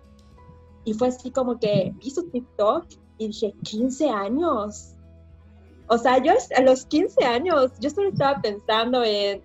y 0.85 0.93
fue 0.93 1.09
así 1.09 1.31
como 1.31 1.59
que 1.59 1.95
vi 1.97 2.11
su 2.11 2.29
TikTok 2.29 2.85
y 3.17 3.29
dije, 3.29 3.55
15 3.65 4.11
años. 4.11 4.95
O 5.89 5.97
sea, 5.97 6.19
yo 6.23 6.35
a 6.55 6.61
los 6.61 6.85
15 6.85 7.25
años, 7.25 7.73
yo 7.81 7.89
solo 7.89 8.11
estaba 8.11 8.43
pensando 8.43 9.03
en, 9.03 9.43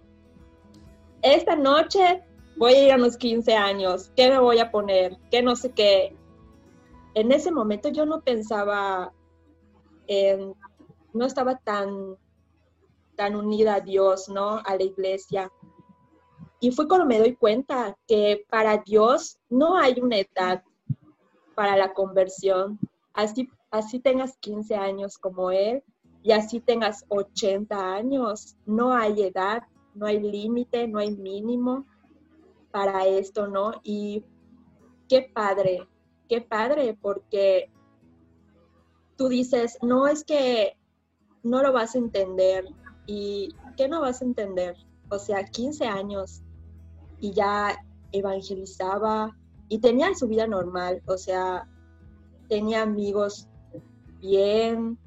esta 1.21 1.55
noche 1.55 2.21
voy 2.57 2.73
a 2.73 2.85
ir 2.85 2.91
a 2.91 2.97
los 2.97 3.15
15 3.15 3.55
años, 3.55 4.11
¿qué 4.17 4.29
me 4.29 4.39
voy 4.39 4.59
a 4.59 4.69
poner? 4.69 5.17
¿Qué 5.31 5.41
no 5.41 5.55
sé 5.55 5.71
qué? 5.71 6.17
En 7.13 7.31
ese 7.31 7.49
momento 7.49 7.87
yo 7.87 8.05
no 8.05 8.21
pensaba, 8.21 9.13
en, 10.07 10.53
no 11.13 11.25
estaba 11.25 11.55
tan, 11.59 12.17
tan 13.15 13.37
unida 13.37 13.75
a 13.75 13.79
Dios, 13.79 14.27
¿no? 14.27 14.57
A 14.65 14.75
la 14.75 14.83
iglesia. 14.83 15.49
Y 16.63 16.71
fue 16.71 16.87
cuando 16.87 17.05
me 17.05 17.19
doy 17.19 17.35
cuenta 17.35 17.97
que 18.07 18.45
para 18.49 18.77
Dios 18.77 19.37
no 19.49 19.77
hay 19.77 19.99
una 19.99 20.19
edad 20.19 20.63
para 21.55 21.75
la 21.75 21.91
conversión. 21.91 22.79
Así, 23.13 23.49
así 23.69 23.99
tengas 23.99 24.37
15 24.37 24.73
años 24.73 25.17
como 25.17 25.51
Él 25.51 25.83
y 26.21 26.31
así 26.31 26.61
tengas 26.61 27.03
80 27.09 27.95
años, 27.95 28.55
no 28.65 28.93
hay 28.93 29.23
edad, 29.23 29.63
no 29.93 30.05
hay 30.05 30.21
límite, 30.21 30.87
no 30.87 30.99
hay 30.99 31.13
mínimo 31.13 31.85
para 32.71 33.07
esto, 33.07 33.45
¿no? 33.45 33.73
Y 33.83 34.23
qué 35.09 35.29
padre, 35.33 35.85
qué 36.29 36.39
padre, 36.39 36.97
porque 37.01 37.69
tú 39.17 39.27
dices, 39.27 39.77
no 39.81 40.07
es 40.07 40.23
que 40.23 40.77
no 41.43 41.61
lo 41.61 41.73
vas 41.73 41.95
a 41.95 41.97
entender. 41.97 42.69
¿Y 43.05 43.53
qué 43.75 43.89
no 43.89 43.99
vas 43.99 44.21
a 44.21 44.25
entender? 44.25 44.77
O 45.09 45.19
sea, 45.19 45.43
15 45.43 45.87
años 45.87 46.41
y 47.23 47.31
ya 47.31 47.81
evangelizaba 48.11 49.33
y 49.69 49.79
tenía 49.79 50.13
su 50.13 50.27
vida 50.27 50.45
normal, 50.45 51.01
o 51.07 51.17
sea, 51.17 51.65
tenía 52.49 52.81
amigos 52.81 53.47
bien, 54.19 54.97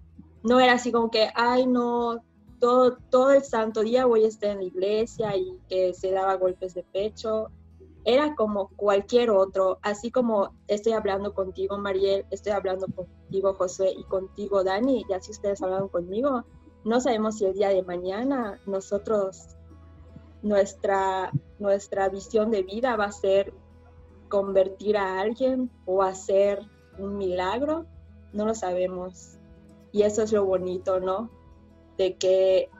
no 0.42 0.58
era 0.58 0.72
así 0.72 0.90
como 0.90 1.10
que, 1.10 1.28
ay, 1.34 1.66
no, 1.66 2.24
todo, 2.58 2.96
todo 3.10 3.32
el 3.32 3.44
santo 3.44 3.82
día 3.82 4.06
voy 4.06 4.24
a 4.24 4.28
estar 4.28 4.48
en 4.48 4.58
la 4.58 4.64
iglesia 4.64 5.36
y 5.36 5.58
que 5.68 5.92
se 5.92 6.10
daba 6.10 6.36
golpes 6.36 6.72
de 6.72 6.84
pecho. 6.84 7.50
Era 8.06 8.34
como 8.34 8.68
cualquier 8.76 9.28
otro, 9.28 9.78
así 9.82 10.10
como 10.10 10.54
estoy 10.68 10.94
hablando 10.94 11.34
contigo, 11.34 11.76
Mariel, 11.76 12.24
estoy 12.30 12.52
hablando 12.52 12.86
contigo, 12.86 13.52
José, 13.52 13.90
y 13.90 14.04
contigo, 14.04 14.64
Dani, 14.64 15.04
y 15.06 15.12
así 15.12 15.32
ustedes 15.32 15.60
hablan 15.60 15.88
conmigo. 15.88 16.44
No 16.82 16.98
sabemos 16.98 17.36
si 17.36 17.44
el 17.44 17.52
día 17.52 17.68
de 17.68 17.82
mañana 17.82 18.58
nosotros, 18.64 19.56
nuestra, 20.46 21.30
nuestra 21.58 22.08
visión 22.08 22.50
de 22.50 22.62
vida 22.62 22.96
va 22.96 23.06
a 23.06 23.12
ser 23.12 23.52
convertir 24.28 24.96
a 24.96 25.20
alguien 25.20 25.70
o 25.84 26.02
hacer 26.02 26.60
un 26.98 27.16
milagro, 27.16 27.86
no 28.32 28.46
lo 28.46 28.54
sabemos. 28.54 29.38
Y 29.92 30.02
eso 30.02 30.22
es 30.22 30.32
lo 30.32 30.44
bonito, 30.44 31.00
¿no? 31.00 31.30
de 31.96 32.16
que 32.16 32.70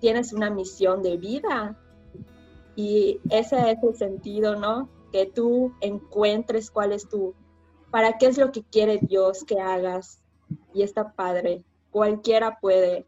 tienes 0.00 0.32
una 0.32 0.50
misión 0.50 1.02
de 1.02 1.16
vida 1.16 1.78
y 2.74 3.20
ese 3.30 3.70
es 3.70 3.78
el 3.82 3.96
sentido, 3.96 4.56
¿no? 4.56 4.88
Que 5.12 5.26
tú 5.26 5.72
encuentres 5.80 6.70
cuál 6.70 6.92
es 6.92 7.08
tu, 7.08 7.34
para 7.90 8.18
qué 8.18 8.26
es 8.26 8.38
lo 8.38 8.52
que 8.52 8.62
quiere 8.62 8.98
Dios 9.00 9.44
que 9.44 9.60
hagas. 9.60 10.22
Y 10.74 10.82
está 10.82 11.12
padre, 11.12 11.64
cualquiera 11.90 12.58
puede. 12.60 13.06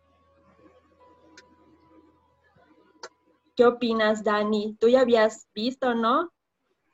¿Qué 3.59 3.67
opinas, 3.67 4.23
Dani? 4.23 4.77
Tú 4.79 4.87
ya 4.89 5.01
habías 5.01 5.49
visto, 5.53 5.93
¿no? 5.93 6.31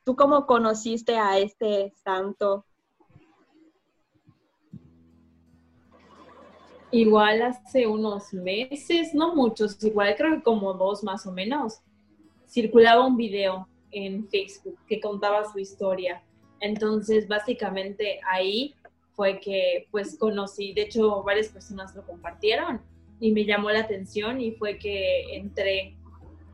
¿Tú 0.03 0.15
cómo 0.15 0.47
conociste 0.47 1.15
a 1.15 1.37
este 1.37 1.93
santo? 2.03 2.65
Igual 6.89 7.43
hace 7.43 7.85
unos 7.85 8.33
meses, 8.33 9.13
no 9.13 9.35
muchos, 9.35 9.77
igual 9.83 10.15
creo 10.17 10.37
que 10.37 10.41
como 10.41 10.73
dos 10.73 11.03
más 11.03 11.27
o 11.27 11.31
menos, 11.31 11.81
circulaba 12.47 13.05
un 13.05 13.15
video 13.15 13.69
en 13.91 14.27
Facebook 14.27 14.79
que 14.87 14.99
contaba 14.99 15.45
su 15.45 15.59
historia. 15.59 16.23
Entonces, 16.61 17.27
básicamente 17.27 18.19
ahí 18.27 18.73
fue 19.11 19.39
que 19.39 19.87
pues 19.91 20.17
conocí, 20.17 20.73
de 20.73 20.81
hecho 20.81 21.21
varias 21.21 21.49
personas 21.49 21.95
lo 21.95 22.03
compartieron 22.07 22.81
y 23.19 23.33
me 23.33 23.45
llamó 23.45 23.69
la 23.69 23.81
atención 23.81 24.41
y 24.41 24.53
fue 24.53 24.79
que 24.79 25.35
entré 25.35 25.95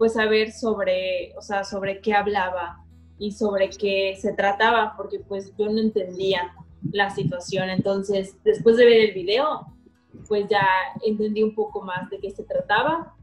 pues 0.01 0.17
a 0.17 0.25
ver 0.25 0.51
sobre, 0.51 1.31
o 1.37 1.43
sea, 1.43 1.63
sobre 1.63 2.01
qué 2.01 2.15
hablaba 2.15 2.83
y 3.19 3.33
sobre 3.33 3.69
qué 3.69 4.17
se 4.19 4.33
trataba, 4.33 4.95
porque 4.97 5.19
pues 5.19 5.53
yo 5.59 5.69
no 5.69 5.79
entendía 5.79 6.55
la 6.91 7.11
situación. 7.11 7.69
Entonces, 7.69 8.35
después 8.43 8.77
de 8.77 8.85
ver 8.85 8.99
el 9.01 9.13
video, 9.13 9.67
pues 10.27 10.47
ya 10.49 10.67
entendí 11.05 11.43
un 11.43 11.53
poco 11.53 11.83
más 11.83 12.09
de 12.09 12.17
qué 12.17 12.31
se 12.31 12.41
trataba. 12.41 13.13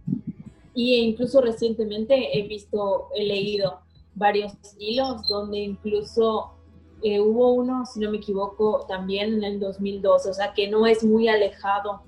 Y 0.72 0.94
incluso 0.98 1.40
recientemente 1.40 2.38
he 2.38 2.46
visto, 2.46 3.08
he 3.16 3.24
leído 3.24 3.80
varios 4.14 4.52
hilos 4.78 5.26
donde 5.26 5.58
incluso 5.58 6.52
eh, 7.02 7.18
hubo 7.18 7.54
uno, 7.54 7.86
si 7.86 7.98
no 7.98 8.12
me 8.12 8.18
equivoco, 8.18 8.86
también 8.86 9.34
en 9.34 9.42
el 9.42 9.58
2012, 9.58 10.30
o 10.30 10.32
sea 10.32 10.54
que 10.54 10.68
no 10.68 10.86
es 10.86 11.02
muy 11.02 11.26
alejado 11.26 12.02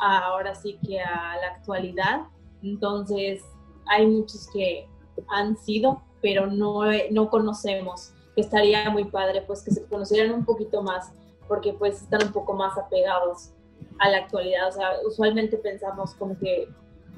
ahora 0.00 0.56
sí 0.56 0.80
que 0.84 0.98
a 0.98 1.36
la 1.40 1.46
actualidad. 1.54 2.22
Entonces, 2.60 3.44
hay 3.86 4.06
muchos 4.06 4.48
que 4.52 4.88
han 5.28 5.56
sido, 5.56 6.02
pero 6.20 6.46
no, 6.46 6.82
no 7.10 7.30
conocemos. 7.30 8.12
Estaría 8.36 8.90
muy 8.90 9.04
padre 9.04 9.42
pues 9.46 9.62
que 9.62 9.70
se 9.70 9.84
conocieran 9.86 10.32
un 10.32 10.44
poquito 10.44 10.82
más, 10.82 11.12
porque 11.48 11.72
pues 11.72 12.02
están 12.02 12.24
un 12.24 12.32
poco 12.32 12.52
más 12.54 12.76
apegados 12.76 13.50
a 13.98 14.10
la 14.10 14.18
actualidad. 14.18 14.68
O 14.68 14.72
sea, 14.72 14.90
usualmente 15.06 15.56
pensamos 15.56 16.14
como 16.14 16.38
que 16.38 16.68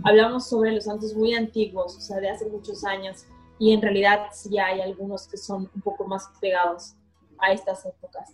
hablamos 0.05 0.49
sobre 0.49 0.73
los 0.73 0.85
santos 0.85 1.14
muy 1.14 1.35
antiguos, 1.35 1.97
o 1.97 2.01
sea, 2.01 2.19
de 2.19 2.31
hace 2.31 2.47
muchos 2.47 2.85
años, 2.85 3.25
y 3.59 3.73
en 3.73 3.83
realidad 3.83 4.29
sí 4.33 4.59
hay 4.59 4.81
algunos 4.81 5.27
que 5.27 5.37
son 5.37 5.69
un 5.75 5.83
poco 5.83 6.07
más 6.07 6.29
pegados 6.41 6.95
a 7.39 7.53
estas 7.53 7.85
épocas. 7.85 8.31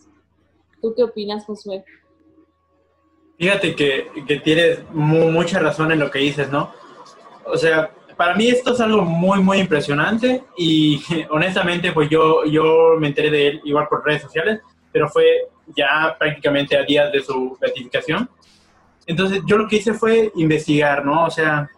¿Tú 0.82 0.92
qué 0.94 1.04
opinas, 1.04 1.46
Josué? 1.46 1.84
Fíjate 3.38 3.74
que, 3.74 4.10
que 4.26 4.40
tienes 4.40 4.80
mucha 4.92 5.58
razón 5.58 5.90
en 5.92 5.98
lo 5.98 6.10
que 6.10 6.18
dices, 6.18 6.50
¿no? 6.50 6.70
O 7.46 7.56
sea, 7.56 7.90
para 8.16 8.34
mí 8.34 8.48
esto 8.48 8.72
es 8.72 8.80
algo 8.80 9.02
muy, 9.02 9.40
muy 9.40 9.58
impresionante 9.58 10.42
y 10.56 11.02
honestamente, 11.30 11.92
pues 11.92 12.08
yo, 12.08 12.44
yo 12.44 12.96
me 12.98 13.08
enteré 13.08 13.30
de 13.30 13.46
él 13.48 13.60
igual 13.64 13.88
por 13.88 14.04
redes 14.04 14.22
sociales, 14.22 14.60
pero 14.92 15.08
fue 15.08 15.48
ya 15.76 16.14
prácticamente 16.18 16.76
a 16.76 16.82
días 16.82 17.10
de 17.12 17.22
su 17.22 17.56
beatificación. 17.60 18.28
Entonces 19.06 19.42
yo 19.46 19.58
lo 19.58 19.68
que 19.68 19.76
hice 19.76 19.94
fue 19.94 20.32
investigar, 20.36 21.04
¿no? 21.04 21.26
O 21.26 21.30
sea, 21.30 21.68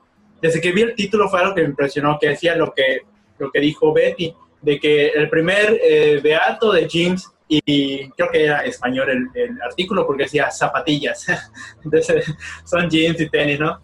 desde 0.41 0.61
que 0.61 0.72
vi 0.72 0.82
el 0.82 0.95
título 0.95 1.28
fue 1.28 1.41
algo 1.41 1.55
que 1.55 1.62
me 1.62 1.68
impresionó, 1.68 2.18
que 2.20 2.28
decía 2.28 2.55
lo 2.55 2.72
que, 2.72 3.01
lo 3.39 3.51
que 3.51 3.61
dijo 3.61 3.93
Betty, 3.93 4.34
de 4.61 4.78
que 4.78 5.09
el 5.09 5.28
primer 5.28 5.80
eh, 5.82 6.20
beato 6.22 6.72
de 6.72 6.89
James, 6.91 7.30
y 7.49 8.11
creo 8.11 8.30
que 8.30 8.45
era 8.45 8.64
español 8.64 9.09
el, 9.09 9.28
el 9.34 9.62
artículo 9.62 10.05
porque 10.05 10.24
decía 10.24 10.51
zapatillas, 10.51 11.26
entonces 11.84 12.34
son 12.64 12.91
jeans 12.91 13.20
y 13.20 13.28
tenis, 13.28 13.61
¿no? 13.61 13.80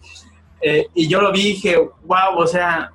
Eh, 0.63 0.87
y 0.93 1.07
yo 1.07 1.21
lo 1.21 1.31
vi 1.31 1.41
y 1.41 1.53
dije, 1.53 1.77
wow, 2.03 2.37
o 2.37 2.47
sea, 2.47 2.91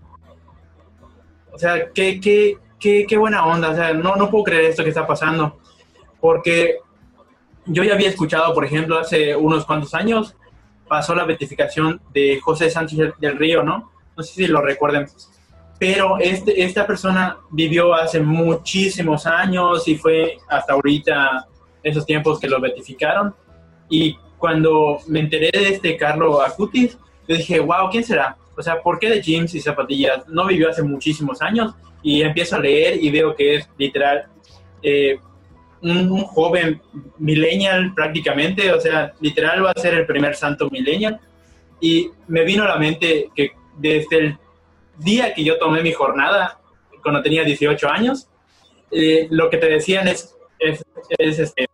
o 1.52 1.58
sea, 1.58 1.90
qué, 1.92 2.18
qué, 2.18 2.56
qué, 2.80 3.04
qué 3.06 3.16
buena 3.18 3.44
onda, 3.44 3.70
o 3.70 3.74
sea, 3.74 3.92
no, 3.92 4.16
no 4.16 4.30
puedo 4.30 4.44
creer 4.44 4.64
esto 4.64 4.82
que 4.82 4.88
está 4.88 5.06
pasando, 5.06 5.58
porque 6.18 6.78
yo 7.66 7.84
ya 7.84 7.92
había 7.92 8.08
escuchado, 8.08 8.54
por 8.54 8.64
ejemplo, 8.64 8.98
hace 8.98 9.36
unos 9.36 9.66
cuantos 9.66 9.92
años, 9.92 10.34
pasó 10.88 11.14
la 11.14 11.24
beatificación 11.24 12.00
de 12.14 12.40
José 12.40 12.70
Sánchez 12.70 13.12
del 13.18 13.36
Río, 13.36 13.62
¿no? 13.62 13.92
No 14.16 14.22
sé 14.22 14.34
si 14.34 14.46
lo 14.46 14.62
recuerden, 14.62 15.06
pero 15.78 16.18
este, 16.18 16.64
esta 16.64 16.86
persona 16.86 17.38
vivió 17.50 17.94
hace 17.94 18.20
muchísimos 18.20 19.26
años 19.26 19.86
y 19.86 19.96
fue 19.96 20.38
hasta 20.48 20.72
ahorita 20.72 21.46
esos 21.82 22.04
tiempos 22.04 22.40
que 22.40 22.48
lo 22.48 22.60
beatificaron. 22.60 23.34
Y 23.88 24.16
cuando 24.38 24.98
me 25.06 25.20
enteré 25.20 25.50
de 25.52 25.68
este 25.68 25.96
Carlo 25.96 26.42
Acutis, 26.42 26.98
yo 27.28 27.36
dije, 27.36 27.60
wow, 27.60 27.90
¿quién 27.90 28.02
será? 28.02 28.36
O 28.56 28.62
sea, 28.62 28.80
¿por 28.80 28.98
qué 28.98 29.08
de 29.10 29.22
jeans 29.22 29.54
y 29.54 29.60
zapatillas? 29.60 30.26
No 30.28 30.46
vivió 30.46 30.70
hace 30.70 30.82
muchísimos 30.82 31.40
años 31.42 31.74
y 32.02 32.22
empiezo 32.22 32.56
a 32.56 32.60
leer 32.60 33.02
y 33.02 33.10
veo 33.10 33.36
que 33.36 33.56
es 33.56 33.68
literal 33.76 34.26
eh, 34.82 35.18
un, 35.82 36.24
joven 36.24 36.80
millennial 37.18 37.94
prácticamente, 37.94 38.72
o 38.72 38.80
sea, 38.80 39.12
literal 39.20 39.64
va 39.64 39.70
a 39.70 39.80
ser 39.80 39.94
el 39.94 40.06
primer 40.06 40.34
santo 40.34 40.68
millennial. 40.70 41.20
Y 41.80 42.10
me 42.26 42.44
vino 42.44 42.64
a 42.64 42.68
la 42.68 42.76
mente 42.76 43.28
que 43.34 43.52
desde 43.76 44.18
el 44.18 44.38
día 44.96 45.32
que 45.34 45.44
yo 45.44 45.58
tomé 45.58 45.82
mi 45.82 45.92
jornada, 45.92 46.58
cuando 47.02 47.22
tenía 47.22 47.44
18 47.44 47.88
años, 47.88 48.28
eh, 48.90 49.28
lo 49.30 49.50
que 49.50 49.58
te 49.58 49.68
decían 49.68 50.08
es, 50.08 50.34
es, 50.58 50.84
es 51.16 51.38
este, 51.38 51.68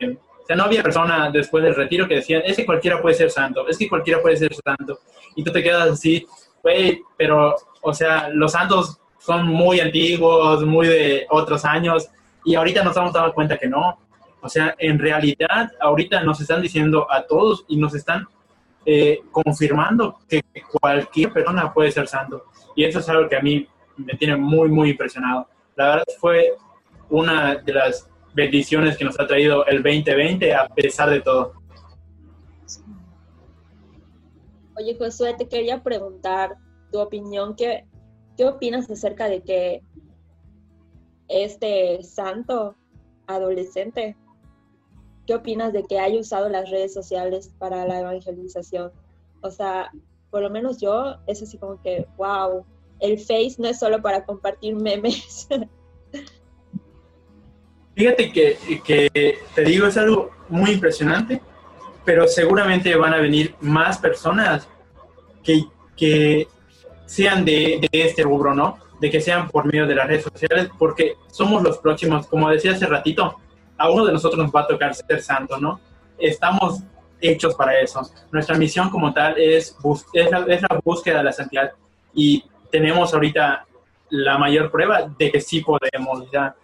o 0.44 0.46
sea, 0.46 0.56
no 0.56 0.64
había 0.64 0.82
persona 0.82 1.30
después 1.30 1.64
del 1.64 1.74
retiro 1.74 2.06
que 2.06 2.16
decían, 2.16 2.42
es 2.44 2.56
que 2.56 2.66
cualquiera 2.66 3.00
puede 3.00 3.14
ser 3.14 3.30
santo, 3.30 3.66
es 3.66 3.78
que 3.78 3.88
cualquiera 3.88 4.20
puede 4.20 4.36
ser 4.36 4.52
santo. 4.54 4.98
Y 5.34 5.44
tú 5.44 5.52
te 5.52 5.62
quedas 5.62 5.90
así, 5.90 6.26
güey, 6.62 7.02
pero, 7.16 7.54
o 7.82 7.94
sea, 7.94 8.28
los 8.30 8.52
santos 8.52 8.98
son 9.18 9.46
muy 9.46 9.80
antiguos, 9.80 10.64
muy 10.64 10.86
de 10.86 11.26
otros 11.30 11.64
años, 11.64 12.08
y 12.44 12.54
ahorita 12.54 12.82
nos 12.82 12.90
estamos 12.90 13.12
dando 13.12 13.32
cuenta 13.32 13.56
que 13.56 13.68
no. 13.68 13.98
O 14.42 14.48
sea, 14.48 14.74
en 14.78 14.98
realidad, 14.98 15.72
ahorita 15.80 16.22
nos 16.22 16.40
están 16.40 16.60
diciendo 16.60 17.06
a 17.10 17.22
todos 17.22 17.64
y 17.68 17.78
nos 17.78 17.94
están 17.94 18.26
eh, 18.84 19.22
confirmando 19.32 20.18
que 20.28 20.42
cualquier 20.78 21.32
persona 21.32 21.72
puede 21.72 21.90
ser 21.90 22.06
santo. 22.06 22.44
Y 22.76 22.84
eso 22.84 22.98
es 22.98 23.08
algo 23.08 23.28
que 23.28 23.36
a 23.36 23.40
mí 23.40 23.66
me 23.96 24.14
tiene 24.14 24.36
muy, 24.36 24.68
muy 24.68 24.90
impresionado. 24.90 25.48
La 25.76 25.86
verdad 25.86 26.04
fue 26.20 26.52
una 27.08 27.54
de 27.56 27.72
las 27.72 28.10
bendiciones 28.34 28.98
que 28.98 29.04
nos 29.04 29.18
ha 29.18 29.26
traído 29.26 29.64
el 29.66 29.82
2020 29.82 30.54
a 30.54 30.68
pesar 30.68 31.08
de 31.08 31.20
todo. 31.20 31.54
Oye, 34.76 34.96
Josué, 34.98 35.34
te 35.34 35.48
quería 35.48 35.82
preguntar 35.82 36.56
tu 36.90 37.00
opinión. 37.00 37.54
¿Qué, 37.56 37.86
qué 38.36 38.46
opinas 38.46 38.90
acerca 38.90 39.28
de 39.28 39.42
que 39.42 39.82
este 41.28 42.02
santo 42.02 42.74
adolescente, 43.26 44.16
qué 45.26 45.34
opinas 45.34 45.72
de 45.72 45.84
que 45.84 45.98
haya 45.98 46.18
usado 46.18 46.48
las 46.48 46.70
redes 46.70 46.92
sociales 46.92 47.52
para 47.58 47.86
la 47.86 48.00
evangelización? 48.00 48.92
O 49.42 49.50
sea, 49.50 49.90
por 50.30 50.42
lo 50.42 50.50
menos 50.50 50.80
yo, 50.80 51.16
es 51.26 51.42
así 51.42 51.58
como 51.58 51.80
que, 51.80 52.06
wow, 52.16 52.64
el 53.00 53.18
Face 53.18 53.54
no 53.58 53.68
es 53.68 53.78
solo 53.78 54.02
para 54.02 54.24
compartir 54.24 54.74
memes. 54.74 55.46
Fíjate 57.94 58.32
que, 58.32 58.58
que, 58.84 59.38
te 59.54 59.62
digo, 59.62 59.86
es 59.86 59.96
algo 59.96 60.30
muy 60.48 60.72
impresionante, 60.72 61.40
pero 62.04 62.28
seguramente 62.28 62.94
van 62.96 63.14
a 63.14 63.18
venir 63.18 63.54
más 63.60 63.98
personas 63.98 64.68
que, 65.42 65.64
que 65.96 66.48
sean 67.06 67.44
de, 67.44 67.86
de, 67.90 68.02
este 68.02 68.22
rubro, 68.22 68.54
¿no? 68.54 68.78
De 69.00 69.10
que 69.10 69.20
sean 69.20 69.48
por 69.48 69.66
medio 69.66 69.86
de 69.86 69.94
las 69.94 70.06
redes 70.06 70.24
sociales, 70.24 70.70
porque 70.78 71.16
somos 71.30 71.62
los 71.62 71.78
próximos, 71.78 72.26
como 72.26 72.50
decía 72.50 72.72
hace 72.72 72.86
ratito, 72.86 73.36
a 73.76 73.90
uno 73.90 74.06
de 74.06 74.12
nosotros 74.12 74.42
nos 74.42 74.54
va 74.54 74.60
a 74.60 74.66
tocar 74.66 74.94
ser 74.94 75.22
santo, 75.22 75.58
¿no? 75.58 75.80
Estamos 76.18 76.82
hechos 77.20 77.54
para 77.54 77.78
eso. 77.80 78.02
Nuestra 78.30 78.56
misión 78.56 78.90
como 78.90 79.12
tal 79.12 79.38
es, 79.38 79.76
es, 80.12 80.30
la, 80.30 80.40
es 80.40 80.62
la 80.62 80.80
búsqueda 80.84 81.18
de 81.18 81.24
la 81.24 81.32
santidad 81.32 81.72
y 82.14 82.44
tenemos 82.70 83.12
ahorita 83.14 83.66
la 84.10 84.38
mayor 84.38 84.70
prueba 84.70 85.08
de 85.18 85.30
que 85.30 85.40
sí 85.40 85.60
podemos, 85.60 86.30
ya 86.30 86.54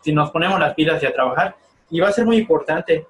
si 0.00 0.12
nos 0.12 0.30
ponemos 0.30 0.58
las 0.60 0.74
pilas 0.74 1.02
y 1.02 1.06
a 1.06 1.12
trabajar. 1.12 1.56
Y 1.90 2.00
va 2.00 2.08
a 2.08 2.12
ser 2.12 2.26
muy 2.26 2.36
importante 2.36 3.06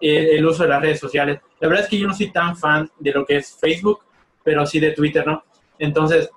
eh, 0.00 0.36
el, 0.36 0.46
uso 0.46 0.62
de 0.62 0.68
las 0.68 0.82
redes 0.82 1.00
sociales. 1.00 1.40
La 1.60 1.68
verdad 1.68 1.84
es 1.84 1.90
que 1.90 1.98
yo 1.98 2.06
no 2.06 2.14
soy 2.14 2.30
tan 2.30 2.56
fan 2.56 2.90
de 2.98 3.12
lo 3.12 3.24
que 3.24 3.36
es 3.36 3.56
Facebook, 3.60 4.00
pero 4.42 4.66
sí 4.66 4.80
de 4.80 4.92
Twitter, 4.92 5.26
¿no? 5.26 5.44
Entonces, 5.78 6.30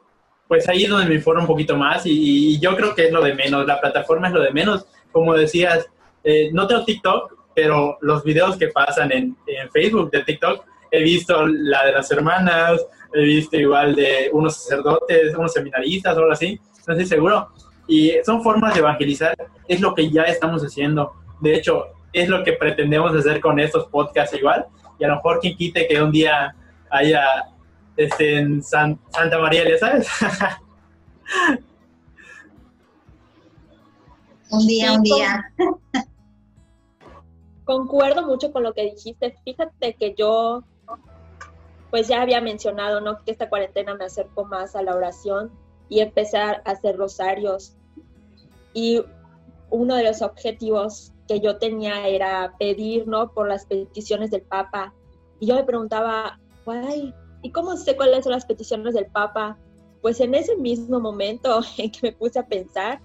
pues 0.47 0.68
ahí 0.68 0.84
es 0.84 0.89
donde 0.89 1.07
me 1.07 1.16
informo 1.16 1.41
un 1.41 1.47
poquito 1.47 1.78
más 1.78 2.03
y, 2.05 2.59
yo 2.59 2.76
creo 2.76 2.93
que 2.93 3.05
es 3.05 3.12
lo 3.12 3.22
de 3.22 3.34
menos. 3.34 3.66
La 3.66 3.80
plataforma 3.80 4.28
es 4.28 4.34
lo 4.34 4.41
de 4.41 4.51
menos. 4.51 4.86
Como 5.12 5.34
decías, 5.34 5.88
eh, 6.24 6.49
no 6.51 6.68
tengo 6.68 6.84
TikTok, 6.84 7.38
pero 7.55 7.97
los 8.01 8.24
videos 8.24 8.57
que 8.57 8.68
pasan 8.68 9.12
en, 9.12 9.36
en 9.47 9.72
Facebook 9.72 10.12
de 10.12 10.24
TikTok, 10.24 10.66
he 10.91 11.03
visto 11.03 11.45
la 11.47 11.86
de 11.86 11.93
las 11.93 12.12
hermanas, 12.12 12.86
he 13.14 13.22
visto 13.22 13.57
igual 13.57 13.95
de 13.95 14.30
unos 14.34 14.55
sacerdotes, 14.55 15.36
unos 15.36 15.53
seminaristas 15.53 16.18
algo 16.18 16.32
así, 16.32 16.59
no 16.88 16.93
estoy 16.93 17.05
seguro, 17.05 17.49
y 17.88 18.14
son 18.26 18.41
formas 18.43 18.74
de 18.74 18.80
evangelizar, 18.80 19.36
es 19.68 19.82
lo 19.82 19.93
que 19.93 20.09
ya 20.09 20.24
estamos 20.24 20.62
haciendo. 20.64 21.14
De 21.39 21.55
hecho, 21.55 21.88
es 22.14 22.30
lo 22.30 22.43
que 22.43 22.53
pretendemos 22.53 23.16
hacer 23.16 23.39
con 23.39 23.59
estos 23.59 23.88
podcasts 23.88 24.36
igual. 24.36 24.66
Y 24.99 25.03
a 25.03 25.07
lo 25.07 25.16
mejor 25.16 25.39
quien 25.39 25.55
quite 25.55 25.88
que 25.88 26.01
un 26.01 26.12
día 26.12 26.55
haya 26.89 27.24
este, 27.97 28.39
en 28.39 28.62
Santa 28.64 29.39
María, 29.39 29.68
¿ya 29.68 29.78
sabes? 29.78 30.07
un 34.51 34.68
día, 34.68 34.93
un 34.93 35.03
día. 35.03 35.53
Concuerdo 37.66 38.26
mucho 38.26 38.51
con 38.51 38.64
lo 38.64 38.74
que 38.74 38.84
dijiste. 38.84 39.38
Fíjate 39.45 39.93
que 39.95 40.14
yo, 40.18 40.64
pues 41.89 42.07
ya 42.07 42.22
había 42.22 42.41
mencionado, 42.41 43.01
¿no? 43.01 43.24
Que 43.24 43.32
esta 43.32 43.49
cuarentena 43.49 43.95
me 43.95 44.05
acercó 44.05 44.45
más 44.45 44.76
a 44.76 44.82
la 44.82 44.95
oración 44.95 45.51
y 45.89 45.99
empezar 45.99 46.62
a 46.66 46.72
hacer 46.72 46.97
rosarios 46.97 47.76
y 48.74 49.03
uno 49.70 49.95
de 49.95 50.03
los 50.03 50.22
objetivos 50.22 51.12
que 51.32 51.40
yo 51.40 51.58
tenía 51.58 52.10
era 52.10 52.54
pedir, 52.60 53.08
¿no? 53.08 53.32
Por 53.32 53.48
las 53.48 53.66
peticiones 53.66 54.32
del 54.32 54.42
Papa. 54.42 54.94
Y 55.40 55.48
yo 55.48 55.56
me 55.56 55.64
preguntaba, 55.64 56.38
¿y 57.42 57.52
cómo 57.54 57.78
sé 57.78 57.96
cuáles 57.96 58.26
son 58.26 58.34
las 58.34 58.46
peticiones 58.46 58.96
del 58.96 59.06
Papa? 59.06 59.58
Pues 60.02 60.20
en 60.20 60.36
ese 60.36 60.58
mismo 60.58 61.00
momento 61.00 61.62
en 61.78 61.90
que 61.90 62.00
me 62.04 62.12
puse 62.12 62.38
a 62.38 62.46
pensar, 62.46 63.00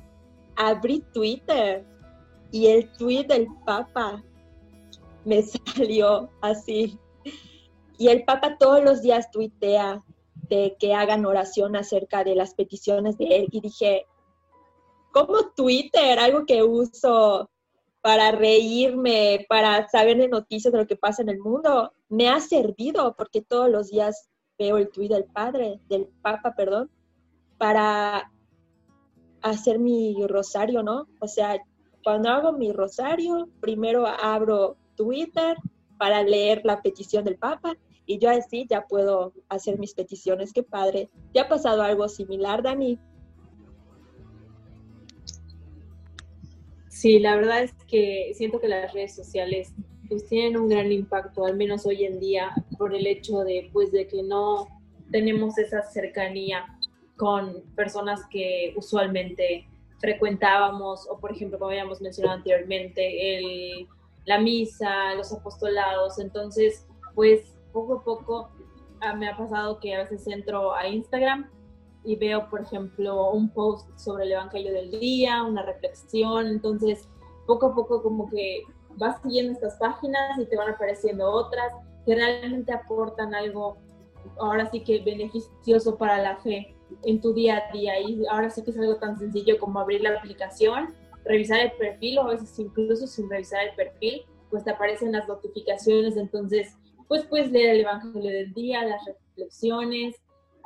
abrí 0.57 1.05
Twitter 1.15 1.85
y 2.51 2.67
el 2.67 2.91
tweet 2.95 3.27
del 3.29 3.47
Papa 3.65 4.25
me 5.25 5.43
salió 5.77 6.29
así. 6.41 6.99
Y 7.99 8.09
el 8.09 8.25
Papa 8.25 8.57
todos 8.59 8.83
los 8.83 9.03
días 9.03 9.31
tuitea 9.31 10.03
de 10.49 10.77
que 10.81 10.95
hagan 10.95 11.27
oración 11.27 11.77
acerca 11.77 12.25
de 12.25 12.35
las 12.35 12.55
peticiones 12.55 13.19
de 13.19 13.37
él. 13.37 13.47
Y 13.53 13.61
dije, 13.61 14.07
¿cómo 15.13 15.53
Twitter? 15.55 16.19
Algo 16.19 16.45
que 16.45 16.65
uso 16.65 17.49
para 18.07 18.31
reírme, 18.31 19.47
para 19.49 19.89
saber 19.89 20.17
de 20.17 20.29
noticias 20.29 20.73
de 20.73 20.79
lo 20.79 20.87
que 20.87 20.95
pasa 20.95 21.23
en 21.23 21.29
el 21.29 21.41
mundo, 21.41 21.93
me 22.09 22.29
ha 22.29 22.39
servido 22.39 23.17
porque 23.17 23.43
todos 23.43 23.69
los 23.69 23.91
días 23.91 24.31
veo 24.57 24.77
el 24.77 24.91
tweet 24.91 25.09
del 25.09 25.25
padre, 25.25 25.81
del 25.89 26.07
papa, 26.23 26.55
perdón, 26.57 26.89
para 27.59 28.31
hacer 29.43 29.81
mi 29.81 30.25
rosario, 30.29 30.85
¿no? 30.85 31.09
O 31.19 31.27
sea, 31.27 31.61
cuando 32.05 32.29
hago 32.29 32.53
mi 32.53 32.71
rosario, 32.71 33.49
primero 33.59 34.07
abro 34.07 34.77
Twitter 34.95 35.57
para 35.99 36.23
leer 36.23 36.61
la 36.63 36.83
petición 36.83 37.25
del 37.25 37.39
papa 37.39 37.77
y 38.07 38.21
yo 38.21 38.31
así 38.31 38.69
ya 38.71 38.87
puedo 38.87 39.33
hacer 39.49 39.81
mis 39.81 39.95
peticiones. 39.95 40.53
Qué 40.53 40.63
padre. 40.63 41.11
¿Te 41.33 41.41
ha 41.41 41.49
pasado 41.49 41.83
algo 41.83 42.09
similar, 42.09 42.63
Dani? 42.63 43.01
Sí, 46.97 47.19
la 47.19 47.37
verdad 47.37 47.63
es 47.63 47.75
que 47.87 48.33
siento 48.35 48.59
que 48.59 48.69
las 48.69 48.95
redes 48.95 49.15
sociales 49.15 49.75
pues 50.09 50.27
tienen 50.29 50.57
un 50.57 50.71
gran 50.71 50.91
impacto, 50.91 51.45
al 51.45 51.55
menos 51.55 51.85
hoy 51.85 52.07
en 52.07 52.19
día, 52.19 52.55
por 52.79 52.95
el 52.95 53.07
hecho 53.07 53.41
de 53.41 53.69
pues 53.71 53.93
de 53.93 54.09
que 54.09 54.23
no 54.23 54.67
tenemos 55.11 55.59
esa 55.59 55.83
cercanía 55.83 56.65
con 57.19 57.61
personas 57.75 58.23
que 58.31 58.73
usualmente 58.77 59.69
frecuentábamos, 59.99 61.07
o 61.11 61.19
por 61.19 61.33
ejemplo, 61.33 61.59
como 61.59 61.71
habíamos 61.71 62.01
mencionado 62.01 62.39
anteriormente, 62.39 63.37
el, 63.37 63.87
la 64.25 64.39
misa, 64.39 65.15
los 65.17 65.31
apostolados. 65.35 66.19
Entonces, 66.19 66.87
pues 67.15 67.43
poco 67.75 67.97
a 67.97 68.05
poco 68.05 68.49
ah, 69.03 69.13
me 69.13 69.29
ha 69.29 69.37
pasado 69.37 69.81
que 69.81 69.95
a 69.95 69.99
veces 69.99 70.27
entro 70.29 70.75
a 70.75 70.89
Instagram 70.89 71.51
y 72.07 72.17
veo, 72.17 72.49
por 72.49 72.63
ejemplo, 72.63 73.33
un 73.33 73.51
post 73.51 73.89
sobre 73.99 74.25
el 74.25 74.33
Evangelio 74.33 74.73
del 74.73 74.93
día, 74.93 75.43
una 75.43 75.63
reflexión. 75.63 76.47
Entonces, 76.47 77.09
poco 77.47 77.67
a 77.67 77.75
poco 77.75 78.03
como 78.03 78.31
que 78.31 78.63
vas 78.97 79.21
siguiendo 79.23 79.53
estas 79.53 79.75
páginas 79.75 80.39
y 80.39 80.47
te 80.47 80.57
van 80.57 80.71
apareciendo 80.71 81.29
otras 81.31 81.73
que 82.07 82.15
realmente 82.15 82.73
aportan 82.73 83.35
algo, 83.35 83.77
ahora 84.39 84.71
sí 84.71 84.85
que 84.85 85.01
beneficioso 85.01 85.99
para 85.99 86.23
la 86.23 86.37
fe 86.37 86.75
en 87.03 87.21
tu 87.21 87.35
día 87.35 87.65
a 87.69 87.73
día. 87.73 87.99
Y 88.01 88.25
ahora 88.31 88.51
sí 88.51 88.63
que 88.63 88.71
es 88.71 88.79
algo 88.79 88.97
tan 88.97 89.19
sencillo 89.19 89.59
como 89.59 89.81
abrir 89.81 90.03
la 90.03 90.11
aplicación, 90.11 90.95
revisar 91.25 91.59
el 91.59 91.73
perfil 91.73 92.19
o 92.19 92.23
a 92.23 92.29
veces 92.29 92.57
incluso 92.61 93.09
sin 93.09 93.29
revisar 93.29 93.67
el 93.67 93.75
perfil, 93.75 94.23
pues 94.49 94.63
te 94.63 94.71
aparecen 94.71 95.11
las 95.11 95.27
notificaciones. 95.27 96.17
Entonces, 96.17 96.77
pues 97.09 97.25
puedes 97.25 97.51
leer 97.51 97.71
el 97.71 97.81
Evangelio 97.81 98.31
del 98.31 98.55
día, 98.55 98.85
las 98.85 99.05
reflexiones. 99.05 100.15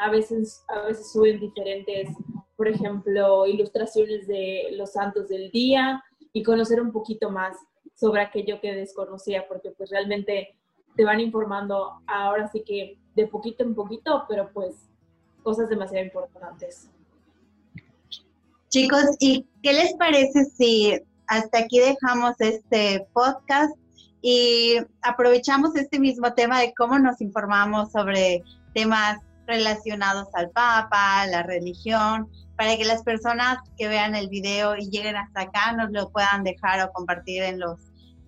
A 0.01 0.11
veces, 0.11 0.64
a 0.68 0.86
veces 0.86 1.12
suben 1.12 1.40
diferentes, 1.40 2.09
por 2.57 2.68
ejemplo, 2.68 3.46
ilustraciones 3.46 4.26
de 4.26 4.68
los 4.72 4.92
santos 4.92 5.28
del 5.28 5.51
día 5.51 6.03
y 6.32 6.42
conocer 6.42 6.80
un 6.80 6.90
poquito 6.90 7.30
más 7.30 7.57
sobre 7.94 8.22
aquello 8.22 8.61
que 8.61 8.72
desconocía, 8.72 9.46
porque 9.46 9.70
pues 9.70 9.90
realmente 9.90 10.57
te 10.96 11.05
van 11.05 11.20
informando 11.20 12.01
ahora 12.07 12.48
sí 12.48 12.62
que 12.66 12.98
de 13.14 13.26
poquito 13.26 13.62
en 13.62 13.74
poquito, 13.74 14.24
pero 14.28 14.51
pues 14.53 14.74
cosas 15.42 15.68
demasiado 15.68 16.05
importantes. 16.05 16.88
Chicos, 18.68 19.05
¿y 19.18 19.46
qué 19.62 19.72
les 19.72 19.94
parece 19.94 20.44
si 20.44 21.01
hasta 21.26 21.59
aquí 21.59 21.78
dejamos 21.78 22.34
este 22.38 23.07
podcast 23.12 23.76
y 24.22 24.76
aprovechamos 25.03 25.74
este 25.76 25.98
mismo 25.98 26.32
tema 26.34 26.61
de 26.61 26.72
cómo 26.76 26.98
nos 26.98 27.20
informamos 27.20 27.92
sobre 27.92 28.42
temas 28.74 29.18
relacionados 29.51 30.28
al 30.34 30.51
Papa, 30.51 31.26
la 31.26 31.42
religión, 31.42 32.28
para 32.57 32.76
que 32.76 32.84
las 32.84 33.03
personas 33.03 33.59
que 33.76 33.88
vean 33.88 34.14
el 34.14 34.28
video 34.28 34.76
y 34.76 34.88
lleguen 34.90 35.16
hasta 35.16 35.42
acá 35.42 35.72
nos 35.72 35.90
lo 35.90 36.11
puedan 36.11 36.44
dejar 36.44 36.80
o 36.86 36.92
compartir 36.92 37.42
en 37.42 37.61
los 37.61 37.78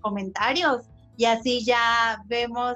comentarios 0.00 0.82
y 1.16 1.24
así 1.26 1.64
ya 1.64 2.22
vemos 2.26 2.74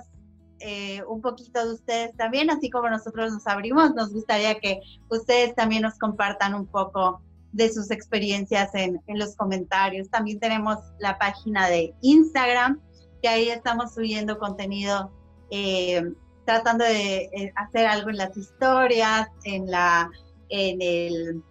eh, 0.61 1.03
un 1.09 1.21
poquito 1.21 1.67
de 1.67 1.75
ustedes 1.75 2.17
también, 2.17 2.51
así 2.51 2.71
como 2.71 2.89
nosotros 2.89 3.33
nos 3.33 3.47
abrimos, 3.47 3.95
nos 3.95 4.13
gustaría 4.13 4.59
que 4.59 4.81
ustedes 5.09 5.55
también 5.55 5.83
nos 5.83 5.99
compartan 5.99 6.55
un 6.55 6.67
poco 6.67 7.21
de 7.53 7.73
sus 7.73 7.91
experiencias 7.91 8.75
en, 8.75 9.01
en 9.07 9.19
los 9.19 9.35
comentarios. 9.37 10.11
También 10.11 10.39
tenemos 10.39 10.79
la 10.99 11.19
página 11.19 11.69
de 11.69 11.95
Instagram, 12.03 12.81
que 13.23 13.29
ahí 13.29 13.49
estamos 13.49 13.95
subiendo 13.95 14.39
contenido, 14.39 15.11
eh, 15.51 16.03
tratando 16.47 16.85
de 16.85 17.29
eh, 17.33 17.53
hacer 17.57 17.87
algo 17.87 18.09
en 18.09 18.17
las 18.17 18.35
historias, 18.37 19.29
en, 19.45 19.71
la, 19.71 20.11
en, 20.49 20.81
el, 20.81 21.43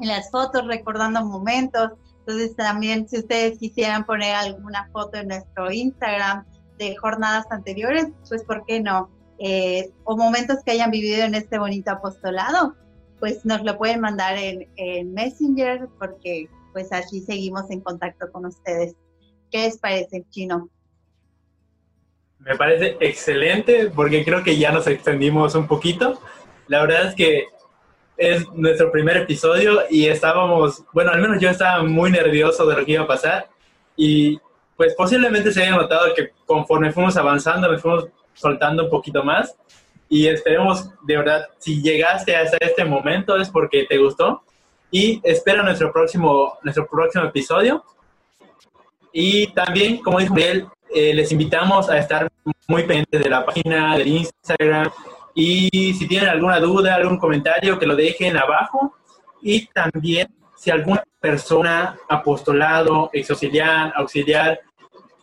en 0.00 0.08
las 0.08 0.30
fotos, 0.30 0.66
recordando 0.66 1.22
momentos. 1.24 1.90
Entonces 2.20 2.56
también 2.56 3.06
si 3.08 3.18
ustedes 3.18 3.58
quisieran 3.58 4.06
poner 4.06 4.34
alguna 4.34 4.88
foto 4.92 5.18
en 5.18 5.28
nuestro 5.28 5.70
Instagram, 5.70 6.46
de 6.80 6.96
jornadas 6.96 7.46
anteriores, 7.50 8.08
pues 8.28 8.42
¿por 8.42 8.64
qué 8.64 8.80
no? 8.80 9.10
Eh, 9.38 9.92
o 10.04 10.16
momentos 10.16 10.58
que 10.64 10.72
hayan 10.72 10.90
vivido 10.90 11.24
en 11.24 11.34
este 11.34 11.58
bonito 11.58 11.90
apostolado, 11.92 12.74
pues 13.20 13.44
nos 13.44 13.62
lo 13.62 13.76
pueden 13.76 14.00
mandar 14.00 14.36
en, 14.36 14.66
en, 14.76 15.12
Messenger 15.12 15.88
porque 15.98 16.48
pues 16.72 16.90
así 16.92 17.20
seguimos 17.20 17.70
en 17.70 17.80
contacto 17.80 18.32
con 18.32 18.46
ustedes. 18.46 18.94
¿Qué 19.50 19.64
les 19.64 19.78
parece, 19.78 20.24
Chino? 20.30 20.70
Me 22.40 22.56
parece 22.56 22.96
excelente 23.00 23.90
porque 23.94 24.24
creo 24.24 24.42
que 24.42 24.56
ya 24.56 24.72
nos 24.72 24.86
extendimos 24.86 25.54
un 25.54 25.66
poquito. 25.66 26.20
La 26.68 26.82
verdad 26.82 27.08
es 27.08 27.14
que 27.14 27.46
es 28.16 28.48
nuestro 28.52 28.90
primer 28.90 29.16
episodio 29.18 29.82
y 29.90 30.06
estábamos, 30.06 30.84
bueno, 30.92 31.10
al 31.10 31.20
menos 31.20 31.40
yo 31.40 31.50
estaba 31.50 31.82
muy 31.82 32.10
nervioso 32.10 32.66
de 32.66 32.76
lo 32.76 32.84
que 32.84 32.92
iba 32.92 33.04
a 33.04 33.06
pasar 33.06 33.48
y 33.96 34.38
pues 34.76 34.94
posiblemente 34.94 35.52
se 35.52 35.62
haya 35.62 35.76
notado 35.76 36.14
que 36.14 36.30
conforme 36.46 36.92
fuimos 36.92 37.16
avanzando, 37.16 37.70
me 37.70 37.78
fuimos 37.78 38.08
soltando 38.32 38.84
un 38.84 38.90
poquito 38.90 39.22
más. 39.22 39.54
Y 40.08 40.26
esperemos, 40.26 40.88
de 41.02 41.16
verdad, 41.18 41.48
si 41.58 41.82
llegaste 41.82 42.34
hasta 42.34 42.56
este 42.60 42.84
momento 42.84 43.36
es 43.36 43.48
porque 43.50 43.84
te 43.84 43.98
gustó. 43.98 44.42
Y 44.90 45.20
espera 45.22 45.62
nuestro 45.62 45.92
próximo, 45.92 46.58
nuestro 46.62 46.86
próximo 46.88 47.26
episodio. 47.26 47.84
Y 49.12 49.52
también, 49.52 49.98
como 49.98 50.18
dijo 50.18 50.34
él, 50.36 50.66
eh, 50.92 51.14
les 51.14 51.30
invitamos 51.32 51.88
a 51.88 51.98
estar 51.98 52.30
muy 52.66 52.82
pendientes 52.82 53.22
de 53.22 53.30
la 53.30 53.44
página, 53.44 53.96
del 53.96 54.08
Instagram. 54.08 54.90
Y 55.34 55.94
si 55.94 56.06
tienen 56.08 56.28
alguna 56.28 56.58
duda, 56.58 56.96
algún 56.96 57.18
comentario, 57.18 57.78
que 57.78 57.86
lo 57.86 57.94
dejen 57.94 58.36
abajo. 58.36 58.94
Y 59.42 59.66
también, 59.66 60.28
si 60.56 60.70
alguna 60.70 61.02
persona, 61.20 61.96
apostolado, 62.08 63.10
ex 63.12 63.30
auxiliar, 63.30 64.60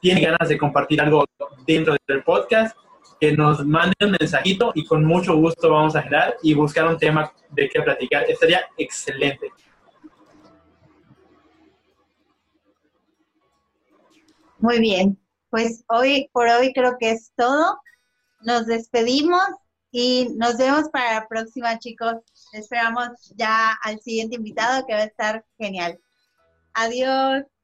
tiene 0.01 0.21
ganas 0.21 0.49
de 0.49 0.57
compartir 0.57 1.01
algo 1.01 1.25
dentro 1.65 1.95
del 2.07 2.23
podcast, 2.23 2.77
que 3.19 3.33
nos 3.33 3.65
mande 3.65 3.95
un 4.01 4.11
mensajito 4.11 4.71
y 4.75 4.85
con 4.85 5.03
mucho 5.03 5.35
gusto 5.35 5.69
vamos 5.71 5.95
a 5.95 6.03
generar 6.03 6.37
y 6.43 6.53
buscar 6.53 6.87
un 6.87 6.97
tema 6.97 7.31
de 7.49 7.67
qué 7.67 7.81
platicar. 7.81 8.23
Estaría 8.29 8.61
excelente. 8.77 9.51
Muy 14.59 14.79
bien, 14.79 15.17
pues 15.57 15.83
hoy 15.87 16.29
por 16.33 16.47
hoy 16.47 16.71
creo 16.71 16.97
que 16.99 17.09
es 17.09 17.31
todo. 17.35 17.79
Nos 18.41 18.67
despedimos 18.67 19.41
y 19.89 20.29
nos 20.35 20.55
vemos 20.57 20.87
para 20.89 21.15
la 21.15 21.27
próxima, 21.27 21.79
chicos. 21.79 22.13
Esperamos 22.53 23.33
ya 23.35 23.71
al 23.81 23.99
siguiente 23.99 24.35
invitado 24.35 24.85
que 24.85 24.93
va 24.93 24.99
a 24.99 25.05
estar 25.05 25.43
genial. 25.57 25.99
Adiós. 26.75 27.56